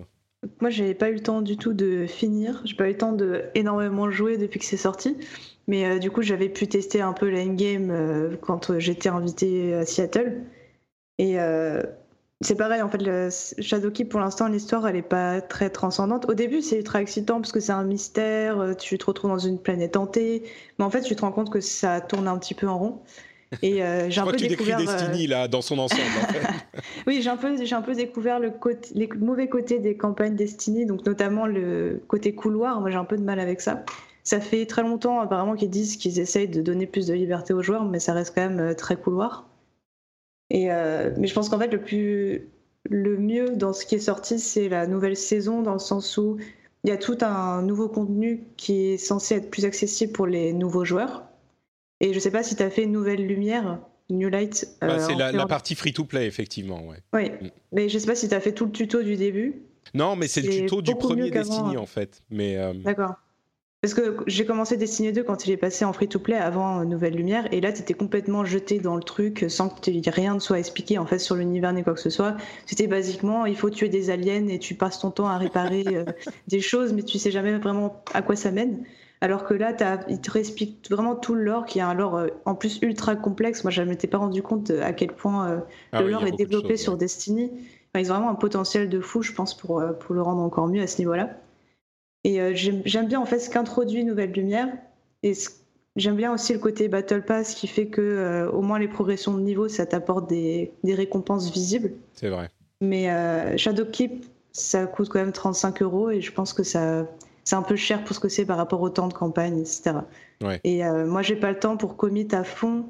[0.61, 2.61] Moi, j'ai pas eu le temps du tout de finir.
[2.63, 5.17] J'ai pas eu le temps de énormément jouer depuis que c'est sorti.
[5.67, 10.43] Mais du coup, j'avais pu tester un peu l'endgame quand j'étais invité à Seattle.
[11.19, 11.37] Et
[12.41, 13.29] c'est pareil, en fait, le
[13.59, 16.25] Shadowkeep, pour l'instant, l'histoire, elle n'est pas très transcendante.
[16.29, 19.39] Au début, c'est ultra excitant parce que c'est un mystère, euh, tu te retrouves dans
[19.39, 20.43] une planète hantée,
[20.77, 22.99] mais en fait, tu te rends compte que ça tourne un petit peu en rond.
[23.61, 26.01] Et euh, j'ai un peu tu découvert Destiny euh, là dans son ensemble.
[26.01, 26.47] En fait.
[27.07, 30.35] oui, j'ai un peu j'ai un peu découvert le côté, les mauvais côtés des campagnes
[30.35, 32.79] Destiny, donc notamment le côté couloir.
[32.79, 33.83] Moi, j'ai un peu de mal avec ça.
[34.23, 37.63] Ça fait très longtemps apparemment qu'ils disent qu'ils essayent de donner plus de liberté aux
[37.63, 39.48] joueurs, mais ça reste quand même très couloir.
[40.49, 42.49] Et, euh, mais je pense qu'en fait, le, plus,
[42.89, 46.37] le mieux dans ce qui est sorti, c'est la nouvelle saison, dans le sens où
[46.83, 50.53] il y a tout un nouveau contenu qui est censé être plus accessible pour les
[50.53, 51.23] nouveaux joueurs.
[51.99, 54.67] Et je ne sais pas si tu as fait Nouvelle Lumière, New Light.
[54.83, 56.81] Euh, bah, c'est la, partie free-to-play, effectivement.
[56.87, 56.97] Ouais.
[57.13, 57.49] Oui, mm.
[57.73, 59.61] mais je ne sais pas si tu as fait tout le tuto du début.
[59.93, 62.21] Non, mais c'est le tuto du premier Destiny, en fait.
[62.29, 63.15] Mais euh, D'accord.
[63.81, 67.47] Parce que j'ai commencé Destiny 2 quand il est passé en free-to-play avant Nouvelle Lumière,
[67.53, 70.97] et là, tu étais complètement jeté dans le truc sans que rien ne soit expliqué
[70.97, 72.35] en fait sur l'univers ni quoi que ce soit.
[72.65, 76.03] C'était basiquement, il faut tuer des aliens et tu passes ton temps à réparer euh,
[76.49, 78.83] des choses, mais tu sais jamais vraiment à quoi ça mène.
[79.21, 82.17] Alors que là, as, il te explique vraiment tout le lore, qui est un lore
[82.17, 83.63] euh, en plus ultra complexe.
[83.63, 85.59] Moi, je ne m'étais pas rendu compte à quel point euh,
[85.93, 87.49] ah le lore est développé sur Destiny.
[87.95, 90.81] ils ont vraiment un potentiel de fou, je pense, pour, pour le rendre encore mieux
[90.81, 91.29] à ce niveau-là.
[92.23, 94.67] Et euh, j'aime bien en fait ce qu'introduit Nouvelle Lumière.
[95.23, 95.33] Et
[95.95, 99.33] j'aime bien aussi le côté Battle Pass qui fait que euh, au moins les progressions
[99.33, 101.91] de niveau, ça t'apporte des, des, récompenses visibles.
[102.13, 102.49] C'est vrai.
[102.81, 107.05] Mais euh, Shadowkeep, ça coûte quand même 35 euros et je pense que ça
[107.45, 109.91] c'est un peu cher pour ce que c'est par rapport au temps de campagne, etc.
[110.43, 110.59] Ouais.
[110.63, 112.85] Et moi, j'ai pas le temps pour commit à fond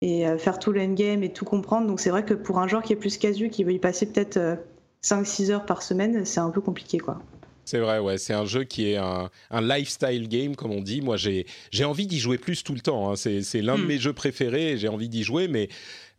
[0.00, 1.86] et faire tout l'endgame et tout comprendre.
[1.86, 4.06] Donc c'est vrai que pour un joueur qui est plus casu, qui veut y passer
[4.06, 4.58] peut-être
[5.04, 7.20] 5-6 heures par semaine, c'est un peu compliqué, quoi.
[7.70, 8.18] C'est vrai, ouais.
[8.18, 11.00] C'est un jeu qui est un, lifestyle game, comme on dit.
[11.02, 13.12] Moi, j'ai envie d'y jouer plus tout le temps.
[13.12, 13.14] Hein.
[13.14, 13.86] C'est l'un de hmm.
[13.86, 14.76] mes jeux préférés.
[14.76, 15.68] J'ai envie d'y jouer, mais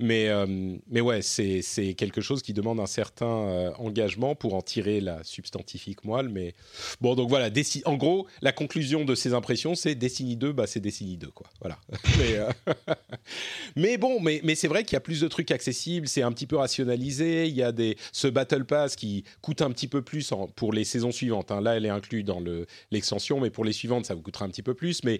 [0.02, 0.46] mais, euh,
[0.90, 5.24] mais ouais, c'est quelque chose qui demande un certain euh, engagement pour en tirer la
[5.24, 6.30] substantifique moelle.
[6.30, 6.54] Mais
[7.00, 7.50] bon, donc voilà,
[7.86, 11.48] en gros, la conclusion de ces impressions, c'est Destiny 2, bah, c'est Destiny 2, quoi.
[11.60, 11.78] Voilà.
[12.18, 12.50] mais, euh,
[13.76, 16.32] mais, bon, mais, mais c'est vrai qu'il y a plus de trucs accessibles, c'est un
[16.32, 17.48] petit peu rationalisé.
[17.48, 20.84] Il y a des, ce Battle Pass qui coûte un petit peu plus pour les
[20.84, 21.52] saisons suivantes.
[21.52, 21.62] Hein.
[21.62, 22.42] Là, elle est inclue dans
[22.92, 25.04] l'extension, mais pour les suivantes, ça vous coûtera un petit peu plus.
[25.04, 25.20] Mais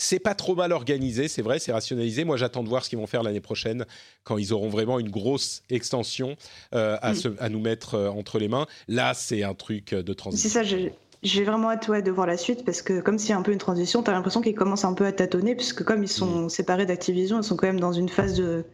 [0.00, 2.24] c'est pas trop mal organisé, c'est vrai, c'est rationalisé.
[2.24, 3.84] Moi, j'attends de voir ce qu'ils vont faire l'année prochaine
[4.24, 6.36] quand ils auront vraiment une grosse extension
[6.74, 7.36] euh, mm.
[7.38, 8.66] à, nous mettre euh, entre les mains.
[8.88, 10.48] Là, c'est un truc de transition.
[10.48, 10.76] C'est ça,
[11.22, 14.02] j'ai vraiment hâte de voir la suite parce que comme a un peu une transition,
[14.02, 16.50] tu as l'impression qu'ils commencent un peu à tâtonner puisque comme ils sont mm.
[16.50, 18.64] séparés d'Activision, ils sont quand même dans une phase de,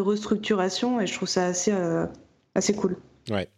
[0.00, 2.06] restructuration et je trouve ça assez, euh,
[2.54, 2.96] assez cool.
[3.30, 3.48] Ouais.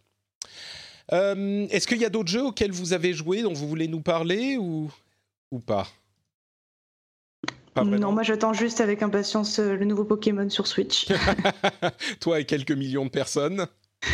[1.09, 4.57] Est-ce qu'il y a d'autres jeux auxquels vous avez joué dont vous voulez nous parler
[4.57, 4.91] ou,
[5.51, 5.87] ou pas?
[7.83, 11.07] Non, moi j'attends juste avec impatience le nouveau Pokémon sur Switch.
[12.19, 13.67] Toi et quelques millions de personnes.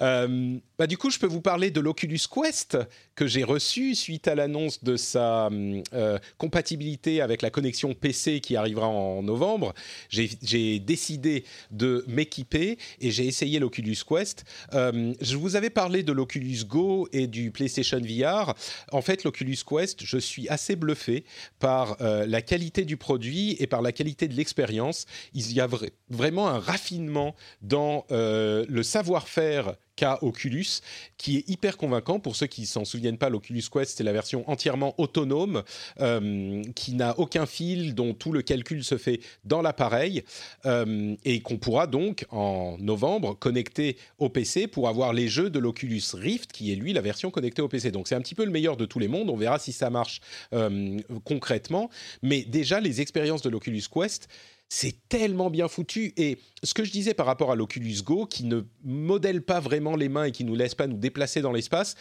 [0.00, 2.78] Euh, bah, du coup, je peux vous parler de l'Oculus Quest
[3.14, 5.50] que j'ai reçu suite à l'annonce de sa
[5.92, 9.74] euh, compatibilité avec la connexion PC qui arrivera en novembre.
[10.08, 14.44] J'ai décidé de m'équiper et j'ai essayé l'Oculus Quest.
[14.72, 18.54] Euh, je vous avais parlé de l'Oculus Go et du PlayStation VR.
[18.92, 21.24] En fait, l'Oculus Quest, je suis assez bluffé
[21.58, 25.06] par la qualité du produit et par la qualité de l'expérience.
[25.34, 25.68] Il y a
[26.08, 29.74] vraiment un raffinement dans le savoir-faire
[30.22, 30.80] Oculus,
[31.16, 32.20] qui est hyper convaincant.
[32.20, 35.62] Pour ceux qui s'en souviennent pas, l'Oculus Quest, c'est la version entièrement autonome,
[36.00, 40.24] euh, qui n'a aucun fil, dont tout le calcul se fait dans l'appareil,
[40.66, 45.58] euh, et qu'on pourra donc, en novembre, connecter au PC pour avoir les jeux de
[45.58, 47.90] l'Oculus Rift, qui est lui la version connectée au PC.
[47.90, 49.30] Donc c'est un petit peu le meilleur de tous les mondes.
[49.30, 50.20] On verra si ça marche
[50.52, 51.90] euh, concrètement.
[52.22, 54.28] Mais déjà, les expériences de l'Oculus Quest,
[54.72, 56.14] c'est tellement bien foutu.
[56.16, 59.96] Et ce que je disais par rapport à l'Oculus Go, qui ne modèle pas vraiment
[59.96, 61.96] les mains et qui nous laisse pas nous déplacer dans l'espace,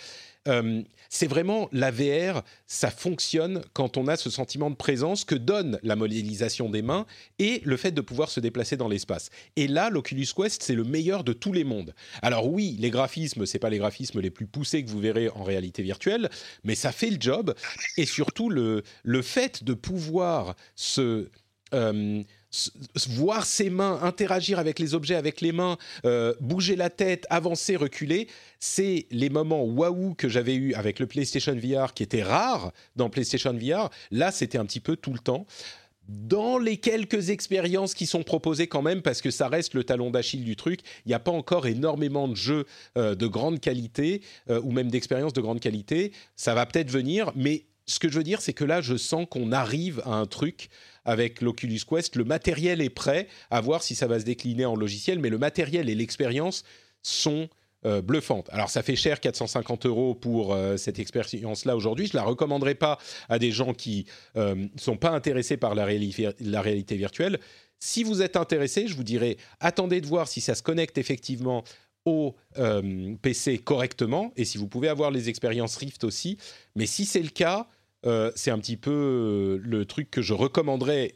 [0.47, 5.33] euh, c'est vraiment la VR, ça fonctionne quand on a ce sentiment de présence que
[5.33, 7.07] donne la modélisation des mains
[7.39, 9.31] et le fait de pouvoir se déplacer dans l'espace.
[9.55, 11.95] Et là, l'Oculus Quest, c'est le meilleur de tous les mondes.
[12.21, 15.43] Alors oui, les graphismes, c'est pas les graphismes les plus poussés que vous verrez en
[15.43, 16.29] réalité virtuelle,
[16.63, 17.55] mais ça fait le job.
[17.97, 21.29] Et surtout, le, le fait de pouvoir se...
[21.73, 22.23] Euh,
[23.09, 27.75] voir ses mains, interagir avec les objets avec les mains, euh, bouger la tête, avancer,
[27.75, 28.27] reculer,
[28.59, 33.09] c'est les moments waouh que j'avais eu avec le PlayStation VR qui était rare dans
[33.09, 33.89] PlayStation VR.
[34.11, 35.45] Là, c'était un petit peu tout le temps.
[36.07, 40.09] Dans les quelques expériences qui sont proposées quand même, parce que ça reste le talon
[40.09, 42.65] d'Achille du truc, il n'y a pas encore énormément de jeux
[42.97, 46.11] euh, de grande qualité euh, ou même d'expériences de grande qualité.
[46.35, 49.27] Ça va peut-être venir, mais ce que je veux dire, c'est que là, je sens
[49.29, 50.69] qu'on arrive à un truc
[51.09, 52.15] avec l'Oculus Quest.
[52.15, 55.39] Le matériel est prêt, à voir si ça va se décliner en logiciel, mais le
[55.39, 56.63] matériel et l'expérience
[57.01, 57.49] sont
[57.85, 58.47] euh, bluffantes.
[58.51, 62.05] Alors ça fait cher, 450 euros pour euh, cette expérience-là aujourd'hui.
[62.05, 64.05] Je la recommanderais pas à des gens qui
[64.35, 65.87] ne euh, sont pas intéressés par la,
[66.41, 67.39] la réalité virtuelle.
[67.79, 71.63] Si vous êtes intéressé, je vous dirais attendez de voir si ça se connecte effectivement
[72.05, 72.35] au
[73.21, 76.37] PC correctement et si vous pouvez avoir les expériences Rift aussi.
[76.75, 77.67] Mais si c'est le cas,
[78.05, 81.15] euh, c'est un petit peu euh, le truc que je recommanderais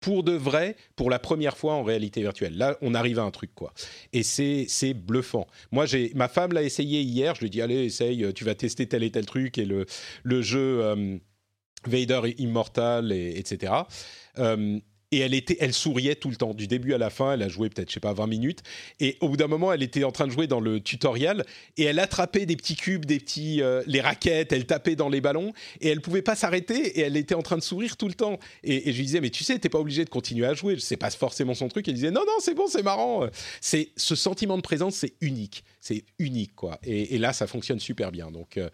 [0.00, 2.58] pour de vrai, pour la première fois en réalité virtuelle.
[2.58, 3.72] Là, on arrive à un truc, quoi.
[4.12, 5.46] Et c'est, bluffant.
[5.72, 7.34] Moi, j'ai, ma femme l'a essayé hier.
[7.34, 9.56] Je lui ai dit, allez, essaye, tu vas tester tel et tel truc.
[9.56, 9.86] Et le,
[10.22, 11.16] le jeu euh,
[11.86, 13.72] Vader Immortal, et, etc
[15.18, 17.34] et elle souriait tout le temps, du début à la fin.
[17.34, 18.62] Elle a joué peut-être, je sais pas, 20 minutes.
[19.00, 21.44] Et au bout d'un moment, elle était en train de jouer dans le tutoriel
[21.76, 24.52] et elle attrapait des petits cubes, des petits, euh, les raquettes.
[24.52, 27.56] Elle tapait dans les ballons et elle pouvait pas s'arrêter et elle était en train
[27.56, 28.38] de sourire tout le temps.
[28.62, 30.76] Et, je lui disais, mais tu sais, t'es pas obligé de continuer à jouer.
[30.78, 31.86] C'est pas forcément son truc.
[31.88, 33.26] Elle disait, non, non, c'est bon, c'est marrant.
[33.60, 36.78] C'est ce sentiment de présence, c'est unique, c'est unique quoi.
[36.82, 38.30] Et, là, ça fonctionne super bien.
[38.30, 38.68] Donc euh,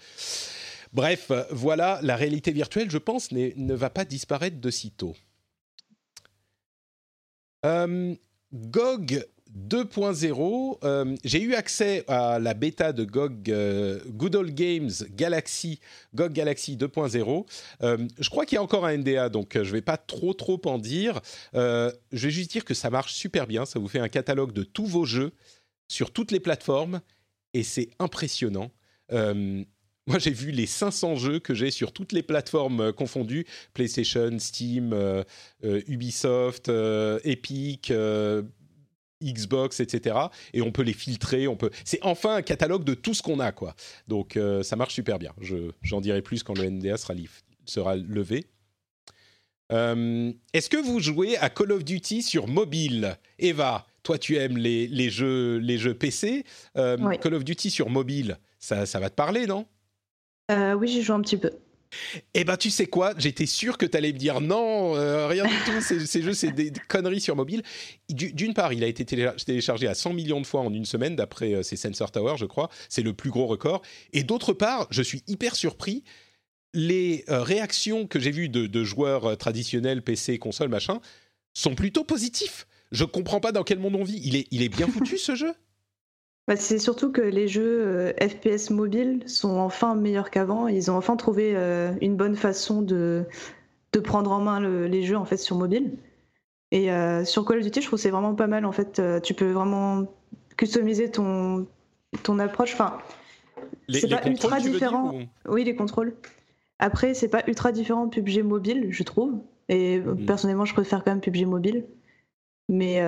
[0.93, 5.15] Bref, voilà, la réalité virtuelle, je pense, ne va pas disparaître de sitôt.
[7.67, 8.15] Euh,
[8.53, 9.25] GOG
[9.69, 15.81] 2.0, euh, j'ai eu accès à la bêta de GOG euh, Good Old Games Galaxy,
[16.15, 17.47] GOG Galaxy 2.0.
[18.19, 20.61] je crois qu'il y a encore un NDA, donc je ne vais pas trop trop
[20.67, 21.21] en dire.
[21.53, 24.63] je vais juste dire que ça marche super bien, ça vous fait un catalogue de
[24.63, 25.33] tous vos jeux
[25.89, 27.01] sur toutes les plateformes,
[27.53, 28.71] et c'est impressionnant.
[30.11, 34.37] Moi, j'ai vu les 500 jeux que j'ai sur toutes les plateformes euh, confondues PlayStation,
[34.41, 35.23] Steam, euh,
[35.63, 36.69] euh, Ubisoft,
[37.25, 37.93] Epic.
[39.23, 40.17] Xbox, etc.
[40.55, 41.47] Et on peut les filtrer.
[41.47, 41.69] On peut.
[41.85, 43.75] C'est enfin un catalogue de tout ce qu'on a, quoi.
[44.09, 45.35] Donc ça marche super bien.
[45.43, 47.13] Je, j'en dirai plus quand le NDA sera,
[47.67, 48.47] sera levé.
[49.69, 54.87] est-ce que vous jouez à Call of Duty sur mobile, Eva Toi, tu aimes les,
[54.87, 56.45] les jeux, les jeux PC.
[56.75, 59.67] Call of Duty sur mobile, ça, ça va te parler, non?
[60.51, 61.51] Euh, oui, j'y joue un petit peu.
[62.35, 63.15] Eh ben, tu sais quoi?
[63.19, 65.81] J'étais sûr que tu allais me dire non, euh, rien du tout.
[65.81, 67.63] Ces, jeux, c'est des conneries sur mobile.
[68.09, 71.55] D'une part, il a été téléchargé à 100 millions de fois en une semaine, d'après
[71.55, 72.69] euh, ces Sensor Tower, je crois.
[72.89, 73.83] C'est le plus gros record.
[74.13, 76.05] Et d'autre part, je suis hyper surpris.
[76.73, 81.01] Les réactions que j'ai vues de, joueurs traditionnels, PC, console, machin,
[81.53, 82.69] sont plutôt positifs.
[82.93, 84.21] Je comprends pas dans quel monde on vit.
[84.23, 85.53] Il est, il est bien foutu ce jeu?
[86.51, 90.67] Bah, c'est surtout que les jeux euh, FPS mobiles sont enfin meilleurs qu'avant.
[90.67, 93.25] Ils ont enfin trouvé euh, une bonne façon de,
[93.93, 94.59] de prendre en main
[94.89, 95.93] les jeux en fait sur mobile.
[96.73, 98.65] Et euh, sur Call of Duty, je trouve que c'est vraiment pas mal.
[98.67, 100.09] En fait, tu peux vraiment
[100.57, 101.69] customiser ton,
[102.25, 102.73] ton approche.
[102.73, 102.99] Enfin,
[103.89, 105.21] c'est pas ultra différent.
[105.49, 106.17] Oui, les contrôles.
[106.81, 109.35] Après, c'est pas ultra différent PUBG mobile, je trouve.
[109.69, 110.27] Et mm.
[110.27, 111.85] personnellement, je préfère quand même PUBG Mobile.
[112.73, 113.01] Mais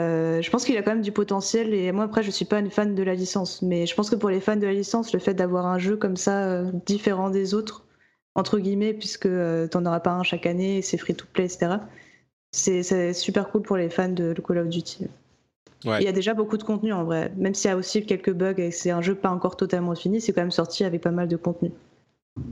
[0.43, 1.72] je pense qu'il a quand même du potentiel.
[1.72, 3.62] Et moi, après, je suis pas une fan de la licence.
[3.62, 5.97] Mais je pense que pour les fans de la licence, le fait d'avoir un jeu
[5.97, 7.86] comme ça, différent des autres,
[8.34, 11.76] entre guillemets, puisque tu n'en auras pas un chaque année, c'est free to play, etc.,
[12.51, 15.06] c'est super cool pour les fans de Call of Duty.
[15.84, 17.32] Il y a déjà beaucoup de contenu en vrai.
[17.36, 20.20] Même s'il y a aussi quelques bugs et c'est un jeu pas encore totalement fini,
[20.20, 21.70] c'est quand même sorti avec pas mal de contenu.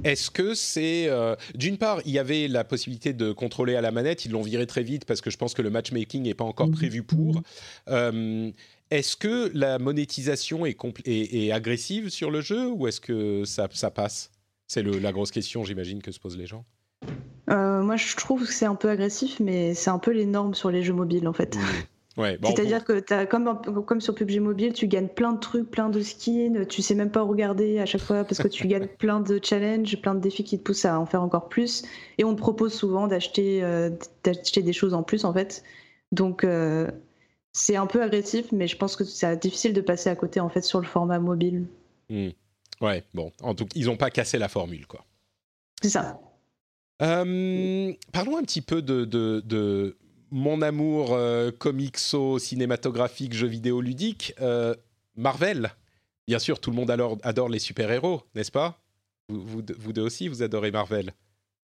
[0.05, 1.09] Est-ce que c'est...
[1.09, 4.43] Euh, d'une part, il y avait la possibilité de contrôler à la manette, ils l'ont
[4.43, 6.75] viré très vite parce que je pense que le matchmaking n'est pas encore mhm.
[6.75, 7.43] prévu pour.
[7.89, 8.51] Euh,
[8.91, 10.77] est-ce que la monétisation est,
[11.07, 14.31] est, agressive sur le jeu ou est-ce que ça, ça passe?
[14.67, 16.65] C'est la grosse question, j'imagine, que se posent les gens.
[17.51, 20.55] Euh, moi, je trouve que c'est un peu agressif, mais c'est un peu les normes
[20.55, 21.57] sur les jeux mobiles, en fait.
[22.43, 26.01] C'est-à-dire que as, comme, comme sur PUBG Mobile, tu gagnes plein de trucs, plein de
[26.01, 29.41] skins, tu sais même pas regarder à chaque fois parce que tu gagnes plein de
[29.43, 31.85] challenges, plein de défis qui te poussent à en faire encore plus.
[32.19, 33.91] Et on te propose souvent d'acheter euh,
[34.25, 35.63] d'acheter des choses en plus en fait.
[36.13, 36.91] Donc euh,
[37.53, 40.49] c'est un peu agressif, mais je pense que c'est difficile de passer à côté en
[40.49, 41.67] fait sur le format mobile.
[42.09, 42.31] Hmm.
[42.81, 45.05] Ouais, bon, en tout cas, ils n'ont pas cassé la formule quoi.
[45.83, 46.21] C'est ça.
[47.03, 49.97] Euh, parlons un petit peu de, de
[50.31, 54.75] mon amour euh, comixo, cinématographique, jeux vidéo ludique, euh,
[55.17, 55.71] Marvel.
[56.27, 58.81] Bien sûr, tout le monde adore, les super-héros, n'est-ce pas?
[59.29, 61.13] Vous, deux aussi, vous adorez Marvel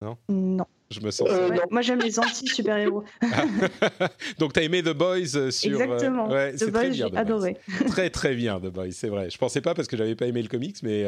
[0.00, 0.16] Non?
[0.28, 0.66] Non.
[0.90, 1.28] Je me sens.
[1.30, 3.04] Euh, moi, j'aime les anti-super-héros.
[4.38, 5.80] Donc, tu as aimé The Boys sur.
[5.80, 6.28] Exactement.
[6.28, 7.56] The Boys, j'ai adoré.
[7.88, 9.30] très, très bien, The Boys, c'est vrai.
[9.30, 11.04] Je pensais pas parce que j'avais pas aimé le comics, mais,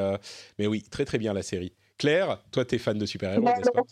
[0.58, 1.72] mais oui, très, très bien la série.
[1.98, 3.82] Claire, toi, tu es fan de super-héros, n'est-ce pas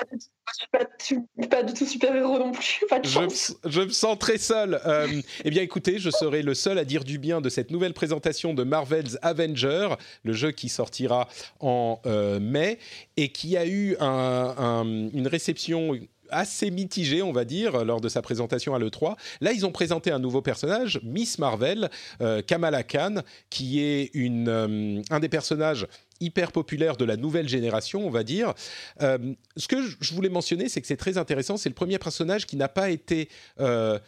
[0.98, 1.16] Je suis
[1.48, 2.80] pas, du tout super-héros non plus.
[2.88, 3.20] Pas de je,
[3.64, 4.78] je, me sens très seul.
[4.84, 5.08] Euh,
[5.44, 8.52] eh bien, écoutez, je serai le seul à dire du bien de cette nouvelle présentation
[8.52, 9.88] de Marvel's Avenger,
[10.22, 11.28] le jeu qui sortira
[11.60, 12.78] en euh, mai
[13.16, 15.98] et qui a eu une réception
[16.30, 19.16] assez mitigée, on va dire, lors de sa présentation à l'E3.
[19.40, 21.90] Là, ils ont présenté un nouveau personnage, Miss Marvel,
[22.20, 23.16] euh, Kamala Khan,
[23.50, 25.86] qui est une, un des personnages
[26.20, 28.54] hyper populaire de la nouvelle génération, on va dire.
[29.02, 31.56] Euh, ce que je voulais mentionner, c'est que c'est très intéressant.
[31.56, 33.28] C'est le premier personnage qui n'a pas été
[33.60, 33.98] euh,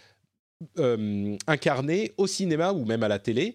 [0.78, 3.54] euh, incarné au cinéma ou même à la télé.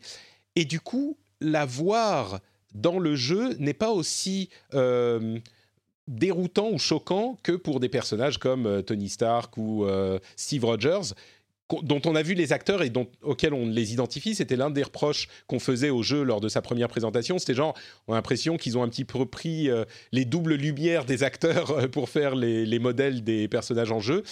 [0.55, 2.39] Et du coup, la voir
[2.73, 4.49] dans le jeu n'est pas aussi
[6.11, 9.85] déroutant ou choquant que pour des personnages comme Tony Stark ou
[10.35, 11.13] Steve Rogers
[11.81, 14.83] dont on a vu les acteurs et dont, auxquels on les identifie, c'était l'un des
[14.83, 17.39] reproches qu'on faisait au jeu lors de sa première présentation.
[17.39, 17.77] C'était genre,
[18.07, 21.71] on a l'impression qu'ils ont un petit peu pris euh, les doubles lumières des acteurs
[21.71, 24.23] euh, pour faire les, modèles des personnages en jeu.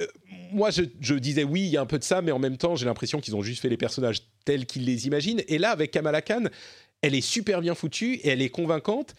[0.00, 0.06] Euh,
[0.52, 2.76] moi, je, disais oui, il y a un peu de ça, mais en même temps,
[2.76, 5.42] j'ai l'impression qu'ils ont juste fait les personnages tels qu'ils les imaginent.
[5.48, 6.44] Et là, avec Kamala Khan,
[7.00, 9.14] elle est super bien foutue et elle est convaincante.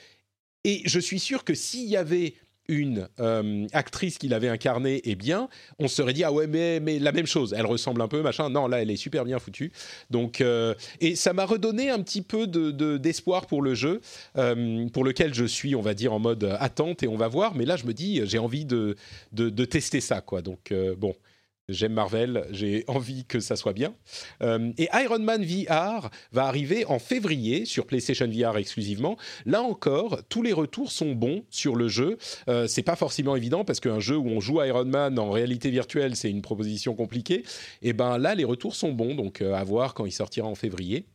[0.64, 2.36] Et je suis sûr que s'il y avait
[2.70, 5.50] une euh, actrice qui l'avait incarnée est bien,
[5.80, 8.22] on se serait dit ah ouais mais, mais la même chose, elle ressemble un peu
[8.22, 8.50] machin.
[8.50, 9.74] Non là elle est super bien foutue.
[10.10, 14.00] Donc euh, et ça m'a redonné un petit peu de, d'espoir pour le jeu,
[14.38, 17.54] euh, pour lequel je suis on va dire en mode attente et on va voir.
[17.56, 18.96] Mais là je me dis j'ai envie de,
[19.34, 20.42] de, de tester ça quoi.
[20.42, 21.16] Donc bon
[21.70, 23.96] J'aime Marvel, j'ai envie que ça soit bien.
[24.42, 29.18] Euh, et Iron Man VR va arriver en février sur PlayStation VR exclusivement.
[29.46, 32.18] Là encore, tous les retours sont bons sur le jeu.
[32.50, 35.70] Euh, c'est pas forcément évident parce qu'un jeu où on joue Iron Man en réalité
[35.70, 37.44] virtuelle, c'est une proposition compliquée.
[37.82, 40.56] Et ben là, les retours sont bons, donc euh, à voir quand il sortira en
[40.56, 41.08] février.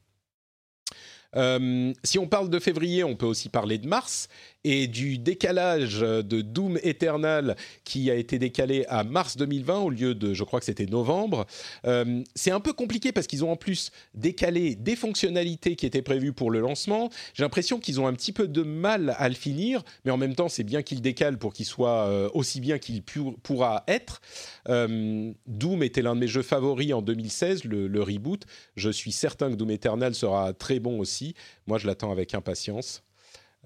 [1.37, 4.29] Euh, si on parle de février, on peut aussi parler de mars
[4.69, 10.15] et du décalage de Doom Eternal qui a été décalé à mars 2020 au lieu
[10.15, 11.47] de, je crois que c'était novembre.
[11.85, 16.03] Euh, c'est un peu compliqué parce qu'ils ont en plus décalé des fonctionnalités qui étaient
[16.03, 17.11] prévues pour le lancement.
[17.35, 20.35] J'ai l'impression qu'ils ont un petit peu de mal à le finir, mais en même
[20.35, 24.21] temps, c'est bien qu'ils décalent pour qu'il soit euh, aussi bien qu'il pourra être.
[24.67, 28.45] Doom était l'un de mes jeux favoris en 2016, le, reboot.
[28.77, 31.35] Je suis certain que Doom Eternal sera très bon aussi
[31.69, 33.05] moi, je l'attends avec impatience.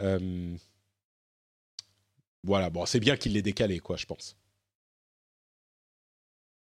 [0.00, 0.54] Euh,
[2.44, 4.36] voilà, bon, c'est bien qu'il l'ait décalé, quoi, je pense.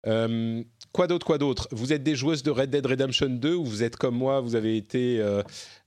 [0.07, 1.67] Euh, quoi d'autre, quoi d'autre?
[1.73, 4.55] Vous êtes des joueuses de Red Dead Redemption 2 ou vous êtes comme moi, vous
[4.55, 5.19] avez été,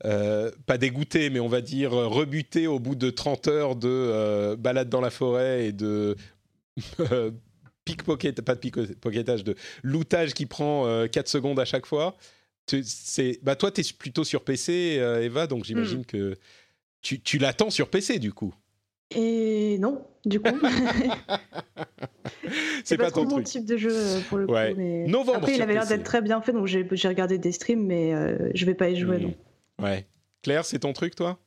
[0.03, 4.89] euh, pas dégoûté, mais on va dire rebuté au bout de 30 heures de balade
[4.89, 6.15] dans la forêt et de
[7.85, 12.17] pickpocket, pas de pickpocketage, de lootage qui prend 4 secondes à chaque fois
[12.83, 16.05] c'est bah toi tu es plutôt sur PC euh, Eva donc j'imagine hmm.
[16.05, 16.37] que
[17.01, 18.53] tu, tu l'attends sur PC du coup.
[19.11, 20.49] Et non, du coup.
[22.83, 24.53] c'est pas, pas ton mon type de jeu euh, pour le coup.
[24.53, 25.05] Mais...
[25.07, 28.13] Novembre Après, il avait l'air d'être très bien fait, donc j'ai regardé des streams, mais
[28.13, 29.19] euh, je vais pas y jouer.
[29.19, 29.83] Hmm.
[29.83, 30.05] Ouais.
[30.43, 31.37] Claire, c'est ton truc, toi?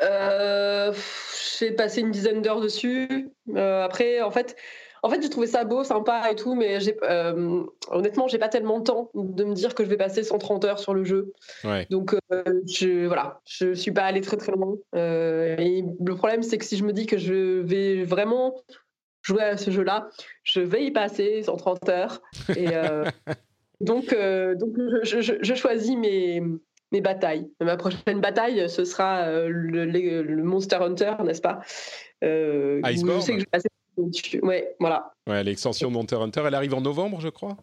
[0.00, 3.30] J'ai passé une dizaine d'heures dessus.
[3.54, 4.56] après, en fait,
[5.04, 8.48] En fait, j'ai trouvé ça beau, sympa et tout, mais j'ai, euh, honnêtement, j'ai pas
[8.48, 11.34] tellement le temps de me dire que je vais passer 130 heures sur le jeu.
[11.90, 14.76] Donc, euh, je, voilà, je suis pas allée très très loin.
[14.94, 18.54] Euh, et le problème, c'est que si je me dis que je vais vraiment
[19.20, 20.08] jouer à ce jeu-là,
[20.42, 22.22] je vais y passer 130 heures.
[22.56, 22.68] Et
[23.82, 24.16] donc,
[24.56, 24.72] donc
[25.02, 26.42] je, choisis mes,
[26.92, 27.50] mes batailles.
[27.60, 31.60] Ma prochaine bataille, ce sera le, le Monster Hunter, n'est-ce pas?
[32.24, 33.20] Euh, Iceborne.
[33.20, 33.68] Je sais que je vais passer
[34.42, 35.14] Ouais, voilà.
[35.26, 37.56] Ouais, l'extension Monster Hunter, elle arrive en novembre, je crois?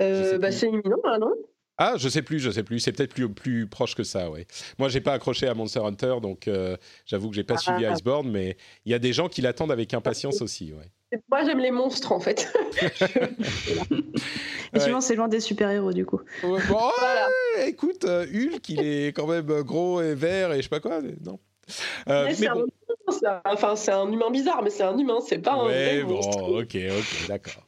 [0.00, 1.32] Euh, bah, c'est imminent, là, non?
[1.78, 2.78] Ah, je sais plus, je sais plus.
[2.80, 4.46] C'est peut-être plus, plus proche que ça, ouais.
[4.78, 6.76] Moi, j'ai pas accroché à Monster Hunter, donc euh,
[7.06, 7.92] j'avoue que j'ai pas suivi ah.
[7.92, 11.18] Iceborne, mais il y a des gens qui l'attendent avec impatience aussi, ouais.
[11.30, 12.52] Moi, j'aime les monstres, en fait.
[14.74, 16.20] Et souvent, c'est loin des super-héros, du coup.
[16.42, 16.90] bon,
[17.66, 21.00] écoute, euh, Hulk, il est quand même gros et vert et je sais pas quoi,
[21.02, 21.38] non
[22.08, 22.48] euh, mais,
[23.44, 27.28] enfin, c'est un humain bizarre, mais c'est un humain, c'est pas un bon, ok, ok,
[27.28, 27.62] d'accord.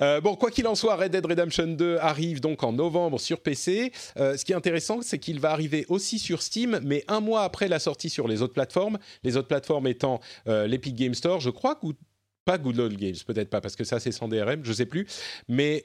[0.00, 3.40] Euh, bon, quoi qu'il en soit, Red Dead Redemption 2 arrive donc en novembre sur
[3.40, 3.92] PC.
[4.16, 7.42] Euh, ce qui est intéressant, c'est qu'il va arriver aussi sur Steam, mais un mois
[7.42, 8.98] après la sortie sur les autres plateformes.
[9.22, 11.88] Les autres plateformes étant l'Epic Game Store, je crois, que
[12.46, 15.06] pas Good Old Games, peut-être pas, parce que ça c'est sans DRM, je sais plus.
[15.46, 15.84] Mais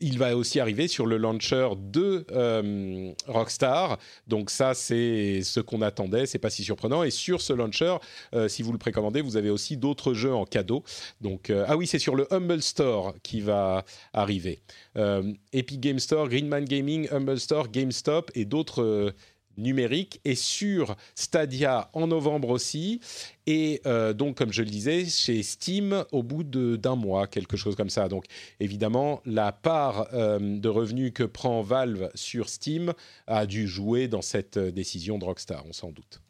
[0.00, 3.98] il va aussi arriver sur le launcher de euh, Rockstar.
[4.26, 6.26] Donc ça, c'est ce qu'on attendait.
[6.26, 7.02] C'est pas si surprenant.
[7.02, 7.96] Et sur ce launcher,
[8.34, 10.82] euh, si vous le précommandez, vous avez aussi d'autres jeux en cadeau.
[11.20, 14.60] Donc euh, ah oui, c'est sur le Humble Store qui va arriver.
[15.52, 19.12] Epic Game Store, Greenman Gaming, Humble Store, GameStop et d'autres
[19.56, 23.00] numérique et sur Stadia en novembre aussi.
[23.46, 27.76] Et euh, donc, comme je le disais, chez Steam au bout d'un mois, quelque chose
[27.76, 28.08] comme ça.
[28.08, 28.24] Donc,
[28.60, 32.92] évidemment, la part euh, de revenus que prend Valve sur Steam
[33.26, 36.23] a dû jouer dans cette euh, décision de Rockstar, on s'en doute.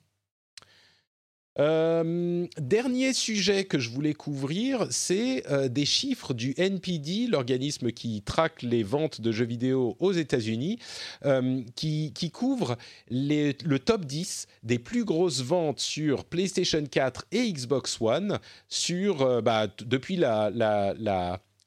[1.59, 8.23] Euh, dernier sujet que je voulais couvrir, c'est euh, des chiffres du NPD, l'organisme qui
[8.23, 10.79] traque les ventes de jeux vidéo aux États-Unis,
[11.25, 12.77] euh, qui, couvre
[13.11, 19.69] le top 10 des plus grosses ventes sur PlayStation 4 et Xbox One sur, bah,
[19.87, 20.51] depuis la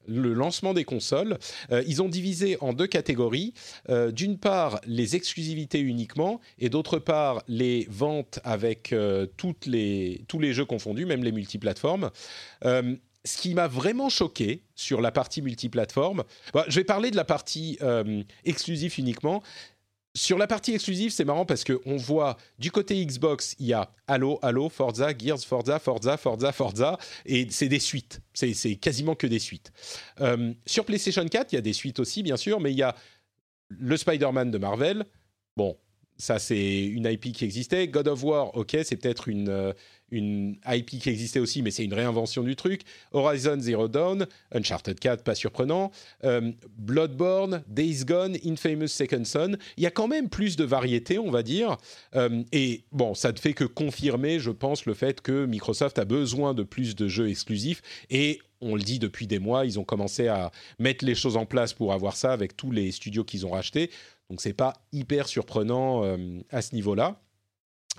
[0.07, 1.37] le lancement des consoles.
[1.71, 3.53] Euh, ils ont divisé en deux catégories.
[3.89, 9.27] Euh, d'une part, les exclusivités uniquement, et d'autre part, les ventes avec euh,
[9.65, 12.09] les, tous les jeux confondus, même les multiplateformes.
[12.63, 16.23] ce qui m'a vraiment choqué sur la partie multiplateforme,
[16.53, 17.77] bah, je vais parler de la partie
[18.45, 19.43] exclusive uniquement.
[20.17, 23.91] Sur la partie exclusive, c'est marrant parce qu'on voit du côté Xbox, il y a
[24.07, 28.19] Halo, Halo, Forza, Gears, Forza, Forza, Forza, Forza, et c'est des suites.
[28.33, 29.71] C'est quasiment que des suites.
[30.21, 32.81] Euh, sur PlayStation 4, il y a des suites aussi, bien sûr, mais il y
[32.81, 32.95] a
[33.69, 35.05] le Spider-Man de Marvel.
[35.55, 35.77] Bon,
[36.17, 37.87] ça c'est une IP qui existait.
[37.87, 39.73] God of War, ok, c'est peut-être une, euh,
[40.11, 42.81] une IP qui existait aussi, mais c'est une réinvention du truc.
[43.11, 45.91] Horizon Zero Dawn, Uncharted 4, pas surprenant.
[46.23, 49.57] Euh, Bloodborne, Days Gone, Infamous Second Son.
[49.77, 51.77] Il y a quand même plus de variété, on va dire.
[52.15, 56.05] Euh, et bon, ça ne fait que confirmer, je pense, le fait que Microsoft a
[56.05, 57.81] besoin de plus de jeux exclusifs.
[58.09, 61.45] Et on le dit depuis des mois, ils ont commencé à mettre les choses en
[61.45, 63.91] place pour avoir ça avec tous les studios qu'ils ont rachetés.
[64.29, 67.21] Donc c'est pas hyper surprenant euh, à ce niveau-là.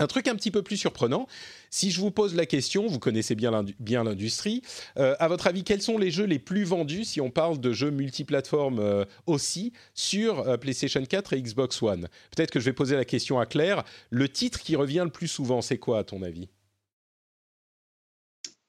[0.01, 1.27] Un truc un petit peu plus surprenant,
[1.71, 4.63] si je vous pose la question, vous connaissez bien l'industrie,
[4.97, 7.73] euh, à votre avis, quels sont les jeux les plus vendus, si on parle de
[7.73, 12.09] jeux multiplateformes euh, aussi, sur euh, PlayStation 4 et Xbox One?
[12.35, 13.83] Peut-être que je vais poser la question à Claire.
[14.11, 16.49] Le titre qui revient le plus souvent, c'est quoi à ton avis?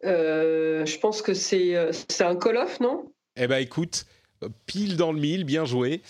[0.02, 1.76] Je pense que c'est
[2.22, 3.06] un Call of, non?
[3.36, 4.06] Eh bien écoute,
[4.65, 6.02] pile dans le mille, bien joué.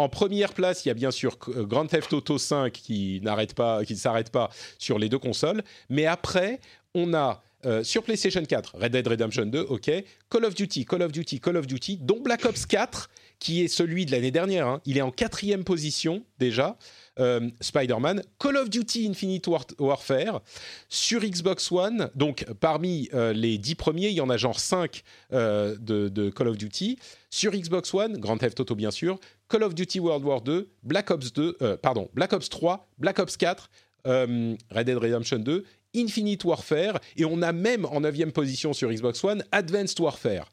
[0.00, 3.52] En première place, il y a bien sûr euh, Grand Theft Auto 5 qui n'arrête
[3.52, 4.48] pas, qui ne s'arrête pas
[4.78, 5.62] sur les deux consoles.
[5.90, 6.58] Mais après,
[6.94, 9.90] on a euh, sur PlayStation 4, Red Dead Redemption 2, ok,
[10.30, 13.68] Call of Duty, Call of Duty, Call of Duty, dont Black Ops 4, qui est
[13.68, 14.66] celui de l'année dernière.
[14.66, 14.80] Hein.
[14.86, 16.78] il est en quatrième position déjà.
[17.20, 19.46] Euh, Spider-Man, Call of Duty Infinite
[19.78, 20.40] Warfare
[20.88, 22.10] sur Xbox One.
[22.14, 26.56] Donc parmi les dix premiers, il y en a genre 5 de, de, Call of
[26.56, 26.98] Duty.
[27.30, 29.18] Sur Xbox One, Grand Theft Auto bien sûr,
[29.50, 33.18] Call of Duty World War 2, Black Ops 2, euh, pardon, Black Ops 3, Black
[33.18, 33.70] Ops 4,
[34.06, 35.64] euh, Red Dead Redemption 2,
[35.96, 40.50] Infinite Warfare, et on a même en 9 position sur Xbox One Advanced Warfare.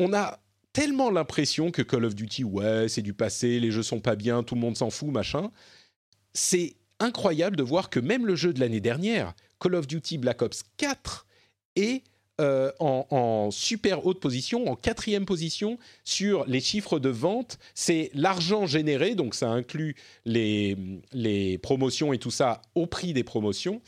[0.00, 0.38] On a
[0.78, 4.42] tellement l'impression que Call of Duty, ouais, c'est du passé, les jeux sont pas bien,
[4.42, 5.50] tout le monde s'en fout, machin.
[6.34, 10.42] C'est incroyable de voir que même le jeu de l'année dernière, Call of Duty Black
[10.42, 11.26] Ops 4,
[11.76, 12.02] est
[12.40, 17.58] euh, en, super haute position, en quatrième position sur les chiffres de vente.
[17.74, 20.76] C'est l'argent généré, donc ça inclut les,
[21.12, 23.82] les promotions et tout ça au prix des promotions.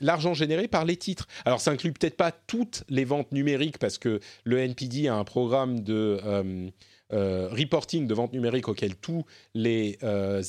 [0.00, 1.26] L'argent généré par les titres.
[1.44, 5.24] Alors ça inclut peut-être pas toutes les ventes numériques parce que le NPD a un
[5.24, 6.70] programme de
[7.10, 9.24] reporting de vente numérique auquel tous
[9.54, 9.98] les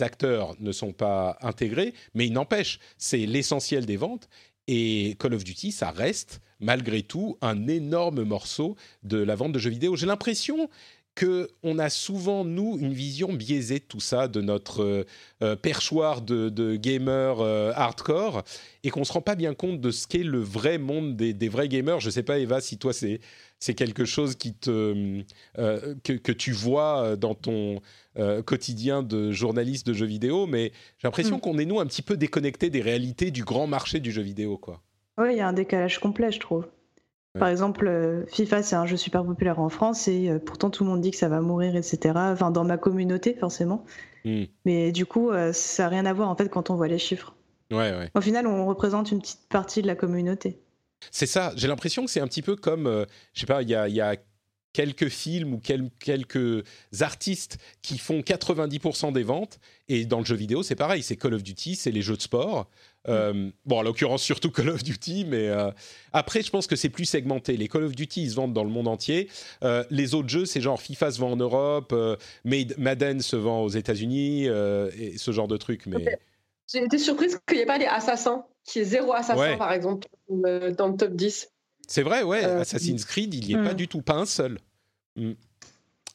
[0.01, 4.27] acteurs ne sont pas intégrés, mais il n'empêche, c'est l'essentiel des ventes.
[4.67, 9.59] Et Call of Duty, ça reste malgré tout un énorme morceau de la vente de
[9.59, 9.95] jeux vidéo.
[9.95, 10.69] J'ai l'impression
[11.15, 15.03] que on a souvent nous une vision biaisée de tout ça, de notre euh,
[15.41, 18.43] euh, perchoir de, de gamers euh, hardcore,
[18.83, 21.69] et qu'on se rend pas bien compte de ce qu'est le vrai monde des, vrais
[21.69, 22.01] gamers.
[22.01, 23.21] Je sais pas Eva si toi c'est
[23.59, 25.23] c'est quelque chose qui te
[25.55, 27.81] que, que, tu vois dans ton
[28.45, 31.39] quotidien de journaliste de jeux vidéo, mais j'ai l'impression mm.
[31.39, 34.57] qu'on est nous un petit peu déconnectés des réalités du grand marché du jeu vidéo,
[34.57, 34.81] quoi.
[35.17, 36.67] Oui, il y a un décalage complet, je trouve.
[37.39, 40.83] Par exemple, euh, FIFA, c'est un jeu super populaire en France et euh, pourtant tout
[40.83, 42.13] le monde dit que ça va mourir, etc.
[42.15, 43.83] Enfin, dans ma communauté, forcément.
[44.23, 44.43] Hmm.
[44.65, 46.97] Mais du coup, euh, ça n'a rien à voir en fait quand on voit les
[46.97, 47.35] chiffres.
[47.71, 48.09] Ouais, ouais.
[48.15, 50.61] Au final, on représente une petite partie de la communauté.
[51.11, 51.51] C'est ça.
[51.55, 54.01] J'ai l'impression que c'est un petit peu comme, je sais pas, il y a, y
[54.01, 54.15] a
[54.75, 55.61] quelques films ou
[55.99, 56.65] quelques
[56.99, 59.57] artistes qui font 90% des ventes.
[59.87, 61.01] Et dans le jeu vidéo, c'est pareil.
[61.01, 62.69] C'est Call of Duty, c'est les jeux de sport.
[63.07, 65.71] Euh, bon, en l'occurrence, surtout Call of Duty, mais euh,
[66.11, 67.55] après, je pense que c'est plus segmenté.
[67.55, 69.29] Les Call of Duty, ils se vendent dans le monde entier.
[69.63, 71.95] Euh, les autres jeux, c'est genre FIFA se vend en Europe,
[72.43, 75.85] Madden se vend aux États-Unis, et ce genre de trucs.
[75.85, 76.19] Mais...
[76.69, 79.71] J'ai été surprise qu'il n'y ait pas les assassins, qu'il y ait zéro assassin, par
[79.71, 81.49] exemple, dans le top 10.
[81.87, 82.43] C'est vrai, ouais.
[82.43, 83.77] Assassin's Creed, il n'y est pas hmm.
[83.77, 84.57] du tout, pas un seul.
[85.15, 85.33] Hmm.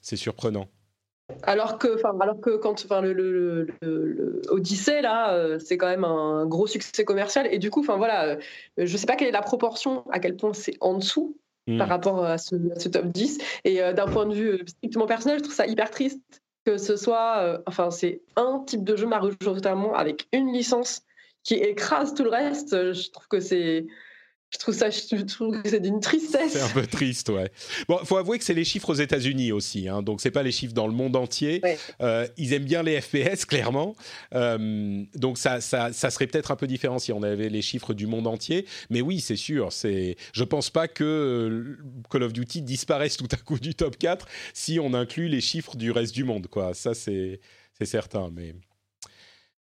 [0.00, 0.68] C'est surprenant.
[1.44, 6.04] Alors que, enfin, alors que quand, enfin, le, le, Odyssey là, euh, c'est quand même
[6.04, 8.36] un gros succès commercial et du coup, enfin voilà, euh,
[8.76, 11.36] je sais pas quelle est la proportion, à quel point c'est en dessous
[11.66, 11.78] hmm.
[11.78, 12.56] par rapport à ce,
[12.88, 13.38] top 10.
[13.64, 16.20] Et euh, d'un point de vue strictement personnel, je trouve ça hyper triste
[16.66, 21.04] que ce soit, enfin, c'est un type de jeu majoritairement avec une licence
[21.42, 22.92] qui écrase tout le reste.
[22.92, 23.86] Je trouve que c'est
[24.50, 26.52] je trouve ça, je trouve que c'est d'une tristesse.
[26.52, 27.52] C'est un peu triste, ouais.
[27.88, 30.50] Bon, faut avouer que c'est les chiffres aux États-Unis aussi, hein, donc c'est pas les
[30.50, 31.62] chiffres dans le monde entier.
[32.00, 33.94] Euh, ils aiment bien les FPS, clairement.
[34.34, 37.94] Euh, donc ça, ça, ça serait peut-être un peu différent si on avait les chiffres
[37.94, 38.66] du monde entier.
[38.90, 39.72] Mais oui, c'est sûr.
[39.72, 41.78] C'est, je pense pas que euh,
[42.10, 45.76] Call of Duty disparaisse tout à coup du top 4 si on inclut les chiffres
[45.76, 46.74] du reste du monde, quoi.
[46.74, 47.40] Ça, c'est,
[47.78, 48.56] c'est certain, mais.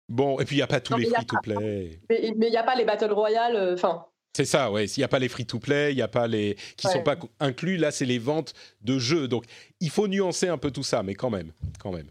[0.08, 2.00] Bon, et puis il n'y a pas tous les free-to-play.
[2.08, 4.86] Mais il n'y a pas les Battle Royale, enfin, c'est ça, ouais.
[4.86, 7.16] S'il n'y a pas les free-to-play, il n'y a pas les qui ne sont pas
[7.40, 7.76] inclus.
[7.76, 9.26] Là, c'est les ventes de jeux.
[9.26, 9.44] Donc,
[9.80, 12.08] il faut nuancer un peu tout ça, mais quand même, quand même.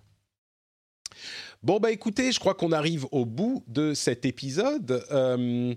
[1.63, 5.03] Bon bah écoutez, je crois qu'on arrive au bout de cet épisode.
[5.11, 5.73] Euh,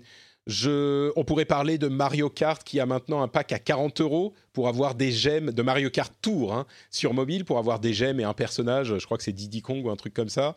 [0.47, 4.33] je, on pourrait parler de Mario Kart qui a maintenant un pack à 40 euros
[4.53, 8.19] pour avoir des gemmes de Mario Kart Tour hein, sur mobile pour avoir des gemmes
[8.19, 8.97] et un personnage.
[8.97, 10.55] Je crois que c'est Diddy Kong ou un truc comme ça.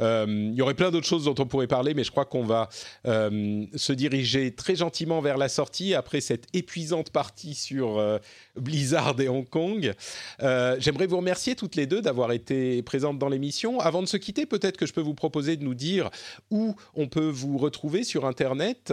[0.00, 2.44] Euh, il y aurait plein d'autres choses dont on pourrait parler, mais je crois qu'on
[2.44, 2.68] va
[3.06, 8.18] euh, se diriger très gentiment vers la sortie après cette épuisante partie sur euh,
[8.56, 9.92] Blizzard et Hong Kong.
[10.40, 13.80] J'aimerais vous remercier toutes les deux d'avoir été présentes dans l'émission.
[13.80, 16.10] Avant de se quitter, peut-être que je peux vous proposer de nous dire
[16.50, 18.92] où on peut vous retrouver sur Internet.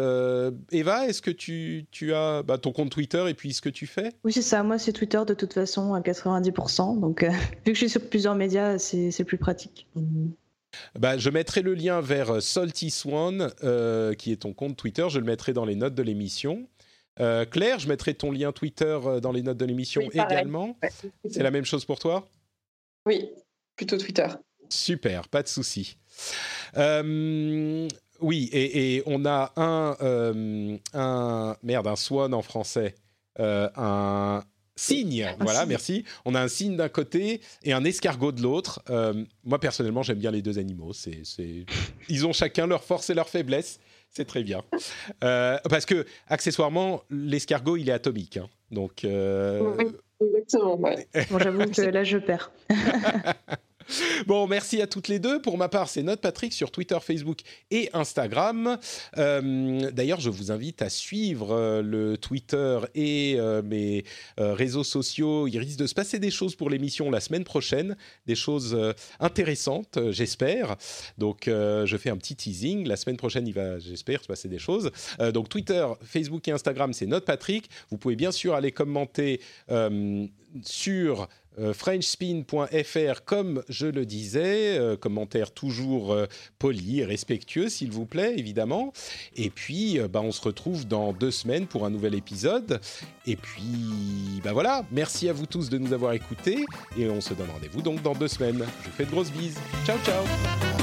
[0.72, 4.12] Eva, est-ce que tu, as bah, ton compte Twitter et puis ce que tu fais?
[4.44, 4.64] Ça.
[4.64, 7.00] Moi, c'est Twitter de toute façon à 90%.
[7.00, 7.30] Donc, euh,
[7.66, 9.88] vu que je suis sur plusieurs médias, c'est plus pratique.
[11.00, 15.08] Bah, je mettrai le lien vers euh, Salty Swan, euh, qui est ton compte Twitter.
[15.10, 16.68] Je le mettrai dans les notes de l'émission.
[17.52, 20.76] Claire, je mettrai ton lien Twitter dans les notes de l'émission également.
[21.30, 22.28] c'est la même chose pour toi?
[23.06, 23.30] Oui,
[23.76, 24.26] plutôt Twitter.
[24.68, 25.98] Super, pas de souci.
[26.76, 29.96] oui, et, et, on a un,
[30.96, 32.96] un merde, un Swan en français.
[33.40, 34.44] Euh, un
[34.76, 35.28] signe.
[35.40, 36.04] voilà, merci.
[36.26, 38.82] On a un signe d'un côté et un escargot de l'autre.
[38.90, 40.94] Euh, moi, personnellement, j'aime bien les deux animaux.
[40.94, 41.24] C'est,
[42.10, 43.80] Ils ont chacun leur force et leur faiblesse.
[44.10, 44.64] C'est très bien.
[45.24, 48.38] Euh, parce que, accessoirement, l'escargot, il est atomique.
[48.38, 48.48] Hein.
[48.72, 49.04] Donc.
[49.04, 50.78] exactement.
[50.78, 52.52] Bon, j'avoue que là, je perds.
[54.28, 55.42] Bon, merci à toutes les deux.
[55.42, 57.40] Pour ma part, c'est Note Patrick sur Twitter, Facebook
[57.72, 58.78] et Instagram.
[59.18, 64.04] Euh, d'ailleurs, je vous invite à suivre euh, le Twitter et euh, mes
[64.38, 65.48] réseaux sociaux.
[65.48, 67.96] Il risque de se passer des choses pour l'émission la semaine prochaine,
[68.26, 68.78] des choses
[69.20, 70.76] intéressantes, j'espère.
[71.18, 72.88] Donc, je fais un petit teasing.
[72.88, 74.92] La semaine prochaine, il va, j'espère, se passer des choses.
[75.34, 77.70] donc, Twitter, Facebook et Instagram, c'est Note Patrick.
[77.90, 79.40] Vous pouvez bien sûr aller commenter
[80.62, 81.28] sur
[81.60, 86.26] euh, frenchspin.fr, comme je le disais, euh, commentaire toujours euh,
[86.58, 88.92] poli respectueux, s'il vous plaît, évidemment.
[89.36, 92.80] Et puis, bah, on se retrouve dans deux semaines pour un nouvel épisode.
[93.28, 96.66] Et puis, bah voilà, merci à vous tous de nous avoir écoutés.
[96.98, 98.66] Et on se donne rendez-vous donc dans deux semaines.
[98.82, 99.58] Je vous fais de grosses bises.
[99.86, 100.83] Ciao, ciao